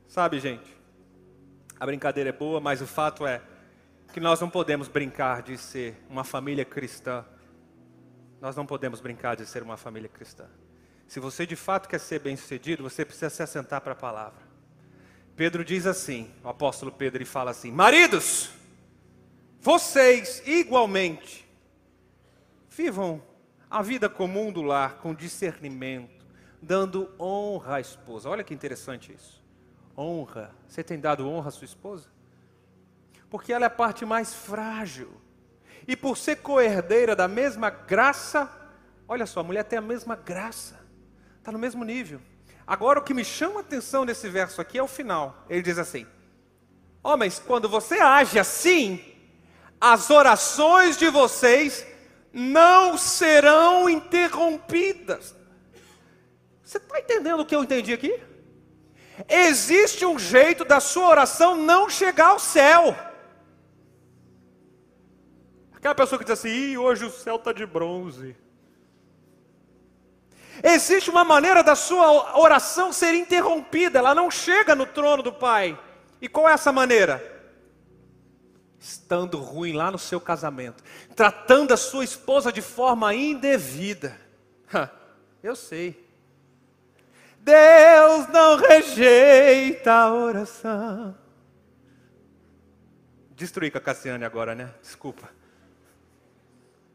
Sabe, 0.07 0.39
gente? 0.39 0.77
A 1.79 1.87
brincadeira 1.87 2.29
é 2.29 2.33
boa, 2.33 2.59
mas 2.59 2.83
o 2.83 2.85
fato 2.85 3.25
é 3.25 3.41
que 4.15 4.21
nós 4.21 4.39
não 4.39 4.49
podemos 4.49 4.87
brincar 4.87 5.41
de 5.41 5.57
ser 5.57 5.93
uma 6.09 6.23
família 6.23 6.63
cristã. 6.63 7.25
Nós 8.39 8.55
não 8.55 8.65
podemos 8.65 9.01
brincar 9.01 9.35
de 9.35 9.45
ser 9.45 9.61
uma 9.61 9.75
família 9.75 10.07
cristã. 10.07 10.45
Se 11.05 11.19
você 11.19 11.45
de 11.45 11.57
fato 11.57 11.89
quer 11.89 11.99
ser 11.99 12.19
bem-sucedido, 12.19 12.81
você 12.81 13.03
precisa 13.03 13.29
se 13.29 13.43
assentar 13.43 13.81
para 13.81 13.91
a 13.91 13.95
palavra. 13.95 14.39
Pedro 15.35 15.65
diz 15.65 15.85
assim, 15.85 16.31
o 16.41 16.47
apóstolo 16.47 16.93
Pedro 16.93 17.17
ele 17.17 17.25
fala 17.25 17.51
assim: 17.51 17.73
Maridos, 17.73 18.51
vocês, 19.59 20.41
igualmente, 20.45 21.45
vivam 22.69 23.21
a 23.69 23.81
vida 23.81 24.07
comum 24.07 24.49
do 24.49 24.61
lar 24.61 24.95
com 24.99 25.13
discernimento, 25.13 26.25
dando 26.61 27.13
honra 27.19 27.75
à 27.75 27.81
esposa. 27.81 28.29
Olha 28.29 28.45
que 28.45 28.53
interessante 28.53 29.11
isso. 29.13 29.43
Honra. 29.97 30.55
Você 30.69 30.85
tem 30.85 31.01
dado 31.01 31.27
honra 31.27 31.49
à 31.49 31.51
sua 31.51 31.65
esposa? 31.65 32.14
Porque 33.29 33.51
ela 33.51 33.65
é 33.65 33.67
a 33.67 33.71
parte 33.71 34.05
mais 34.05 34.33
frágil. 34.33 35.09
E 35.87 35.95
por 35.95 36.17
ser 36.17 36.37
coerdeira 36.37 37.15
da 37.15 37.27
mesma 37.27 37.69
graça, 37.69 38.49
olha 39.07 39.25
só, 39.25 39.41
a 39.41 39.43
mulher 39.43 39.63
tem 39.63 39.77
a 39.77 39.81
mesma 39.81 40.15
graça, 40.15 40.79
está 41.37 41.51
no 41.51 41.59
mesmo 41.59 41.83
nível. 41.83 42.19
Agora, 42.65 42.99
o 42.99 43.03
que 43.03 43.13
me 43.13 43.23
chama 43.23 43.57
a 43.57 43.61
atenção 43.61 44.05
nesse 44.05 44.27
verso 44.27 44.59
aqui 44.59 44.77
é 44.77 44.83
o 44.83 44.87
final. 44.87 45.45
Ele 45.47 45.61
diz 45.61 45.77
assim: 45.77 46.07
Homens, 47.03 47.39
quando 47.39 47.69
você 47.69 47.99
age 47.99 48.39
assim, 48.39 49.03
as 49.79 50.09
orações 50.09 50.97
de 50.97 51.09
vocês 51.09 51.85
não 52.33 52.97
serão 52.97 53.87
interrompidas. 53.87 55.35
Você 56.63 56.79
está 56.79 56.99
entendendo 56.99 57.41
o 57.41 57.45
que 57.45 57.55
eu 57.55 57.63
entendi 57.63 57.93
aqui? 57.93 58.19
Existe 59.29 60.03
um 60.03 60.17
jeito 60.17 60.65
da 60.65 60.79
sua 60.79 61.07
oração 61.07 61.55
não 61.55 61.89
chegar 61.89 62.29
ao 62.29 62.39
céu. 62.39 62.95
Aquela 65.85 65.93
pessoa 65.93 66.17
que 66.17 66.25
diz 66.25 66.31
assim: 66.31 66.49
Ih, 66.49 66.77
hoje 66.79 67.05
o 67.05 67.11
céu 67.11 67.35
está 67.35 67.53
de 67.53 67.63
bronze. 67.63 68.35
Existe 70.63 71.11
uma 71.11 71.23
maneira 71.23 71.61
da 71.61 71.75
sua 71.75 72.39
oração 72.39 72.91
ser 72.91 73.13
interrompida, 73.13 73.99
ela 73.99 74.15
não 74.15 74.31
chega 74.31 74.73
no 74.73 74.87
trono 74.87 75.21
do 75.21 75.31
Pai. 75.31 75.77
E 76.19 76.27
qual 76.27 76.49
é 76.49 76.53
essa 76.53 76.71
maneira? 76.71 77.33
estando 78.79 79.39
ruim 79.39 79.73
lá 79.73 79.89
no 79.89 79.97
seu 79.97 80.21
casamento, 80.21 80.83
tratando 81.15 81.73
a 81.73 81.77
sua 81.77 82.03
esposa 82.03 82.51
de 82.51 82.61
forma 82.61 83.13
indevida. 83.15 84.15
Eu 85.41 85.55
sei. 85.55 86.07
Deus 87.39 88.27
não 88.29 88.57
rejeita 88.57 89.91
a 89.91 90.13
oração. 90.13 91.15
Destruí 93.31 93.69
com 93.69 93.77
a 93.79 93.81
Cassiane 93.81 94.23
agora, 94.23 94.53
né? 94.53 94.71
Desculpa. 94.81 95.34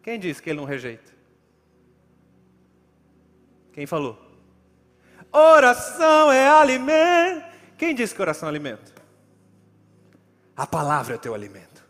Quem 0.02 0.18
disse 0.18 0.42
que 0.42 0.50
ele 0.50 0.58
não 0.58 0.64
rejeita? 0.64 1.12
Quem 3.72 3.86
falou? 3.86 4.18
Oração 5.32 6.32
é 6.32 6.48
alimento. 6.48 7.44
Quem 7.76 7.94
disse 7.94 8.14
que 8.14 8.20
oração 8.20 8.48
é 8.48 8.50
alimento? 8.50 8.92
A 10.56 10.66
palavra 10.66 11.14
é 11.14 11.16
o 11.16 11.20
teu 11.20 11.34
alimento. 11.34 11.84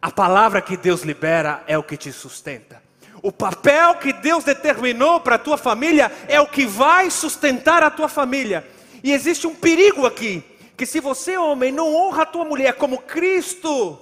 A 0.00 0.10
palavra 0.10 0.62
que 0.62 0.76
Deus 0.76 1.02
libera 1.02 1.64
é 1.66 1.76
o 1.76 1.82
que 1.82 1.96
te 1.96 2.12
sustenta. 2.12 2.82
O 3.20 3.32
papel 3.32 3.96
que 3.96 4.12
Deus 4.12 4.44
determinou 4.44 5.20
para 5.20 5.34
a 5.34 5.38
tua 5.38 5.58
família 5.58 6.10
é 6.28 6.40
o 6.40 6.46
que 6.46 6.66
vai 6.66 7.10
sustentar 7.10 7.82
a 7.82 7.90
tua 7.90 8.08
família. 8.08 8.64
E 9.02 9.12
existe 9.12 9.46
um 9.46 9.54
perigo 9.54 10.06
aqui, 10.06 10.44
que 10.76 10.86
se 10.86 11.00
você, 11.00 11.36
homem, 11.36 11.72
não 11.72 11.92
honra 11.94 12.22
a 12.22 12.26
tua 12.26 12.44
mulher 12.44 12.74
como 12.74 12.98
Cristo, 12.98 13.98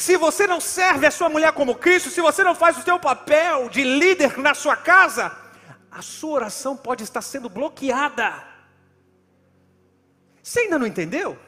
se 0.00 0.16
você 0.16 0.46
não 0.46 0.60
serve 0.60 1.06
a 1.06 1.10
sua 1.10 1.28
mulher 1.28 1.52
como 1.52 1.74
Cristo, 1.74 2.08
se 2.08 2.22
você 2.22 2.42
não 2.42 2.54
faz 2.54 2.78
o 2.78 2.82
seu 2.82 2.98
papel 2.98 3.68
de 3.68 3.84
líder 3.84 4.38
na 4.38 4.54
sua 4.54 4.74
casa, 4.74 5.36
a 5.90 6.00
sua 6.00 6.30
oração 6.30 6.74
pode 6.74 7.04
estar 7.04 7.20
sendo 7.20 7.50
bloqueada. 7.50 8.42
Você 10.42 10.60
ainda 10.60 10.78
não 10.78 10.86
entendeu? 10.86 11.38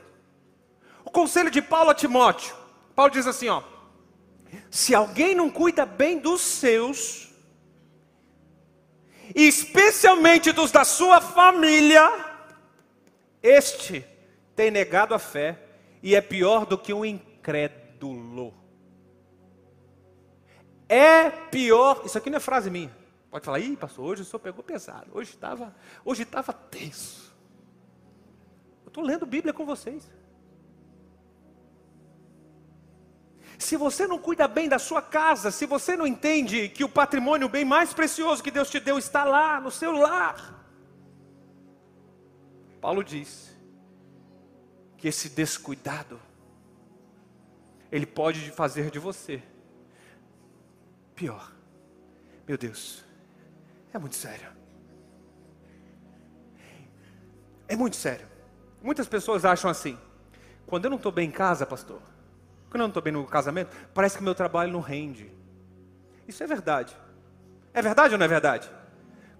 O 1.02 1.10
conselho 1.10 1.50
de 1.50 1.62
Paulo 1.62 1.90
a 1.90 1.94
Timóteo 1.94 2.54
Paulo 2.94 3.10
diz 3.10 3.26
assim, 3.26 3.48
ó: 3.48 3.62
Se 4.70 4.94
alguém 4.94 5.34
não 5.34 5.48
cuida 5.48 5.86
bem 5.86 6.18
dos 6.18 6.42
seus, 6.42 7.30
especialmente 9.34 10.52
dos 10.52 10.70
da 10.70 10.84
sua 10.84 11.22
família, 11.22 12.06
este 13.42 14.04
tem 14.54 14.70
negado 14.70 15.14
a 15.14 15.18
fé 15.18 15.58
e 16.02 16.14
é 16.14 16.20
pior 16.20 16.66
do 16.66 16.76
que 16.76 16.92
um 16.92 17.02
incrédulo. 17.02 17.81
É 20.88 21.30
pior, 21.30 22.02
isso 22.04 22.18
aqui 22.18 22.28
não 22.28 22.36
é 22.36 22.40
frase 22.40 22.70
minha. 22.70 22.94
Pode 23.30 23.44
falar, 23.46 23.60
ih, 23.60 23.76
pastor, 23.76 24.04
hoje 24.04 24.22
o 24.22 24.24
senhor 24.24 24.40
pegou 24.40 24.62
pesado, 24.62 25.10
hoje 25.14 25.30
estava 25.30 25.74
hoje 26.04 26.22
estava 26.22 26.52
tenso. 26.52 27.34
Eu 28.84 28.88
estou 28.88 29.02
lendo 29.02 29.24
Bíblia 29.24 29.54
com 29.54 29.64
vocês. 29.64 30.10
Se 33.58 33.76
você 33.76 34.06
não 34.06 34.18
cuida 34.18 34.48
bem 34.48 34.68
da 34.68 34.78
sua 34.78 35.00
casa, 35.00 35.50
se 35.50 35.64
você 35.64 35.96
não 35.96 36.06
entende 36.06 36.68
que 36.68 36.84
o 36.84 36.88
patrimônio, 36.88 37.46
o 37.46 37.50
bem 37.50 37.64
mais 37.64 37.94
precioso 37.94 38.42
que 38.42 38.50
Deus 38.50 38.68
te 38.68 38.80
deu, 38.80 38.98
está 38.98 39.24
lá, 39.24 39.60
no 39.60 39.70
seu 39.70 39.92
lar. 39.92 40.66
Paulo 42.80 43.04
diz 43.04 43.56
que 44.98 45.06
esse 45.06 45.28
descuidado, 45.28 46.20
ele 47.92 48.06
pode 48.06 48.50
fazer 48.50 48.90
de 48.90 48.98
você 48.98 49.42
pior. 51.14 51.52
Meu 52.48 52.56
Deus, 52.56 53.04
é 53.92 53.98
muito 53.98 54.16
sério. 54.16 54.48
É 57.68 57.76
muito 57.76 57.96
sério. 57.96 58.26
Muitas 58.82 59.06
pessoas 59.06 59.44
acham 59.44 59.70
assim: 59.70 59.98
quando 60.66 60.86
eu 60.86 60.90
não 60.90 60.96
estou 60.96 61.12
bem 61.12 61.28
em 61.28 61.30
casa, 61.30 61.66
pastor, 61.66 62.00
quando 62.70 62.80
eu 62.80 62.84
não 62.84 62.88
estou 62.88 63.02
bem 63.02 63.12
no 63.12 63.26
casamento, 63.26 63.70
parece 63.92 64.16
que 64.16 64.24
meu 64.24 64.34
trabalho 64.34 64.72
não 64.72 64.80
rende. 64.80 65.30
Isso 66.26 66.42
é 66.42 66.46
verdade. 66.46 66.96
É 67.74 67.82
verdade 67.82 68.14
ou 68.14 68.18
não 68.18 68.24
é 68.24 68.28
verdade? 68.28 68.70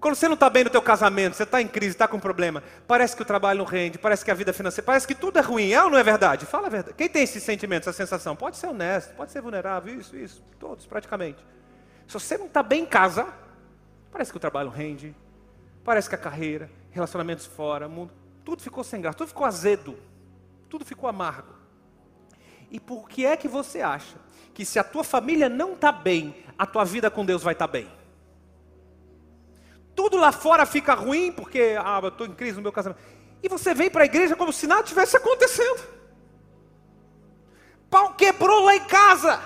Quando 0.03 0.17
você 0.17 0.27
não 0.27 0.35
está 0.35 0.51
bem 0.51 0.65
no 0.65 0.71
teu 0.71 0.83
casamento, 0.83 1.37
você 1.37 1.45
está 1.45 1.63
em 1.63 1.69
crise, 1.69 1.93
está 1.93 2.09
com 2.09 2.19
problema, 2.19 2.61
parece 2.89 3.15
que 3.15 3.23
o 3.23 3.25
trabalho 3.25 3.61
não 3.61 3.65
rende, 3.65 3.99
parece 3.99 4.25
que 4.25 4.33
a 4.33 4.35
vida 4.35 4.53
financeira, 4.53 4.85
parece 4.85 5.07
que 5.07 5.15
tudo 5.15 5.39
é 5.39 5.41
ruim, 5.41 5.71
é 5.71 5.81
ou 5.81 5.89
não 5.89 5.97
é 5.97 6.03
verdade? 6.03 6.45
Fala 6.45 6.67
a 6.67 6.71
verdade. 6.71 6.97
Quem 6.97 7.09
tem 7.09 7.23
esse 7.23 7.41
sentimento, 7.41 7.89
essa 7.89 7.93
sensação? 7.93 8.35
Pode 8.35 8.57
ser 8.57 8.67
honesto, 8.67 9.15
pode 9.15 9.31
ser 9.31 9.41
vulnerável, 9.41 9.95
isso, 9.95 10.17
isso, 10.17 10.43
todos 10.59 10.87
praticamente. 10.87 11.39
Se 12.09 12.15
você 12.15 12.37
não 12.37 12.47
está 12.47 12.65
bem 12.65 12.83
em 12.83 12.87
casa, 12.87 13.29
parece 14.11 14.33
que 14.33 14.37
o 14.37 14.41
trabalho 14.41 14.71
rende, 14.71 15.15
parece 15.85 16.09
que 16.09 16.17
a 16.17 16.19
carreira, 16.19 16.69
relacionamentos 16.91 17.47
fora, 17.47 17.89
mundo, 17.89 18.13
tudo 18.45 18.61
ficou 18.61 18.83
sem 18.83 19.01
graça, 19.01 19.19
tudo 19.19 19.29
ficou 19.29 19.47
azedo, 19.47 19.97
tudo 20.69 20.85
ficou 20.85 21.09
amargo. 21.09 21.55
E 22.73 22.81
por 22.81 23.09
que 23.09 23.25
é 23.25 23.37
que 23.37 23.47
você 23.47 23.81
acha 23.81 24.17
que 24.53 24.65
se 24.65 24.81
a 24.81 24.85
tua 24.85 25.05
família 25.05 25.49
não 25.49 25.75
está 25.75 25.93
bem, 25.93 26.35
a 26.59 26.67
tua 26.67 26.85
vida 26.85 27.09
com 27.09 27.25
Deus 27.25 27.41
vai 27.41 27.53
estar 27.53 27.69
tá 27.69 27.73
bem? 27.73 28.02
Tudo 29.95 30.17
lá 30.17 30.33
fora 30.33 30.65
fica 30.65 30.95
ruim 30.95 31.33
porque 31.33 31.77
ah, 31.79 32.01
eu 32.03 32.09
estou 32.09 32.27
em 32.27 32.35
crise 32.35 32.57
no 32.57 32.63
meu 32.63 32.73
casamento. 32.73 33.01
E 33.43 33.49
você 33.49 33.75
vem 33.75 33.91
para 33.91 34.03
a 34.03 34.07
igreja 34.07 34.37
como 34.37 34.53
se 34.53 34.67
nada 34.67 34.83
tivesse 34.83 35.17
acontecendo. 35.17 35.83
Pau 37.91 38.15
quebrou 38.15 38.65
lá 38.65 38.77
em 38.77 38.85
casa. 38.85 39.41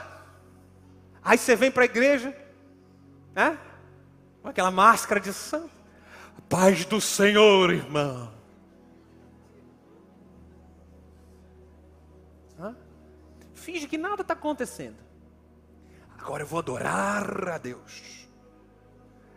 Aí 1.23 1.37
você 1.37 1.57
vem 1.57 1.71
para 1.71 1.83
a 1.83 1.87
igreja, 1.87 2.37
né? 3.35 3.59
Com 4.43 4.49
aquela 4.49 4.71
máscara 4.71 5.21
de 5.21 5.33
santo. 5.33 5.71
Paz 6.49 6.85
do 6.85 7.01
Senhor, 7.01 7.73
irmão. 7.73 8.37
finge 13.67 13.89
que 13.89 13.99
nada 13.99 14.23
está 14.23 14.33
acontecendo. 14.33 14.97
Agora 16.17 16.45
eu 16.45 16.47
vou 16.47 16.61
adorar 16.61 17.49
a 17.49 17.59
Deus. 17.59 18.26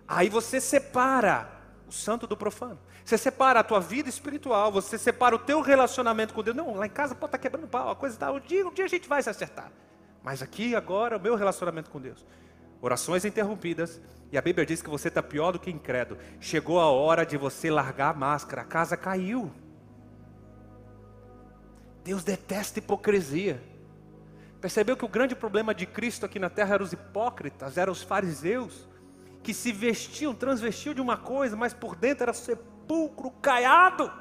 Aí 0.09 0.27
você 0.27 0.59
separa 0.59 1.47
o 1.87 1.91
santo 1.91 2.25
do 2.25 2.35
profano. 2.35 2.79
Você 3.05 3.15
separa 3.15 3.59
a 3.59 3.63
tua 3.63 3.79
vida 3.79 4.09
espiritual, 4.09 4.71
você 4.71 4.97
separa 4.97 5.35
o 5.35 5.39
teu 5.39 5.61
relacionamento 5.61 6.33
com 6.33 6.41
Deus. 6.41 6.57
Não, 6.57 6.73
lá 6.73 6.87
em 6.87 6.89
casa 6.89 7.13
pode 7.13 7.27
estar 7.27 7.37
tá 7.37 7.41
quebrando 7.41 7.67
pau, 7.67 7.91
a 7.91 7.95
coisa 7.95 8.15
está. 8.15 8.31
Um 8.31 8.39
dia, 8.39 8.67
um 8.67 8.73
dia 8.73 8.85
a 8.85 8.87
gente 8.89 9.07
vai 9.07 9.21
se 9.21 9.29
acertar. 9.29 9.71
Mas 10.23 10.41
aqui, 10.41 10.75
agora, 10.75 11.17
o 11.17 11.21
meu 11.21 11.35
relacionamento 11.35 11.91
com 11.91 12.01
Deus. 12.01 12.25
Orações 12.81 13.23
interrompidas. 13.23 14.01
E 14.31 14.37
a 14.37 14.41
Bíblia 14.41 14.65
diz 14.65 14.81
que 14.81 14.89
você 14.89 15.09
está 15.09 15.21
pior 15.21 15.51
do 15.51 15.59
que 15.59 15.69
incrédulo. 15.69 16.19
Chegou 16.39 16.79
a 16.79 16.89
hora 16.89 17.23
de 17.23 17.37
você 17.37 17.69
largar 17.69 18.09
a 18.09 18.17
máscara. 18.17 18.63
A 18.63 18.65
casa 18.65 18.97
caiu. 18.97 19.51
Deus 22.03 22.23
detesta 22.23 22.79
hipocrisia. 22.79 23.61
Percebeu 24.59 24.97
que 24.97 25.05
o 25.05 25.07
grande 25.07 25.35
problema 25.35 25.73
de 25.73 25.85
Cristo 25.85 26.25
aqui 26.25 26.39
na 26.39 26.49
terra 26.49 26.73
eram 26.73 26.85
os 26.85 26.93
hipócritas, 26.93 27.77
eram 27.77 27.93
os 27.93 28.01
fariseus, 28.01 28.88
que 29.49 29.53
se 29.55 29.71
vestiam, 29.71 30.31
transvestiam 30.31 30.93
de 30.93 31.01
uma 31.01 31.17
coisa, 31.17 31.55
mas 31.55 31.73
por 31.73 31.95
dentro 31.95 32.25
era 32.25 32.33
sepulcro 32.33 33.31
caiado. 33.41 34.11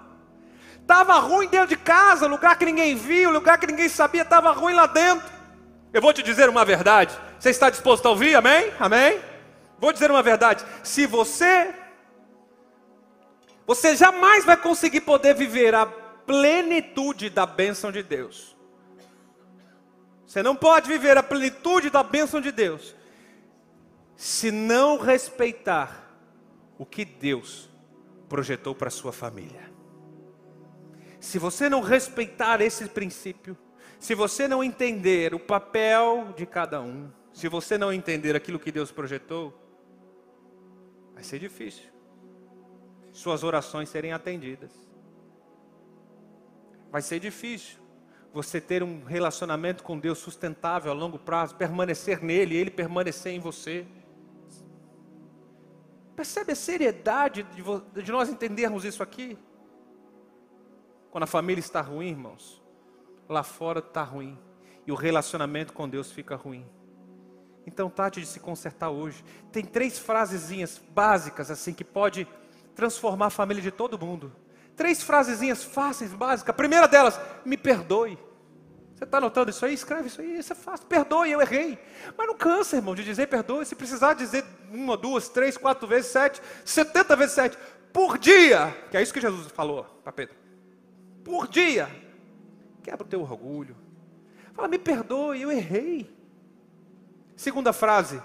Estava 0.80 1.18
ruim 1.18 1.46
dentro 1.48 1.68
de 1.68 1.76
casa, 1.76 2.26
lugar 2.26 2.58
que 2.58 2.64
ninguém 2.64 2.96
viu, 2.96 3.30
lugar 3.30 3.58
que 3.58 3.66
ninguém 3.66 3.90
sabia, 3.90 4.22
estava 4.22 4.50
ruim 4.52 4.72
lá 4.72 4.86
dentro. 4.86 5.28
Eu 5.92 6.00
vou 6.00 6.14
te 6.14 6.22
dizer 6.22 6.48
uma 6.48 6.64
verdade. 6.64 7.14
Você 7.38 7.50
está 7.50 7.68
disposto 7.68 8.06
a 8.06 8.10
ouvir? 8.10 8.36
Amém? 8.36 8.72
Amém? 8.80 9.20
Vou 9.78 9.92
dizer 9.92 10.10
uma 10.10 10.22
verdade. 10.22 10.64
Se 10.82 11.04
você. 11.04 11.74
Você 13.66 13.96
jamais 13.96 14.46
vai 14.46 14.56
conseguir 14.56 15.02
poder 15.02 15.34
viver 15.34 15.74
a 15.74 15.84
plenitude 15.84 17.28
da 17.28 17.44
bênção 17.44 17.92
de 17.92 18.02
Deus 18.02 18.56
você 20.28 20.42
não 20.42 20.54
pode 20.54 20.86
viver 20.86 21.16
a 21.16 21.22
plenitude 21.22 21.88
da 21.88 22.02
bênção 22.02 22.38
de 22.38 22.52
Deus 22.52 22.94
se 24.18 24.50
não 24.50 24.98
respeitar 24.98 26.12
o 26.76 26.84
que 26.84 27.04
Deus 27.04 27.70
projetou 28.28 28.74
para 28.74 28.90
sua 28.90 29.12
família. 29.12 29.72
Se 31.20 31.38
você 31.38 31.68
não 31.68 31.80
respeitar 31.80 32.60
esse 32.60 32.88
princípio, 32.88 33.56
se 34.00 34.16
você 34.16 34.48
não 34.48 34.62
entender 34.62 35.34
o 35.34 35.38
papel 35.38 36.34
de 36.36 36.44
cada 36.44 36.80
um, 36.80 37.08
se 37.32 37.46
você 37.46 37.78
não 37.78 37.92
entender 37.92 38.34
aquilo 38.34 38.58
que 38.58 38.72
Deus 38.72 38.90
projetou, 38.90 39.56
vai 41.14 41.22
ser 41.22 41.38
difícil. 41.38 41.84
Suas 43.12 43.44
orações 43.44 43.88
serem 43.88 44.12
atendidas. 44.12 44.72
Vai 46.90 47.02
ser 47.02 47.20
difícil 47.20 47.78
você 48.32 48.60
ter 48.60 48.82
um 48.82 49.04
relacionamento 49.04 49.84
com 49.84 49.96
Deus 49.96 50.18
sustentável 50.18 50.90
a 50.90 50.94
longo 50.94 51.20
prazo, 51.20 51.54
permanecer 51.54 52.20
nele, 52.20 52.56
ele 52.56 52.70
permanecer 52.72 53.32
em 53.32 53.38
você. 53.38 53.86
Percebe 56.18 56.50
a 56.50 56.56
seriedade 56.56 57.44
de, 57.44 58.02
de 58.02 58.10
nós 58.10 58.28
entendermos 58.28 58.84
isso 58.84 59.04
aqui? 59.04 59.38
Quando 61.12 61.22
a 61.22 61.28
família 61.28 61.60
está 61.60 61.80
ruim, 61.80 62.08
irmãos, 62.08 62.60
lá 63.28 63.44
fora 63.44 63.78
está 63.78 64.02
ruim 64.02 64.36
e 64.84 64.90
o 64.90 64.96
relacionamento 64.96 65.72
com 65.72 65.88
Deus 65.88 66.10
fica 66.10 66.34
ruim. 66.34 66.66
Então 67.64 67.88
trate 67.88 68.20
de 68.20 68.26
se 68.26 68.40
consertar 68.40 68.90
hoje. 68.90 69.24
Tem 69.52 69.64
três 69.64 69.96
frasezinhas 69.96 70.82
básicas 70.90 71.52
assim 71.52 71.72
que 71.72 71.84
pode 71.84 72.26
transformar 72.74 73.26
a 73.26 73.30
família 73.30 73.62
de 73.62 73.70
todo 73.70 73.96
mundo. 73.96 74.32
Três 74.74 75.00
frasezinhas 75.00 75.62
fáceis, 75.62 76.12
básicas. 76.12 76.50
A 76.50 76.52
primeira 76.52 76.88
delas, 76.88 77.16
me 77.44 77.56
perdoe. 77.56 78.18
Você 78.98 79.04
está 79.04 79.18
anotando 79.18 79.48
isso 79.48 79.64
aí? 79.64 79.74
Escreve 79.74 80.08
isso 80.08 80.20
aí, 80.20 80.40
isso 80.40 80.52
é 80.52 80.56
fácil. 80.56 80.84
Perdoe, 80.88 81.30
eu 81.30 81.40
errei. 81.40 81.78
Mas 82.16 82.26
não 82.26 82.34
cansa, 82.34 82.74
irmão, 82.74 82.96
de 82.96 83.04
dizer 83.04 83.28
perdoe. 83.28 83.64
Se 83.64 83.76
precisar 83.76 84.14
dizer 84.14 84.44
uma, 84.72 84.96
duas, 84.96 85.28
três, 85.28 85.56
quatro 85.56 85.86
vezes, 85.86 86.10
sete, 86.10 86.42
setenta 86.64 87.14
vezes 87.14 87.32
sete, 87.36 87.56
por 87.92 88.18
dia. 88.18 88.76
Que 88.90 88.96
é 88.96 89.02
isso 89.02 89.14
que 89.14 89.20
Jesus 89.20 89.52
falou 89.52 89.84
para 90.02 90.10
Pedro. 90.10 90.34
Por 91.22 91.46
dia. 91.46 91.88
Quebra 92.82 93.06
o 93.06 93.08
teu 93.08 93.20
orgulho. 93.20 93.76
Fala, 94.52 94.66
me 94.66 94.80
perdoe, 94.80 95.42
eu 95.42 95.52
errei. 95.52 96.12
Segunda 97.36 97.72
frase, 97.72 98.20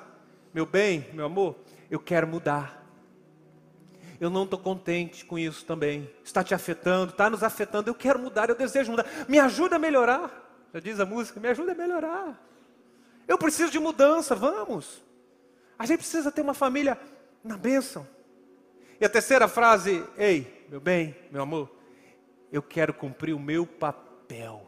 meu 0.51 0.65
bem, 0.65 1.07
meu 1.13 1.27
amor, 1.27 1.55
eu 1.87 1.99
quero 1.99 2.27
mudar 2.27 2.83
eu 4.23 4.29
não 4.29 4.45
estou 4.45 4.57
contente 4.57 5.25
com 5.25 5.37
isso 5.37 5.65
também. 5.65 6.09
Está 6.23 6.41
te 6.41 6.53
afetando, 6.53 7.11
está 7.11 7.29
nos 7.29 7.43
afetando. 7.43 7.89
Eu 7.89 7.93
quero 7.93 8.17
mudar, 8.17 8.47
eu 8.47 8.55
desejo 8.55 8.91
mudar. 8.91 9.05
Me 9.27 9.37
ajuda 9.37 9.75
a 9.75 9.79
melhorar. 9.79 10.42
Já 10.73 10.79
diz 10.79 10.99
a 10.99 11.05
música, 11.05 11.39
me 11.39 11.47
ajuda 11.49 11.73
a 11.73 11.75
melhorar. 11.75 12.41
Eu 13.27 13.37
preciso 13.37 13.71
de 13.71 13.79
mudança, 13.79 14.35
vamos. 14.35 15.03
A 15.77 15.85
gente 15.85 15.99
precisa 15.99 16.31
ter 16.31 16.41
uma 16.41 16.55
família 16.55 16.99
na 17.43 17.55
bênção. 17.55 18.07
E 18.99 19.05
a 19.05 19.09
terceira 19.09 19.47
frase, 19.47 20.03
ei, 20.17 20.65
meu 20.69 20.81
bem, 20.81 21.15
meu 21.29 21.43
amor, 21.43 21.69
eu 22.51 22.61
quero 22.61 22.93
cumprir 22.93 23.33
o 23.33 23.39
meu 23.39 23.67
papel 23.67 24.65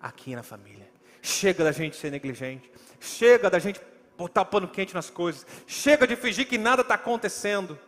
aqui 0.00 0.34
na 0.34 0.42
família. 0.42 0.90
Chega 1.20 1.62
da 1.62 1.72
gente 1.72 1.96
ser 1.96 2.10
negligente. 2.10 2.70
Chega 2.98 3.50
da 3.50 3.58
gente 3.58 3.80
botar 4.16 4.46
pano 4.46 4.66
quente 4.66 4.94
nas 4.94 5.10
coisas. 5.10 5.46
Chega 5.66 6.06
de 6.06 6.16
fingir 6.16 6.48
que 6.48 6.56
nada 6.56 6.80
está 6.80 6.94
acontecendo. 6.94 7.78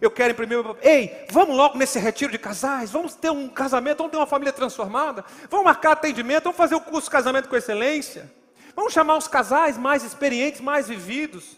Eu 0.00 0.10
quero 0.10 0.34
meu 0.46 0.64
papel. 0.64 0.90
Ei, 0.90 1.26
vamos 1.30 1.56
logo 1.56 1.78
nesse 1.78 1.98
retiro 1.98 2.32
de 2.32 2.38
casais, 2.38 2.90
vamos 2.90 3.14
ter 3.14 3.30
um 3.30 3.48
casamento, 3.48 3.98
vamos 3.98 4.12
ter 4.12 4.16
uma 4.16 4.26
família 4.26 4.52
transformada, 4.52 5.24
vamos 5.48 5.64
marcar 5.64 5.92
atendimento, 5.92 6.44
vamos 6.44 6.56
fazer 6.56 6.74
o 6.74 6.80
curso 6.80 7.08
de 7.08 7.12
casamento 7.12 7.48
com 7.48 7.56
excelência. 7.56 8.30
Vamos 8.74 8.92
chamar 8.92 9.16
os 9.16 9.28
casais 9.28 9.78
mais 9.78 10.02
experientes, 10.02 10.60
mais 10.60 10.88
vividos. 10.88 11.56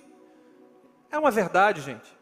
É 1.11 1.19
uma 1.19 1.31
verdade, 1.31 1.81
gente. 1.81 2.15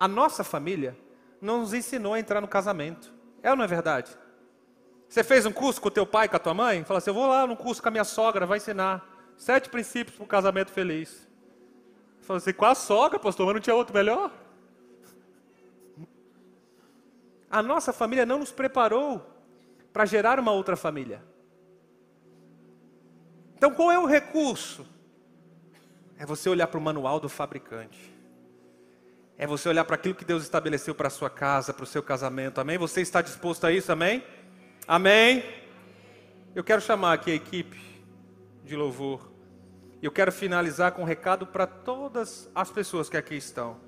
A 0.00 0.08
nossa 0.08 0.42
família 0.42 0.96
não 1.40 1.60
nos 1.60 1.72
ensinou 1.72 2.14
a 2.14 2.18
entrar 2.18 2.40
no 2.40 2.48
casamento. 2.48 3.12
É 3.42 3.50
ou 3.50 3.56
não 3.56 3.64
é 3.64 3.68
verdade? 3.68 4.10
Você 5.08 5.22
fez 5.22 5.46
um 5.46 5.52
curso 5.52 5.80
com 5.80 5.88
o 5.88 5.90
teu 5.90 6.04
pai, 6.04 6.28
com 6.28 6.36
a 6.36 6.40
tua 6.40 6.54
mãe? 6.54 6.82
Fala 6.82 6.98
assim, 6.98 7.10
eu 7.10 7.14
vou 7.14 7.26
lá 7.26 7.46
num 7.46 7.54
curso 7.54 7.80
com 7.80 7.88
a 7.88 7.90
minha 7.90 8.04
sogra, 8.04 8.46
vai 8.46 8.56
ensinar. 8.56 9.06
Sete 9.36 9.68
princípios 9.68 10.16
para 10.16 10.24
o 10.24 10.26
casamento 10.26 10.72
feliz. 10.72 11.28
Fala 12.22 12.38
assim, 12.38 12.52
com 12.52 12.64
a 12.64 12.74
sogra, 12.74 13.18
pastor, 13.18 13.46
mas 13.46 13.54
não 13.54 13.60
tinha 13.60 13.76
outro 13.76 13.94
melhor? 13.94 14.32
A 17.54 17.62
nossa 17.62 17.92
família 17.92 18.26
não 18.26 18.40
nos 18.40 18.50
preparou 18.50 19.24
para 19.92 20.04
gerar 20.04 20.40
uma 20.40 20.50
outra 20.50 20.74
família. 20.74 21.22
Então 23.54 23.72
qual 23.72 23.92
é 23.92 23.98
o 23.98 24.06
recurso? 24.06 24.84
É 26.18 26.26
você 26.26 26.48
olhar 26.48 26.66
para 26.66 26.78
o 26.78 26.82
manual 26.82 27.20
do 27.20 27.28
fabricante. 27.28 28.12
É 29.38 29.46
você 29.46 29.68
olhar 29.68 29.84
para 29.84 29.94
aquilo 29.94 30.16
que 30.16 30.24
Deus 30.24 30.42
estabeleceu 30.42 30.96
para 30.96 31.06
a 31.06 31.10
sua 31.10 31.30
casa, 31.30 31.72
para 31.72 31.84
o 31.84 31.86
seu 31.86 32.02
casamento. 32.02 32.60
Amém? 32.60 32.76
Você 32.76 33.00
está 33.00 33.22
disposto 33.22 33.64
a 33.64 33.70
isso? 33.70 33.92
Amém? 33.92 34.24
Amém? 34.88 35.44
Eu 36.56 36.64
quero 36.64 36.80
chamar 36.80 37.12
aqui 37.12 37.30
a 37.30 37.36
equipe 37.36 37.80
de 38.64 38.74
louvor. 38.74 39.30
Eu 40.02 40.10
quero 40.10 40.32
finalizar 40.32 40.90
com 40.90 41.02
um 41.02 41.06
recado 41.06 41.46
para 41.46 41.68
todas 41.68 42.50
as 42.52 42.72
pessoas 42.72 43.08
que 43.08 43.16
aqui 43.16 43.36
estão. 43.36 43.83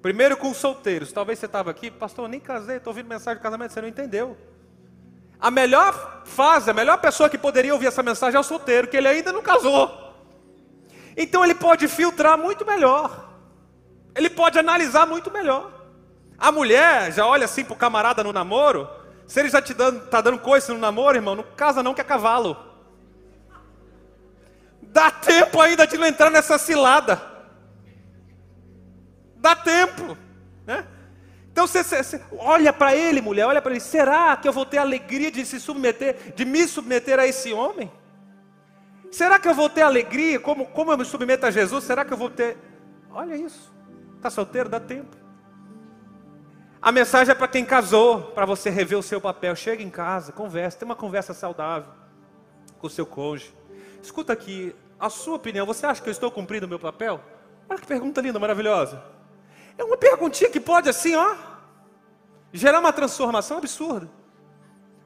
Primeiro 0.00 0.36
com 0.36 0.50
os 0.50 0.56
solteiros. 0.56 1.12
Talvez 1.12 1.38
você 1.38 1.46
estava 1.46 1.70
aqui, 1.70 1.90
pastor, 1.90 2.24
eu 2.24 2.28
nem 2.28 2.40
casei, 2.40 2.76
estou 2.76 2.92
ouvindo 2.92 3.08
mensagem 3.08 3.36
de 3.36 3.42
casamento, 3.42 3.72
você 3.72 3.80
não 3.80 3.88
entendeu. 3.88 4.36
A 5.40 5.50
melhor 5.50 6.22
fase, 6.24 6.70
a 6.70 6.74
melhor 6.74 6.98
pessoa 6.98 7.28
que 7.28 7.38
poderia 7.38 7.72
ouvir 7.72 7.86
essa 7.86 8.02
mensagem 8.02 8.36
é 8.36 8.40
o 8.40 8.44
solteiro, 8.44 8.88
que 8.88 8.96
ele 8.96 9.08
ainda 9.08 9.32
não 9.32 9.42
casou. 9.42 10.14
Então 11.16 11.44
ele 11.44 11.54
pode 11.54 11.86
filtrar 11.88 12.36
muito 12.38 12.64
melhor. 12.64 13.28
Ele 14.14 14.30
pode 14.30 14.58
analisar 14.58 15.06
muito 15.06 15.30
melhor. 15.30 15.72
A 16.38 16.52
mulher 16.52 17.12
já 17.12 17.26
olha 17.26 17.44
assim 17.44 17.64
para 17.64 17.74
o 17.74 17.76
camarada 17.76 18.22
no 18.22 18.32
namoro. 18.32 18.88
Se 19.26 19.40
ele 19.40 19.48
já 19.48 19.60
te 19.60 19.74
dando, 19.74 20.06
tá 20.06 20.20
dando 20.20 20.38
coisa 20.38 20.72
no 20.72 20.78
namoro, 20.78 21.16
irmão, 21.16 21.34
não 21.34 21.44
casa 21.56 21.82
não 21.82 21.94
que 21.94 22.00
é 22.00 22.04
cavalo. 22.04 22.56
Dá 24.80 25.10
tempo 25.10 25.60
ainda 25.60 25.86
de 25.86 25.98
não 25.98 26.06
entrar 26.06 26.30
nessa 26.30 26.56
cilada. 26.56 27.20
Dá 29.38 29.54
tempo, 29.56 30.16
né? 30.66 30.86
Então 31.50 31.66
você, 31.66 31.82
você, 31.82 32.22
olha 32.38 32.72
para 32.72 32.94
ele, 32.94 33.20
mulher, 33.20 33.46
olha 33.46 33.60
para 33.60 33.72
ele. 33.72 33.80
Será 33.80 34.36
que 34.36 34.46
eu 34.46 34.52
vou 34.52 34.64
ter 34.64 34.78
alegria 34.78 35.30
de 35.30 35.44
se 35.44 35.58
submeter, 35.58 36.32
de 36.34 36.44
me 36.44 36.68
submeter 36.68 37.18
a 37.18 37.26
esse 37.26 37.52
homem? 37.52 37.90
Será 39.10 39.38
que 39.38 39.48
eu 39.48 39.54
vou 39.54 39.68
ter 39.68 39.82
alegria 39.82 40.38
como, 40.38 40.66
como 40.66 40.92
eu 40.92 40.98
me 40.98 41.04
submeto 41.04 41.46
a 41.46 41.50
Jesus? 41.50 41.84
Será 41.84 42.04
que 42.04 42.12
eu 42.12 42.16
vou 42.16 42.30
ter? 42.30 42.56
Olha 43.10 43.34
isso. 43.36 43.72
Está 44.16 44.30
solteiro? 44.30 44.68
Dá 44.68 44.78
tempo. 44.78 45.16
A 46.80 46.92
mensagem 46.92 47.32
é 47.32 47.34
para 47.34 47.48
quem 47.48 47.64
casou, 47.64 48.22
para 48.22 48.46
você 48.46 48.70
rever 48.70 48.96
o 48.98 49.02
seu 49.02 49.20
papel. 49.20 49.56
Chega 49.56 49.82
em 49.82 49.90
casa, 49.90 50.30
conversa, 50.30 50.78
tem 50.78 50.86
uma 50.86 50.94
conversa 50.94 51.34
saudável 51.34 51.90
com 52.78 52.86
o 52.86 52.90
seu 52.90 53.04
cônjuge. 53.04 53.52
Escuta 54.00 54.32
aqui, 54.32 54.74
a 55.00 55.10
sua 55.10 55.34
opinião, 55.34 55.66
você 55.66 55.86
acha 55.86 56.00
que 56.00 56.08
eu 56.08 56.12
estou 56.12 56.30
cumprindo 56.30 56.66
o 56.66 56.68
meu 56.68 56.78
papel? 56.78 57.20
Olha 57.68 57.80
que 57.80 57.86
pergunta 57.86 58.20
linda, 58.20 58.38
maravilhosa. 58.38 59.17
É 59.78 59.84
uma 59.84 59.96
perguntinha 59.96 60.50
que 60.50 60.58
pode, 60.58 60.88
assim, 60.88 61.14
ó, 61.14 61.36
gerar 62.52 62.80
uma 62.80 62.92
transformação 62.92 63.58
absurda. 63.58 64.10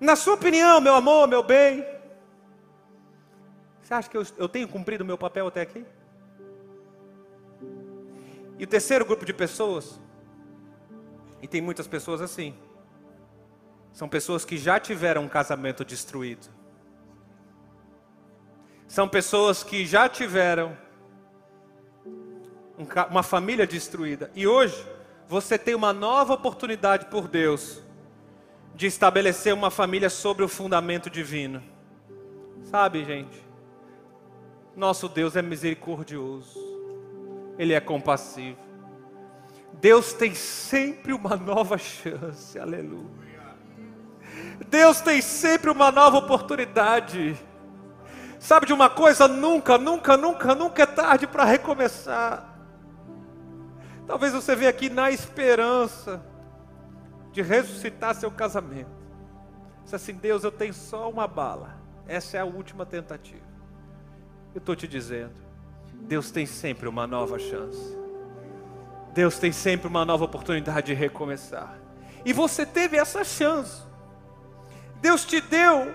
Na 0.01 0.17
sua 0.17 0.35
opinião, 0.35 0.81
meu 0.81 0.95
amor, 0.95 1.29
meu 1.29 1.43
bem, 1.43 1.87
você 3.83 3.95
acha 3.95 4.09
que 4.09 4.17
eu, 4.17 4.27
eu 4.39 4.49
tenho 4.49 4.67
cumprido 4.67 5.05
o 5.05 5.07
meu 5.07 5.19
papel 5.19 5.47
até 5.47 5.61
aqui? 5.61 5.85
E 8.59 8.65
o 8.65 8.67
terceiro 8.67 9.05
grupo 9.05 9.25
de 9.25 9.35
pessoas, 9.35 10.01
e 11.43 11.47
tem 11.47 11.61
muitas 11.61 11.87
pessoas 11.87 12.21
assim, 12.23 12.55
são 13.93 14.09
pessoas 14.09 14.45
que 14.45 14.57
já 14.57 14.81
tiveram 14.81 15.25
um 15.25 15.29
casamento 15.29 15.85
destruído. 15.85 16.49
São 18.89 19.09
pessoas 19.09 19.63
que 19.63 19.85
já 19.85 20.09
tiveram 20.09 20.77
uma 23.11 23.23
família 23.23 23.67
destruída. 23.67 24.31
E 24.35 24.47
hoje, 24.47 24.87
você 25.29 25.59
tem 25.59 25.75
uma 25.75 25.93
nova 25.93 26.35
oportunidade 26.35 27.07
por 27.07 27.29
Deus 27.29 27.83
de 28.75 28.87
estabelecer 28.87 29.53
uma 29.55 29.71
família 29.71 30.11
sobre 30.11 30.45
o 30.45 30.49
fundamento 30.49 31.11
divino. 31.11 31.63
Sabe, 32.65 33.05
gente? 33.05 33.43
Nosso 34.77 35.09
Deus 35.09 35.37
é 35.37 35.43
misericordioso. 35.43 36.59
Ele 37.59 37.75
é 37.75 37.81
compassivo. 37.81 38.59
Deus 39.75 40.13
tem 40.13 40.35
sempre 40.35 41.13
uma 41.13 41.37
nova 41.37 41.77
chance, 41.79 42.59
aleluia. 42.59 43.33
Deus 44.69 45.01
tem 45.01 45.21
sempre 45.21 45.71
uma 45.71 45.91
nova 45.91 46.19
oportunidade. 46.19 47.37
Sabe 48.39 48.67
de 48.67 48.73
uma 48.73 48.91
coisa? 48.91 49.29
Nunca, 49.29 49.79
nunca, 49.79 50.17
nunca, 50.17 50.55
nunca 50.55 50.83
é 50.83 50.87
tarde 50.87 51.27
para 51.27 51.45
recomeçar. 51.45 52.52
Talvez 54.13 54.35
você 54.35 54.55
venha 54.55 54.69
aqui 54.69 54.91
na 54.91 55.11
esperança 55.11 56.23
de 57.33 57.41
ressuscitar 57.41 58.15
seu 58.15 58.31
casamento. 58.31 58.91
Diz 59.85 59.95
assim, 59.95 60.13
Deus, 60.13 60.45
eu 60.45 60.53
tenho 60.53 60.75
só 60.75 61.09
uma 61.09 61.27
bala. 61.27 61.79
Essa 62.07 62.37
é 62.37 62.41
a 62.41 62.45
última 62.45 62.85
tentativa. 62.85 63.47
Eu 64.55 64.59
estou 64.59 64.77
te 64.77 64.87
dizendo, 64.87 65.33
Deus 65.95 66.31
tem 66.31 66.45
sempre 66.45 66.87
uma 66.87 67.07
nova 67.07 67.39
chance. 67.39 67.97
Deus 69.15 69.39
tem 69.39 69.51
sempre 69.51 69.89
uma 69.89 70.05
nova 70.05 70.27
oportunidade 70.27 70.89
de 70.89 70.93
recomeçar. 70.93 71.79
E 72.23 72.35
você 72.35 72.67
teve 72.67 72.99
essa 72.99 73.25
chance. 73.25 73.81
Deus 75.01 75.25
te 75.25 75.41
deu 75.41 75.91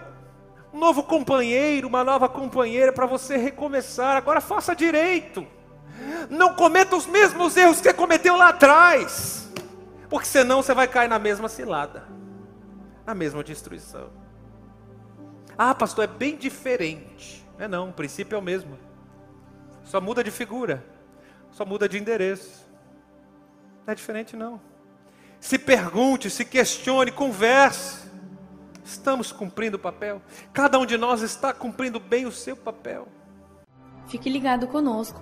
um 0.73 0.79
novo 0.79 1.03
companheiro, 1.03 1.87
uma 1.87 2.03
nova 2.03 2.27
companheira 2.27 2.91
para 2.91 3.05
você 3.05 3.37
recomeçar. 3.37 4.17
Agora 4.17 4.41
faça 4.41 4.75
direito. 4.75 5.45
Não 6.29 6.53
cometa 6.53 6.95
os 6.95 7.05
mesmos 7.05 7.55
erros 7.55 7.77
que 7.77 7.83
você 7.83 7.93
cometeu 7.93 8.35
lá 8.35 8.49
atrás. 8.49 9.49
Porque 10.09 10.27
senão 10.27 10.61
você 10.61 10.73
vai 10.73 10.87
cair 10.87 11.07
na 11.07 11.19
mesma 11.19 11.49
cilada, 11.49 12.03
na 13.05 13.13
mesma 13.13 13.43
destruição. 13.43 14.09
Ah, 15.57 15.73
pastor, 15.73 16.05
é 16.05 16.07
bem 16.07 16.35
diferente. 16.37 17.45
É 17.59 17.67
não, 17.67 17.89
o 17.89 17.93
princípio 17.93 18.35
é 18.35 18.39
o 18.39 18.41
mesmo. 18.41 18.77
Só 19.83 19.99
muda 19.99 20.23
de 20.23 20.31
figura, 20.31 20.85
só 21.51 21.65
muda 21.65 21.89
de 21.89 21.97
endereço. 21.97 22.65
Não 23.85 23.91
é 23.91 23.95
diferente 23.95 24.35
não. 24.35 24.61
Se 25.39 25.57
pergunte, 25.57 26.29
se 26.29 26.45
questione, 26.45 27.11
converse. 27.11 28.07
Estamos 28.83 29.31
cumprindo 29.31 29.75
o 29.77 29.79
papel? 29.79 30.21
Cada 30.53 30.79
um 30.79 30.85
de 30.85 30.97
nós 30.97 31.21
está 31.21 31.53
cumprindo 31.53 31.99
bem 31.99 32.25
o 32.25 32.31
seu 32.31 32.55
papel. 32.55 33.07
Fique 34.07 34.29
ligado 34.29 34.67
conosco. 34.67 35.21